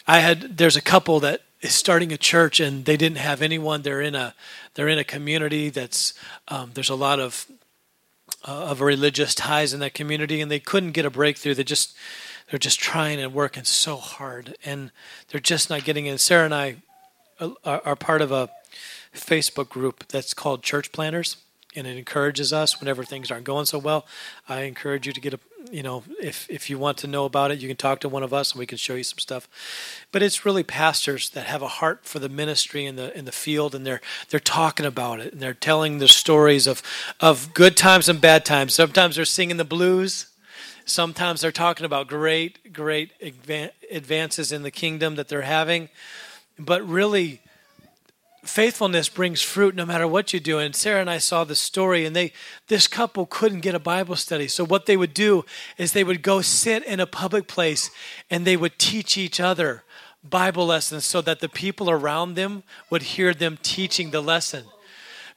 I 0.06 0.20
had 0.20 0.56
there's 0.56 0.76
a 0.76 0.80
couple 0.80 1.20
that 1.20 1.42
is 1.60 1.74
starting 1.74 2.12
a 2.12 2.16
church 2.16 2.60
and 2.60 2.86
they 2.86 2.96
didn't 2.96 3.18
have 3.18 3.42
anyone. 3.42 3.82
They're 3.82 4.00
in 4.00 4.14
a 4.14 4.34
they're 4.74 4.88
in 4.88 4.98
a 4.98 5.04
community 5.04 5.68
that's 5.68 6.14
um, 6.48 6.70
there's 6.72 6.88
a 6.88 6.94
lot 6.94 7.20
of 7.20 7.46
uh, 8.46 8.70
of 8.70 8.80
religious 8.80 9.34
ties 9.34 9.74
in 9.74 9.80
that 9.80 9.94
community, 9.94 10.40
and 10.40 10.50
they 10.50 10.60
couldn't 10.60 10.92
get 10.92 11.04
a 11.04 11.10
breakthrough. 11.10 11.54
They 11.54 11.64
just 11.64 11.96
they're 12.50 12.58
just 12.58 12.80
trying 12.80 13.20
and 13.20 13.34
working 13.34 13.64
so 13.64 13.96
hard, 13.96 14.56
and 14.64 14.90
they're 15.28 15.40
just 15.40 15.68
not 15.68 15.84
getting 15.84 16.06
in. 16.06 16.18
Sarah 16.18 16.44
and 16.44 16.54
I 16.54 16.76
uh, 17.40 17.50
are, 17.64 17.82
are 17.84 17.96
part 17.96 18.22
of 18.22 18.32
a 18.32 18.48
Facebook 19.18 19.68
group 19.68 20.06
that's 20.08 20.34
called 20.34 20.62
Church 20.62 20.92
Planters 20.92 21.36
and 21.76 21.86
it 21.86 21.96
encourages 21.96 22.52
us 22.52 22.80
whenever 22.80 23.04
things 23.04 23.30
aren't 23.30 23.44
going 23.44 23.66
so 23.66 23.78
well. 23.78 24.06
I 24.48 24.62
encourage 24.62 25.06
you 25.06 25.12
to 25.12 25.20
get 25.20 25.34
a, 25.34 25.40
you 25.70 25.82
know, 25.82 26.02
if 26.20 26.48
if 26.50 26.70
you 26.70 26.78
want 26.78 26.98
to 26.98 27.06
know 27.06 27.24
about 27.24 27.50
it, 27.50 27.60
you 27.60 27.68
can 27.68 27.76
talk 27.76 28.00
to 28.00 28.08
one 28.08 28.22
of 28.22 28.32
us 28.32 28.52
and 28.52 28.58
we 28.58 28.66
can 28.66 28.78
show 28.78 28.94
you 28.94 29.04
some 29.04 29.18
stuff. 29.18 29.48
But 30.10 30.22
it's 30.22 30.44
really 30.44 30.62
pastors 30.62 31.30
that 31.30 31.46
have 31.46 31.62
a 31.62 31.68
heart 31.68 32.04
for 32.04 32.18
the 32.18 32.28
ministry 32.28 32.86
in 32.86 32.96
the 32.96 33.16
in 33.16 33.26
the 33.26 33.32
field, 33.32 33.74
and 33.74 33.86
they're 33.86 34.00
they're 34.30 34.40
talking 34.40 34.86
about 34.86 35.20
it 35.20 35.32
and 35.32 35.42
they're 35.42 35.54
telling 35.54 35.98
the 35.98 36.08
stories 36.08 36.66
of 36.66 36.82
of 37.20 37.52
good 37.54 37.76
times 37.76 38.08
and 38.08 38.20
bad 38.20 38.44
times. 38.44 38.74
Sometimes 38.74 39.16
they're 39.16 39.24
singing 39.24 39.58
the 39.58 39.64
blues. 39.64 40.26
Sometimes 40.86 41.42
they're 41.42 41.52
talking 41.52 41.84
about 41.84 42.08
great, 42.08 42.72
great 42.72 43.12
advances 43.90 44.52
in 44.52 44.62
the 44.62 44.70
kingdom 44.70 45.16
that 45.16 45.28
they're 45.28 45.42
having. 45.42 45.90
But 46.58 46.88
really, 46.88 47.42
faithfulness 48.44 49.08
brings 49.08 49.42
fruit 49.42 49.74
no 49.74 49.84
matter 49.84 50.06
what 50.06 50.32
you 50.32 50.40
do. 50.40 50.58
And 50.58 50.74
sarah 50.74 51.00
and 51.00 51.10
i 51.10 51.18
saw 51.18 51.44
the 51.44 51.56
story 51.56 52.04
and 52.04 52.14
they 52.14 52.32
this 52.68 52.86
couple 52.86 53.26
couldn't 53.26 53.60
get 53.60 53.74
a 53.74 53.80
bible 53.80 54.16
study. 54.16 54.48
So 54.48 54.64
what 54.64 54.86
they 54.86 54.96
would 54.96 55.14
do 55.14 55.44
is 55.76 55.92
they 55.92 56.04
would 56.04 56.22
go 56.22 56.40
sit 56.40 56.84
in 56.84 57.00
a 57.00 57.06
public 57.06 57.46
place 57.46 57.90
and 58.30 58.44
they 58.44 58.56
would 58.56 58.78
teach 58.78 59.16
each 59.16 59.40
other 59.40 59.84
bible 60.22 60.66
lessons 60.66 61.04
so 61.04 61.20
that 61.22 61.40
the 61.40 61.48
people 61.48 61.88
around 61.88 62.34
them 62.34 62.62
would 62.90 63.02
hear 63.02 63.32
them 63.32 63.58
teaching 63.62 64.10
the 64.10 64.20
lesson 64.20 64.64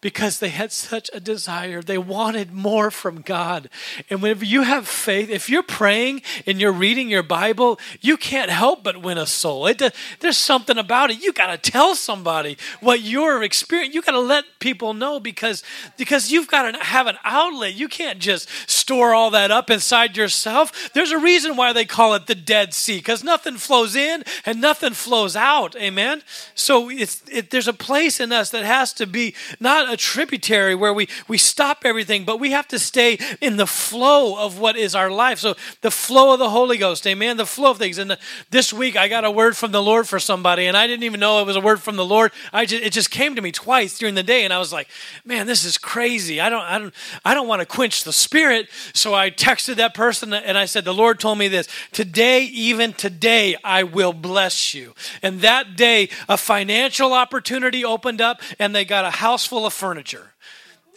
because 0.01 0.39
they 0.39 0.49
had 0.49 0.71
such 0.71 1.09
a 1.13 1.19
desire. 1.19 1.81
They 1.81 1.97
wanted 1.97 2.51
more 2.51 2.89
from 2.89 3.21
God. 3.21 3.69
And 4.09 4.21
whenever 4.21 4.43
you 4.43 4.63
have 4.63 4.87
faith, 4.87 5.29
if 5.29 5.49
you're 5.49 5.63
praying 5.63 6.23
and 6.47 6.59
you're 6.59 6.71
reading 6.71 7.07
your 7.07 7.23
Bible, 7.23 7.79
you 8.01 8.17
can't 8.17 8.49
help 8.49 8.83
but 8.83 9.01
win 9.01 9.19
a 9.19 9.27
soul. 9.27 9.67
It, 9.67 9.81
there's 10.19 10.37
something 10.37 10.77
about 10.77 11.11
it. 11.11 11.21
You 11.21 11.31
got 11.31 11.47
to 11.47 11.71
tell 11.71 11.95
somebody 11.95 12.57
what 12.79 13.01
you're 13.01 13.43
experiencing. 13.43 13.93
You 13.93 14.01
got 14.01 14.13
to 14.13 14.19
let 14.19 14.45
people 14.59 14.95
know 14.95 15.19
because, 15.19 15.63
because 15.97 16.31
you've 16.31 16.47
got 16.47 16.71
to 16.71 16.83
have 16.83 17.05
an 17.05 17.17
outlet. 17.23 17.75
You 17.75 17.87
can't 17.87 18.19
just 18.19 18.49
store 18.67 19.13
all 19.13 19.29
that 19.31 19.51
up 19.51 19.69
inside 19.69 20.17
yourself. 20.17 20.91
There's 20.93 21.11
a 21.11 21.19
reason 21.19 21.55
why 21.55 21.73
they 21.73 21.85
call 21.85 22.15
it 22.15 22.25
the 22.25 22.35
Dead 22.35 22.73
Sea 22.73 22.97
because 22.97 23.23
nothing 23.23 23.57
flows 23.57 23.95
in 23.95 24.23
and 24.45 24.59
nothing 24.59 24.93
flows 24.93 25.35
out. 25.35 25.75
Amen. 25.75 26.23
So 26.55 26.89
it's 26.89 27.21
it, 27.29 27.51
there's 27.51 27.67
a 27.67 27.73
place 27.73 28.19
in 28.19 28.31
us 28.31 28.49
that 28.49 28.63
has 28.63 28.93
to 28.93 29.05
be 29.05 29.35
not 29.59 29.90
a 29.91 29.97
tributary 29.97 30.73
where 30.75 30.93
we, 30.93 31.07
we 31.27 31.37
stop 31.37 31.83
everything, 31.85 32.25
but 32.25 32.39
we 32.39 32.51
have 32.51 32.67
to 32.69 32.79
stay 32.79 33.19
in 33.41 33.57
the 33.57 33.67
flow 33.67 34.43
of 34.43 34.59
what 34.59 34.75
is 34.75 34.95
our 34.95 35.11
life. 35.11 35.39
So 35.39 35.55
the 35.81 35.91
flow 35.91 36.33
of 36.33 36.39
the 36.39 36.49
Holy 36.49 36.77
Ghost, 36.77 37.05
amen, 37.05 37.37
the 37.37 37.45
flow 37.45 37.71
of 37.71 37.77
things. 37.77 37.97
And 37.97 38.11
the, 38.11 38.19
this 38.49 38.71
week 38.71 38.97
I 38.97 39.07
got 39.07 39.25
a 39.25 39.31
word 39.31 39.57
from 39.57 39.71
the 39.71 39.81
Lord 39.81 40.07
for 40.07 40.19
somebody, 40.19 40.65
and 40.65 40.75
I 40.75 40.87
didn't 40.87 41.03
even 41.03 41.19
know 41.19 41.41
it 41.41 41.45
was 41.45 41.55
a 41.55 41.61
word 41.61 41.81
from 41.81 41.95
the 41.95 42.05
Lord. 42.05 42.31
I 42.51 42.65
just, 42.65 42.83
it 42.83 42.93
just 42.93 43.11
came 43.11 43.35
to 43.35 43.41
me 43.41 43.51
twice 43.51 43.97
during 43.97 44.15
the 44.15 44.23
day, 44.23 44.43
and 44.43 44.53
I 44.53 44.59
was 44.59 44.73
like, 44.73 44.87
man, 45.25 45.47
this 45.47 45.63
is 45.65 45.77
crazy. 45.77 46.39
I 46.39 46.49
don't, 46.49 46.63
I 46.63 46.79
don't, 46.79 46.93
I 47.25 47.33
don't 47.33 47.47
want 47.47 47.61
to 47.61 47.65
quench 47.65 48.03
the 48.03 48.13
spirit. 48.13 48.69
So 48.93 49.13
I 49.13 49.29
texted 49.29 49.75
that 49.75 49.93
person 49.93 50.33
and 50.33 50.57
I 50.57 50.65
said, 50.65 50.85
the 50.85 50.93
Lord 50.93 51.19
told 51.19 51.37
me 51.37 51.47
this 51.47 51.67
today, 51.91 52.43
even 52.43 52.93
today, 52.93 53.55
I 53.63 53.83
will 53.83 54.13
bless 54.13 54.73
you. 54.73 54.93
And 55.21 55.41
that 55.41 55.75
day, 55.75 56.09
a 56.29 56.37
financial 56.37 57.13
opportunity 57.13 57.83
opened 57.83 58.21
up, 58.21 58.41
and 58.59 58.73
they 58.73 58.85
got 58.85 59.05
a 59.05 59.11
house 59.11 59.45
full 59.45 59.65
of 59.65 59.73
furniture 59.81 60.31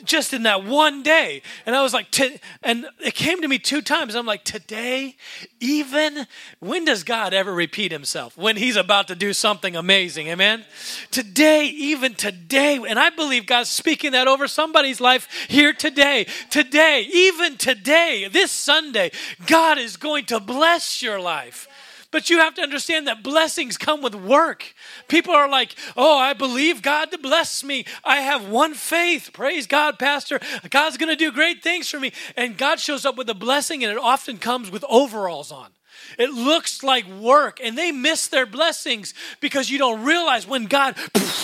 just 0.04 0.34
in 0.34 0.42
that 0.42 0.64
one 0.64 1.02
day. 1.02 1.40
And 1.64 1.74
I 1.74 1.82
was 1.82 1.94
like, 1.94 2.06
and 2.62 2.86
it 3.00 3.14
came 3.14 3.40
to 3.40 3.48
me 3.48 3.58
two 3.58 3.80
times. 3.80 4.14
I'm 4.14 4.26
like, 4.26 4.44
today, 4.44 5.16
even 5.60 6.26
when 6.60 6.84
does 6.84 7.04
God 7.04 7.32
ever 7.32 7.52
repeat 7.52 7.90
himself? 7.90 8.36
When 8.36 8.56
he's 8.56 8.76
about 8.76 9.08
to 9.08 9.14
do 9.14 9.32
something 9.32 9.74
amazing, 9.74 10.28
amen? 10.28 10.64
Today, 11.10 11.66
even 11.66 12.14
today, 12.14 12.78
and 12.86 12.98
I 12.98 13.10
believe 13.10 13.46
God's 13.46 13.70
speaking 13.70 14.12
that 14.12 14.28
over 14.28 14.46
somebody's 14.46 15.00
life 15.00 15.28
here 15.48 15.72
today. 15.72 16.26
Today, 16.50 17.08
even 17.10 17.56
today, 17.56 18.28
this 18.30 18.50
Sunday, 18.50 19.10
God 19.46 19.78
is 19.78 19.96
going 19.96 20.26
to 20.26 20.40
bless 20.40 21.00
your 21.02 21.20
life. 21.20 21.68
But 22.14 22.30
you 22.30 22.38
have 22.38 22.54
to 22.54 22.62
understand 22.62 23.08
that 23.08 23.24
blessings 23.24 23.76
come 23.76 24.00
with 24.00 24.14
work. 24.14 24.72
People 25.08 25.34
are 25.34 25.48
like, 25.48 25.74
oh, 25.96 26.16
I 26.16 26.32
believe 26.32 26.80
God 26.80 27.10
to 27.10 27.18
bless 27.18 27.64
me. 27.64 27.86
I 28.04 28.18
have 28.18 28.48
one 28.48 28.74
faith. 28.74 29.30
Praise 29.32 29.66
God, 29.66 29.98
Pastor. 29.98 30.38
God's 30.70 30.96
going 30.96 31.08
to 31.08 31.16
do 31.16 31.32
great 31.32 31.60
things 31.60 31.88
for 31.88 31.98
me. 31.98 32.12
And 32.36 32.56
God 32.56 32.78
shows 32.78 33.04
up 33.04 33.16
with 33.16 33.28
a 33.30 33.34
blessing, 33.34 33.82
and 33.82 33.90
it 33.90 33.98
often 33.98 34.38
comes 34.38 34.70
with 34.70 34.84
overalls 34.88 35.50
on. 35.50 35.70
It 36.16 36.30
looks 36.30 36.84
like 36.84 37.04
work, 37.08 37.58
and 37.60 37.76
they 37.76 37.90
miss 37.90 38.28
their 38.28 38.46
blessings 38.46 39.12
because 39.40 39.68
you 39.68 39.78
don't 39.78 40.04
realize 40.04 40.46
when 40.46 40.66
God. 40.66 40.96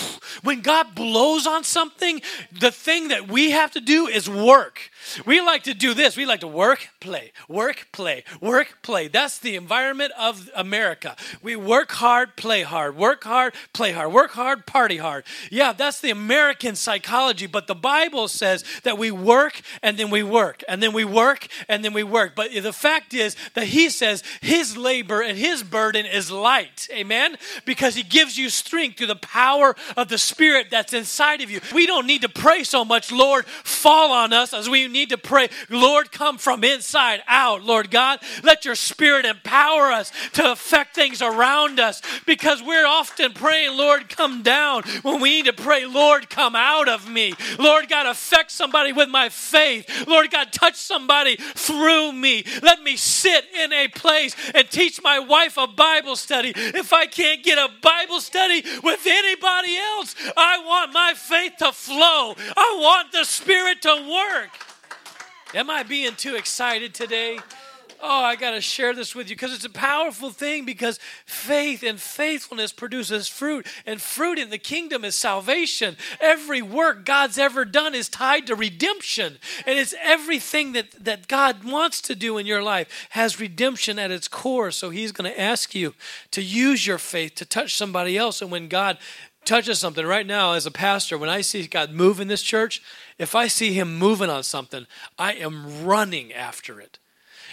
When 0.42 0.60
God 0.60 0.94
blows 0.94 1.46
on 1.46 1.64
something, 1.64 2.22
the 2.52 2.70
thing 2.70 3.08
that 3.08 3.28
we 3.28 3.50
have 3.50 3.72
to 3.72 3.80
do 3.80 4.06
is 4.06 4.30
work. 4.30 4.89
We 5.24 5.40
like 5.40 5.64
to 5.64 5.74
do 5.74 5.94
this. 5.94 6.16
We 6.16 6.26
like 6.26 6.40
to 6.40 6.48
work, 6.48 6.88
play, 7.00 7.32
work, 7.48 7.88
play, 7.92 8.24
work, 8.40 8.78
play. 8.82 9.08
That's 9.08 9.38
the 9.38 9.56
environment 9.56 10.12
of 10.18 10.50
America. 10.54 11.16
We 11.42 11.56
work 11.56 11.92
hard, 11.92 12.36
play 12.36 12.62
hard, 12.62 12.96
work 12.96 13.24
hard, 13.24 13.54
play 13.72 13.92
hard, 13.92 14.12
work 14.12 14.32
hard, 14.32 14.66
party 14.66 14.98
hard. 14.98 15.24
Yeah, 15.50 15.72
that's 15.72 16.00
the 16.00 16.10
American 16.10 16.76
psychology, 16.76 17.46
but 17.46 17.66
the 17.66 17.74
Bible 17.74 18.28
says 18.28 18.64
that 18.82 18.98
we 18.98 19.10
work 19.10 19.60
and 19.82 19.96
then 19.96 20.10
we 20.10 20.22
work 20.22 20.62
and 20.68 20.82
then 20.82 20.92
we 20.92 21.04
work 21.04 21.46
and 21.68 21.84
then 21.84 21.92
we 21.92 22.02
work. 22.02 22.34
But 22.34 22.52
the 22.52 22.72
fact 22.72 23.14
is 23.14 23.36
that 23.54 23.66
he 23.66 23.90
says 23.90 24.22
his 24.40 24.76
labor 24.76 25.22
and 25.22 25.36
his 25.38 25.62
burden 25.62 26.06
is 26.06 26.30
light. 26.30 26.88
Amen? 26.92 27.36
Because 27.64 27.94
he 27.94 28.02
gives 28.02 28.36
you 28.36 28.48
strength 28.48 28.98
through 28.98 29.06
the 29.08 29.16
power 29.16 29.74
of 29.96 30.08
the 30.08 30.18
Spirit 30.18 30.68
that's 30.70 30.92
inside 30.92 31.40
of 31.40 31.50
you. 31.50 31.60
We 31.74 31.86
don't 31.86 32.06
need 32.06 32.22
to 32.22 32.28
pray 32.28 32.64
so 32.64 32.84
much, 32.84 33.10
Lord, 33.10 33.46
fall 33.46 34.12
on 34.12 34.32
us 34.32 34.52
as 34.52 34.68
we 34.68 34.89
need 34.90 35.10
to 35.10 35.18
pray, 35.18 35.48
Lord, 35.68 36.12
come 36.12 36.38
from 36.38 36.64
inside 36.64 37.22
out, 37.26 37.62
Lord 37.62 37.90
God. 37.90 38.20
Let 38.42 38.64
your 38.64 38.74
spirit 38.74 39.24
empower 39.24 39.90
us 39.90 40.12
to 40.34 40.52
affect 40.52 40.94
things 40.94 41.22
around 41.22 41.80
us 41.80 42.02
because 42.26 42.62
we're 42.62 42.86
often 42.86 43.32
praying, 43.32 43.76
Lord, 43.76 44.08
come 44.08 44.42
down 44.42 44.82
when 45.02 45.20
we 45.20 45.30
need 45.30 45.46
to 45.46 45.52
pray, 45.52 45.86
Lord, 45.86 46.28
come 46.28 46.54
out 46.54 46.88
of 46.88 47.08
me. 47.08 47.34
Lord 47.58 47.88
God, 47.88 48.06
affect 48.06 48.50
somebody 48.50 48.92
with 48.92 49.08
my 49.08 49.28
faith. 49.28 50.06
Lord 50.06 50.30
God, 50.30 50.52
touch 50.52 50.76
somebody 50.76 51.36
through 51.36 52.12
me. 52.12 52.44
Let 52.62 52.82
me 52.82 52.96
sit 52.96 53.44
in 53.54 53.72
a 53.72 53.88
place 53.88 54.34
and 54.54 54.68
teach 54.70 55.02
my 55.02 55.18
wife 55.18 55.56
a 55.56 55.66
Bible 55.66 56.16
study. 56.16 56.52
If 56.56 56.92
I 56.92 57.06
can't 57.06 57.42
get 57.42 57.58
a 57.58 57.70
Bible 57.80 58.20
study 58.20 58.62
with 58.82 59.06
anybody 59.06 59.76
else, 59.76 60.14
I 60.36 60.62
want 60.64 60.92
my 60.92 61.14
faith 61.16 61.54
to 61.58 61.72
flow. 61.72 62.34
I 62.56 62.78
want 62.80 63.12
the 63.12 63.24
Spirit 63.24 63.82
to 63.82 63.94
work. 63.94 64.50
Am 65.52 65.68
I 65.68 65.82
being 65.82 66.14
too 66.14 66.36
excited 66.36 66.94
today? 66.94 67.38
Oh, 68.02 68.24
I 68.24 68.36
got 68.36 68.52
to 68.52 68.60
share 68.60 68.94
this 68.94 69.14
with 69.14 69.28
you 69.28 69.36
because 69.36 69.52
it's 69.52 69.64
a 69.64 69.70
powerful 69.70 70.30
thing 70.30 70.64
because 70.64 70.98
faith 71.26 71.82
and 71.82 72.00
faithfulness 72.00 72.72
produces 72.72 73.28
fruit, 73.28 73.66
and 73.84 74.00
fruit 74.00 74.38
in 74.38 74.48
the 74.48 74.58
kingdom 74.58 75.04
is 75.04 75.14
salvation. 75.16 75.96
Every 76.18 76.62
work 76.62 77.04
God's 77.04 77.36
ever 77.36 77.64
done 77.64 77.94
is 77.94 78.08
tied 78.08 78.46
to 78.46 78.54
redemption, 78.54 79.38
and 79.66 79.78
it's 79.78 79.94
everything 80.00 80.72
that, 80.72 80.92
that 81.04 81.28
God 81.28 81.64
wants 81.64 82.00
to 82.02 82.14
do 82.14 82.38
in 82.38 82.46
your 82.46 82.62
life 82.62 83.08
has 83.10 83.40
redemption 83.40 83.98
at 83.98 84.10
its 84.10 84.28
core. 84.28 84.70
So 84.70 84.88
He's 84.88 85.12
going 85.12 85.30
to 85.30 85.40
ask 85.40 85.74
you 85.74 85.94
to 86.30 86.42
use 86.42 86.86
your 86.86 86.98
faith 86.98 87.34
to 87.34 87.44
touch 87.44 87.74
somebody 87.74 88.16
else. 88.16 88.40
And 88.40 88.50
when 88.50 88.68
God 88.68 88.96
touches 89.44 89.78
something 89.78 90.06
right 90.06 90.26
now 90.26 90.52
as 90.52 90.66
a 90.66 90.70
pastor, 90.70 91.18
when 91.18 91.30
I 91.30 91.40
see 91.40 91.66
God 91.66 91.90
move 91.90 92.20
in 92.20 92.28
this 92.28 92.42
church, 92.42 92.82
if 93.18 93.34
I 93.34 93.46
see 93.46 93.72
Him 93.72 93.98
moving 93.98 94.30
on 94.30 94.42
something, 94.42 94.86
I 95.18 95.34
am 95.34 95.84
running 95.84 96.32
after 96.32 96.80
it. 96.80 96.98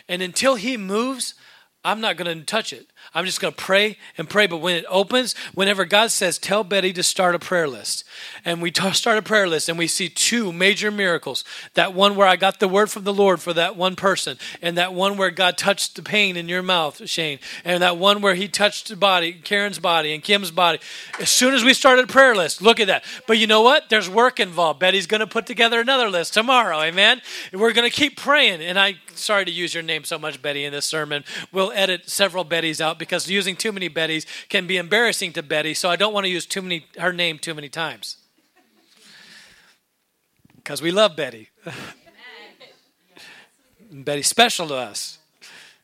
And 0.08 0.22
until 0.22 0.56
he 0.56 0.78
moves, 0.78 1.34
I'm 1.88 2.02
not 2.02 2.18
going 2.18 2.38
to 2.38 2.46
touch 2.46 2.74
it. 2.74 2.86
I'm 3.14 3.24
just 3.24 3.40
going 3.40 3.54
to 3.54 3.64
pray 3.64 3.98
and 4.18 4.30
pray. 4.30 4.46
But 4.46 4.58
when 4.58 4.76
it 4.76 4.84
opens, 4.90 5.36
whenever 5.54 5.86
God 5.86 6.12
says, 6.12 6.38
tell 6.38 6.66
Betty 6.66 6.92
to 6.92 7.02
start 7.02 7.34
a 7.34 7.40
prayer 7.40 7.66
list, 7.66 8.04
and 8.44 8.62
we 8.62 8.72
t- 8.72 8.92
start 8.92 9.18
a 9.18 9.22
prayer 9.22 9.48
list, 9.48 9.70
and 9.70 9.78
we 9.78 9.88
see 9.88 10.10
two 10.10 10.52
major 10.52 10.92
miracles 10.92 11.46
that 11.76 11.94
one 11.94 12.18
where 12.18 12.28
I 12.28 12.36
got 12.36 12.60
the 12.60 12.68
word 12.68 12.92
from 12.92 13.06
the 13.06 13.14
Lord 13.14 13.40
for 13.40 13.54
that 13.54 13.78
one 13.78 13.96
person, 13.96 14.38
and 14.62 14.78
that 14.78 14.94
one 14.94 15.16
where 15.16 15.32
God 15.32 15.58
touched 15.58 15.96
the 15.96 16.04
pain 16.04 16.36
in 16.36 16.50
your 16.50 16.62
mouth, 16.62 17.08
Shane, 17.08 17.40
and 17.64 17.82
that 17.82 17.98
one 17.98 18.22
where 18.22 18.36
he 18.36 18.50
touched 18.50 18.90
the 18.90 18.98
body, 18.98 19.32
Karen's 19.32 19.80
body, 19.80 20.14
and 20.14 20.22
Kim's 20.22 20.52
body. 20.52 20.80
As 21.22 21.30
soon 21.30 21.54
as 21.54 21.64
we 21.64 21.74
started 21.74 22.04
a 22.04 22.12
prayer 22.12 22.36
list, 22.36 22.62
look 22.62 22.82
at 22.82 22.88
that. 22.88 23.06
But 23.28 23.38
you 23.38 23.48
know 23.48 23.62
what? 23.62 23.88
There's 23.88 24.10
work 24.10 24.42
involved. 24.42 24.82
Betty's 24.82 25.08
going 25.08 25.22
to 25.22 25.28
put 25.28 25.46
together 25.46 25.80
another 25.80 26.10
list 26.10 26.34
tomorrow. 26.34 26.82
Amen. 26.82 27.22
We're 27.54 27.72
going 27.72 27.90
to 27.90 27.96
keep 27.96 28.18
praying. 28.18 28.62
And 28.62 28.78
I, 28.78 28.96
sorry 29.16 29.46
to 29.46 29.52
use 29.52 29.74
your 29.74 29.84
name 29.84 30.04
so 30.04 30.20
much, 30.20 30.42
Betty, 30.42 30.66
in 30.66 30.74
this 30.74 30.86
sermon. 30.86 31.24
We'll 31.54 31.72
edit 31.78 32.10
several 32.10 32.44
Bettys 32.44 32.82
out 32.82 33.00
because 33.00 33.30
using 33.30 33.56
too 33.56 33.72
many 33.72 33.90
Bettys 33.90 34.26
can 34.50 34.68
be 34.68 34.78
embarrassing 34.78 35.34
to 35.34 35.44
Betty, 35.44 35.74
so 35.74 35.90
I 35.90 35.96
don't 35.96 36.14
want 36.14 36.26
to 36.26 36.30
use 36.30 36.46
too 36.46 36.62
many 36.62 36.86
her 36.98 37.14
name 37.14 37.40
too 37.40 37.54
many 37.54 37.70
times. 37.70 38.18
Because 40.56 40.82
we 40.82 40.92
love 40.92 41.16
Betty. 41.16 41.50
Betty's 43.92 44.28
special 44.28 44.68
to 44.68 44.76
us. 44.76 45.20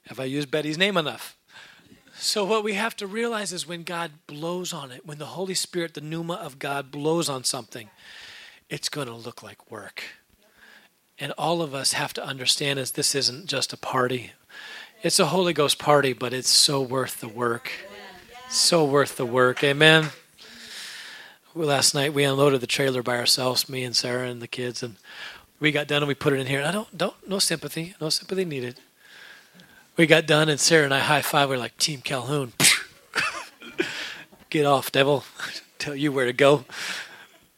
Have 0.08 0.20
I 0.20 0.26
used 0.26 0.52
Betty's 0.52 0.78
name 0.78 0.98
enough? 0.98 1.38
So, 2.16 2.46
what 2.46 2.64
we 2.64 2.74
have 2.74 2.96
to 2.98 3.08
realize 3.08 3.52
is 3.52 3.68
when 3.68 3.84
God 3.84 4.12
blows 4.28 4.72
on 4.72 4.92
it, 4.92 5.06
when 5.06 5.18
the 5.18 5.26
Holy 5.26 5.54
Spirit, 5.54 5.94
the 5.94 6.02
pneuma 6.02 6.36
of 6.36 6.60
God, 6.60 6.92
blows 6.92 7.28
on 7.28 7.44
something, 7.44 7.90
it's 8.70 8.90
going 8.90 9.08
to 9.08 9.14
look 9.14 9.44
like 9.44 9.72
work. 9.72 10.04
And 11.20 11.32
all 11.38 11.62
of 11.62 11.74
us 11.74 11.94
have 11.94 12.14
to 12.14 12.26
understand 12.26 12.80
is 12.80 12.92
this 12.92 13.16
isn't 13.16 13.48
just 13.48 13.74
a 13.74 13.78
party 13.78 14.32
it's 15.04 15.20
a 15.20 15.26
Holy 15.26 15.52
Ghost 15.52 15.78
party, 15.78 16.14
but 16.14 16.34
it's 16.34 16.50
so 16.50 16.82
worth 16.82 17.20
the 17.20 17.28
work. 17.28 17.72
So 18.50 18.86
worth 18.86 19.18
the 19.18 19.26
work. 19.26 19.62
Amen. 19.64 20.10
Last 21.54 21.94
night 21.94 22.14
we 22.14 22.24
unloaded 22.24 22.62
the 22.62 22.68
trailer 22.68 23.04
by 23.04 23.18
ourselves, 23.18 23.68
me 23.68 23.84
and 23.84 23.96
Sarah 23.96 24.30
and 24.30 24.42
the 24.42 24.48
kids, 24.48 24.82
and 24.82 24.96
we 25.60 25.72
got 25.72 25.88
done 25.88 26.02
and 26.02 26.08
we 26.08 26.16
put 26.16 26.34
it 26.34 26.40
in 26.40 26.48
here. 26.48 26.64
I 26.64 26.72
don't, 26.72 26.98
don't, 26.98 27.16
no 27.28 27.38
sympathy, 27.38 27.94
no 28.00 28.10
sympathy 28.10 28.46
needed. 28.46 28.80
We 29.98 30.08
got 30.08 30.26
done 30.26 30.50
and 30.50 30.60
Sarah 30.60 30.86
and 30.86 30.94
I 30.94 31.00
high 31.00 31.22
five. 31.22 31.50
We're 31.50 31.58
like 31.58 31.78
Team 31.78 32.02
Calhoun. 32.02 32.54
Get 34.50 34.66
off, 34.66 34.92
devil. 34.92 35.26
Tell 35.80 35.96
you 35.96 36.14
where 36.14 36.26
to 36.26 36.34
go. 36.34 36.64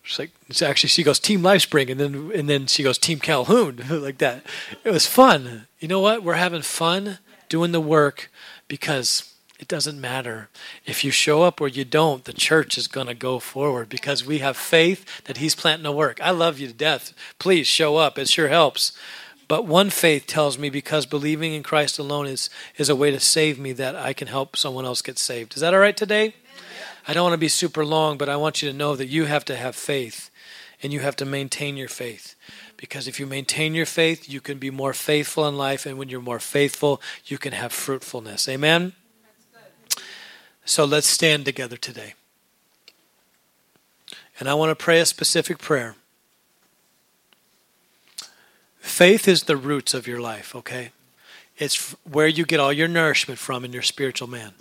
She's 0.01 0.19
like, 0.19 0.31
it's 0.49 0.61
actually, 0.61 0.89
she 0.89 1.03
goes 1.03 1.19
Team 1.19 1.41
Lifespring, 1.41 1.89
and 1.89 1.99
then 1.99 2.31
and 2.33 2.49
then 2.49 2.67
she 2.67 2.83
goes 2.83 2.97
Team 2.97 3.19
Calhoun, 3.19 3.83
like 3.89 4.17
that. 4.17 4.45
It 4.83 4.91
was 4.91 5.05
fun. 5.05 5.67
You 5.79 5.87
know 5.87 5.99
what? 5.99 6.23
We're 6.23 6.33
having 6.33 6.63
fun 6.63 7.19
doing 7.49 7.71
the 7.71 7.81
work 7.81 8.31
because 8.67 9.33
it 9.59 9.67
doesn't 9.67 9.99
matter. 9.99 10.49
If 10.85 11.03
you 11.03 11.11
show 11.11 11.43
up 11.43 11.61
or 11.61 11.67
you 11.67 11.85
don't, 11.85 12.25
the 12.25 12.33
church 12.33 12.77
is 12.77 12.87
going 12.87 13.07
to 13.07 13.13
go 13.13 13.39
forward 13.39 13.87
because 13.87 14.25
we 14.25 14.39
have 14.39 14.57
faith 14.57 15.23
that 15.25 15.37
He's 15.37 15.55
planting 15.55 15.83
the 15.83 15.91
work. 15.91 16.19
I 16.21 16.31
love 16.31 16.59
you 16.59 16.67
to 16.67 16.73
death. 16.73 17.13
Please 17.39 17.65
show 17.67 17.95
up, 17.97 18.17
it 18.17 18.27
sure 18.27 18.49
helps. 18.49 18.91
But 19.47 19.65
one 19.65 19.91
faith 19.91 20.25
tells 20.27 20.57
me 20.57 20.69
because 20.69 21.05
believing 21.05 21.53
in 21.53 21.63
Christ 21.63 21.99
alone 21.99 22.25
is, 22.25 22.49
is 22.77 22.89
a 22.89 22.95
way 22.95 23.11
to 23.11 23.19
save 23.19 23.59
me 23.59 23.73
that 23.73 23.95
I 23.95 24.11
can 24.11 24.27
help 24.27 24.57
someone 24.57 24.85
else 24.85 25.01
get 25.01 25.19
saved. 25.19 25.55
Is 25.55 25.61
that 25.61 25.73
all 25.73 25.79
right 25.79 25.95
today? 25.95 26.35
I 27.07 27.13
don't 27.13 27.23
want 27.23 27.33
to 27.33 27.37
be 27.37 27.47
super 27.47 27.85
long, 27.85 28.17
but 28.17 28.29
I 28.29 28.37
want 28.37 28.61
you 28.61 28.71
to 28.71 28.77
know 28.77 28.95
that 28.95 29.07
you 29.07 29.25
have 29.25 29.45
to 29.45 29.55
have 29.55 29.75
faith 29.75 30.31
and 30.81 30.91
you 30.91 31.01
have 31.01 31.15
to 31.17 31.25
maintain 31.25 31.77
your 31.77 31.87
faith. 31.87 32.35
Because 32.85 33.07
if 33.07 33.19
you 33.19 33.25
maintain 33.25 33.73
your 33.73 33.87
faith, 33.87 34.29
you 34.29 34.39
can 34.39 34.59
be 34.59 34.69
more 34.69 34.93
faithful 34.93 35.47
in 35.47 35.57
life. 35.57 35.87
And 35.87 35.97
when 35.97 36.07
you're 36.07 36.21
more 36.21 36.39
faithful, 36.39 37.01
you 37.25 37.39
can 37.39 37.51
have 37.51 37.73
fruitfulness. 37.73 38.47
Amen? 38.47 38.93
So 40.65 40.85
let's 40.85 41.07
stand 41.07 41.45
together 41.45 41.77
today. 41.77 42.13
And 44.39 44.47
I 44.47 44.53
want 44.53 44.69
to 44.69 44.75
pray 44.75 44.99
a 44.99 45.05
specific 45.07 45.57
prayer. 45.57 45.95
Faith 48.77 49.27
is 49.27 49.45
the 49.45 49.57
roots 49.57 49.95
of 49.95 50.05
your 50.05 50.19
life, 50.21 50.55
okay? 50.55 50.91
It's 51.57 51.95
where 52.03 52.27
you 52.27 52.45
get 52.45 52.59
all 52.59 52.71
your 52.71 52.87
nourishment 52.87 53.39
from 53.39 53.65
in 53.65 53.73
your 53.73 53.81
spiritual 53.81 54.27
man. 54.27 54.51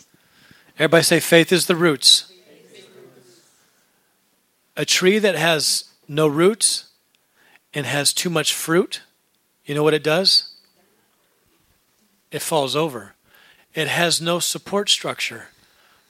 Everybody 0.78 1.02
say, 1.04 1.20
faith 1.20 1.52
is 1.52 1.66
the 1.66 1.76
roots. 1.76 2.32
A 4.78 4.86
tree 4.86 5.18
that 5.18 5.34
has 5.34 5.84
no 6.08 6.26
roots 6.26 6.88
and 7.74 7.86
has 7.86 8.12
too 8.12 8.30
much 8.30 8.54
fruit, 8.54 9.02
you 9.64 9.74
know 9.74 9.82
what 9.82 9.94
it 9.94 10.04
does? 10.04 10.54
It 12.30 12.42
falls 12.42 12.76
over. 12.76 13.14
It 13.74 13.88
has 13.88 14.20
no 14.20 14.38
support 14.38 14.88
structure 14.88 15.48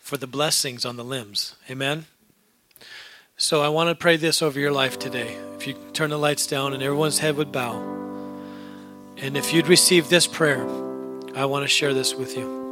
for 0.01 0.17
the 0.17 0.27
blessings 0.27 0.85
on 0.85 0.97
the 0.97 1.05
limbs. 1.05 1.57
Amen? 1.71 2.05
So 3.37 3.63
I 3.63 3.69
want 3.69 3.89
to 3.89 3.95
pray 3.95 4.17
this 4.17 4.43
over 4.43 4.61
your 4.61 4.73
life 4.73 4.99
today. 4.99 5.37
If 5.57 5.67
you 5.67 5.75
turn 5.93 6.11
the 6.11 6.19
lights 6.19 6.47
down 6.47 6.75
and 6.75 6.83
everyone's 6.83 7.19
head 7.19 7.37
would 7.37 7.51
bow. 7.51 7.81
And 9.17 9.37
if 9.37 9.53
you'd 9.53 9.67
receive 9.67 10.09
this 10.09 10.27
prayer, 10.27 10.63
I 11.35 11.47
want 11.47 11.65
to 11.65 11.69
share 11.69 11.95
this 11.95 12.15
with 12.15 12.37
you. 12.37 12.63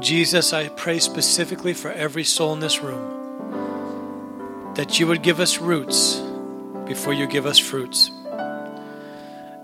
Jesus, 0.00 0.52
I 0.52 0.68
pray 0.68 0.98
specifically 0.98 1.72
for 1.72 1.90
every 1.90 2.24
soul 2.24 2.52
in 2.52 2.60
this 2.60 2.82
room 2.82 3.12
that 4.74 5.00
you 5.00 5.06
would 5.06 5.22
give 5.22 5.40
us 5.40 5.58
roots 5.58 6.20
before 6.86 7.12
you 7.12 7.26
give 7.26 7.46
us 7.46 7.58
fruits. 7.58 8.10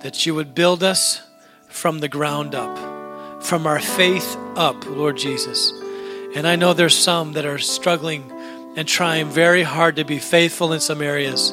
That 0.01 0.25
you 0.25 0.35
would 0.35 0.55
build 0.55 0.83
us 0.83 1.21
from 1.69 1.99
the 2.01 2.09
ground 2.09 2.55
up, 2.55 3.43
from 3.43 3.67
our 3.67 3.81
faith 3.81 4.37
up, 4.57 4.87
Lord 4.87 5.17
Jesus. 5.17 5.73
And 6.35 6.47
I 6.47 6.57
know 6.57 6.73
there's 6.73 6.97
some 6.97 7.33
that 7.35 7.45
are 7.45 7.59
struggling 7.59 8.31
and 8.77 8.87
trying 8.87 9.29
very 9.29 9.63
hard 9.63 9.97
to 9.97 10.05
be 10.05 10.19
faithful 10.19 10.73
in 10.73 10.81
some 10.81 11.03
areas. 11.03 11.53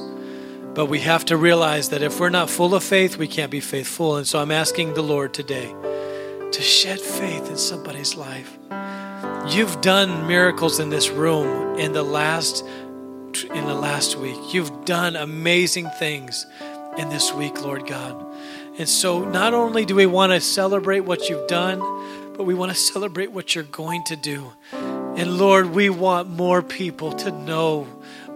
But 0.73 0.85
we 0.85 0.99
have 0.99 1.25
to 1.25 1.37
realize 1.37 1.89
that 1.89 2.03
if 2.03 2.19
we're 2.19 2.29
not 2.29 2.49
full 2.49 2.75
of 2.75 2.83
faith, 2.83 3.17
we 3.17 3.27
can't 3.27 3.51
be 3.51 3.59
faithful. 3.59 4.17
And 4.17 4.27
so 4.27 4.39
I'm 4.39 4.51
asking 4.51 4.93
the 4.93 5.01
Lord 5.01 5.33
today 5.33 5.73
to 6.51 6.61
shed 6.61 6.99
faith 6.99 7.49
in 7.49 7.57
somebody's 7.57 8.15
life. 8.15 8.57
You've 9.49 9.81
done 9.81 10.27
miracles 10.27 10.79
in 10.79 10.89
this 10.89 11.09
room 11.09 11.79
in 11.79 11.93
the 11.93 12.03
last 12.03 12.63
in 13.35 13.65
the 13.65 13.75
last 13.75 14.17
week. 14.17 14.53
You've 14.53 14.85
done 14.85 15.15
amazing 15.15 15.89
things 15.99 16.45
in 16.97 17.09
this 17.09 17.33
week, 17.33 17.61
Lord 17.61 17.85
God. 17.87 18.25
And 18.79 18.87
so, 18.87 19.23
not 19.23 19.53
only 19.53 19.85
do 19.85 19.95
we 19.95 20.05
want 20.05 20.31
to 20.33 20.41
celebrate 20.41 21.01
what 21.01 21.29
you've 21.29 21.47
done, 21.47 21.79
but 22.35 22.43
we 22.43 22.53
want 22.53 22.71
to 22.71 22.77
celebrate 22.77 23.31
what 23.31 23.55
you're 23.55 23.63
going 23.63 24.03
to 24.05 24.15
do. 24.15 24.53
And 24.71 25.37
Lord, 25.37 25.71
we 25.71 25.89
want 25.89 26.29
more 26.29 26.61
people 26.61 27.11
to 27.13 27.31
know 27.31 27.87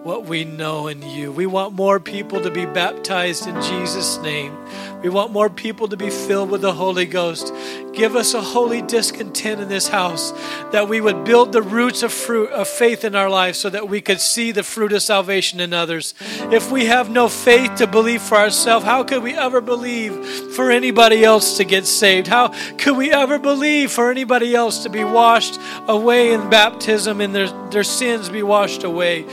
what 0.03 0.25
we 0.25 0.43
know 0.43 0.87
in 0.87 1.03
you. 1.03 1.31
We 1.31 1.45
want 1.45 1.73
more 1.73 1.99
people 1.99 2.41
to 2.41 2.49
be 2.49 2.65
baptized 2.65 3.45
in 3.45 3.61
Jesus' 3.61 4.17
name. 4.17 4.57
We 5.03 5.09
want 5.09 5.31
more 5.31 5.49
people 5.49 5.87
to 5.89 5.97
be 5.97 6.09
filled 6.09 6.49
with 6.49 6.61
the 6.61 6.73
Holy 6.73 7.05
Ghost. 7.05 7.53
Give 7.93 8.15
us 8.15 8.33
a 8.33 8.41
holy 8.41 8.81
discontent 8.81 9.61
in 9.61 9.67
this 9.67 9.87
house 9.87 10.31
that 10.71 10.87
we 10.87 11.01
would 11.01 11.23
build 11.23 11.51
the 11.51 11.61
roots 11.61 12.03
of 12.03 12.11
fruit 12.13 12.49
of 12.51 12.67
faith 12.67 13.03
in 13.03 13.15
our 13.15 13.29
life 13.29 13.55
so 13.55 13.69
that 13.69 13.89
we 13.89 14.01
could 14.01 14.19
see 14.19 14.51
the 14.51 14.63
fruit 14.63 14.93
of 14.93 15.01
salvation 15.01 15.59
in 15.59 15.73
others. 15.73 16.13
If 16.51 16.71
we 16.71 16.85
have 16.85 17.09
no 17.09 17.29
faith 17.29 17.75
to 17.75 17.87
believe 17.87 18.21
for 18.21 18.37
ourselves, 18.37 18.85
how 18.85 19.03
could 19.03 19.21
we 19.21 19.33
ever 19.33 19.61
believe 19.61 20.25
for 20.55 20.71
anybody 20.71 21.23
else 21.23 21.57
to 21.57 21.63
get 21.63 21.85
saved? 21.85 22.27
How 22.27 22.49
could 22.77 22.95
we 22.95 23.11
ever 23.11 23.37
believe 23.37 23.91
for 23.91 24.09
anybody 24.09 24.55
else 24.55 24.83
to 24.83 24.89
be 24.89 25.03
washed 25.03 25.59
away 25.87 26.33
in 26.33 26.49
baptism 26.49 27.21
and 27.21 27.35
their, 27.35 27.49
their 27.69 27.83
sins 27.83 28.29
be 28.29 28.43
washed 28.43 28.83
away? 28.83 29.25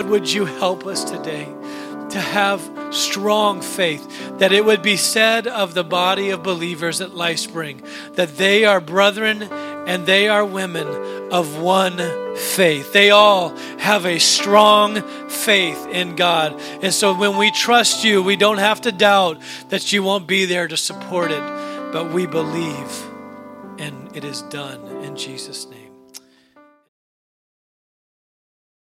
God, 0.00 0.10
would 0.10 0.32
you 0.32 0.46
help 0.46 0.86
us 0.86 1.04
today 1.04 1.44
to 1.44 2.18
have 2.18 2.62
strong 2.90 3.60
faith, 3.60 4.38
that 4.38 4.50
it 4.50 4.64
would 4.64 4.80
be 4.82 4.96
said 4.96 5.46
of 5.46 5.74
the 5.74 5.84
body 5.84 6.30
of 6.30 6.42
believers 6.42 7.02
at 7.02 7.10
LifeSpring 7.10 7.86
that 8.14 8.38
they 8.38 8.64
are 8.64 8.80
brethren 8.80 9.42
and 9.42 10.06
they 10.06 10.26
are 10.26 10.44
women 10.44 10.88
of 11.30 11.60
one 11.60 11.98
faith. 12.34 12.94
They 12.94 13.10
all 13.10 13.50
have 13.76 14.06
a 14.06 14.18
strong 14.18 15.02
faith 15.28 15.86
in 15.88 16.16
God. 16.16 16.58
And 16.82 16.94
so 16.94 17.14
when 17.14 17.36
we 17.36 17.50
trust 17.50 18.02
you, 18.02 18.22
we 18.22 18.36
don't 18.36 18.56
have 18.56 18.80
to 18.82 18.92
doubt 18.92 19.38
that 19.68 19.92
you 19.92 20.02
won't 20.02 20.26
be 20.26 20.46
there 20.46 20.66
to 20.66 20.78
support 20.78 21.30
it 21.30 21.42
but 21.92 22.12
we 22.12 22.24
believe, 22.24 23.06
and 23.78 24.16
it 24.16 24.24
is 24.24 24.42
done 24.42 24.80
in 25.02 25.16
Jesus' 25.16 25.68
name. 25.68 25.79